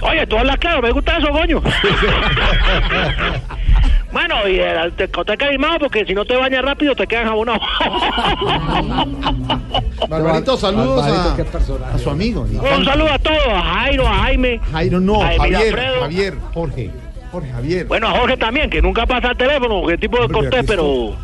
[0.00, 1.62] Oye, tú hablas claro, me gusta eso, coño.
[4.12, 7.62] bueno, y el te- Hotel Carimao, porque si no te bañas rápido te quedan jabonados.
[10.08, 11.94] Barbarito, saludos Barbarito, a, qué personaje.
[11.94, 12.40] a su amigo.
[12.42, 14.60] un saludo a todos, a Jairo, a Jaime.
[14.72, 16.00] Jairo no, a Javier, Alfredo.
[16.00, 16.90] Javier, Jorge.
[17.30, 17.86] Jorge Javier.
[17.86, 21.14] Bueno, a Jorge también, que nunca pasa el teléfono, que tipo de cortés, pero...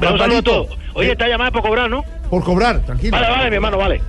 [0.00, 0.78] Pero un saludo a todos.
[0.94, 2.04] Oye, Eh, esta llamada por cobrar, ¿no?
[2.30, 3.16] Por cobrar, tranquilo.
[3.16, 4.00] Vale, vale, mi hermano, vale.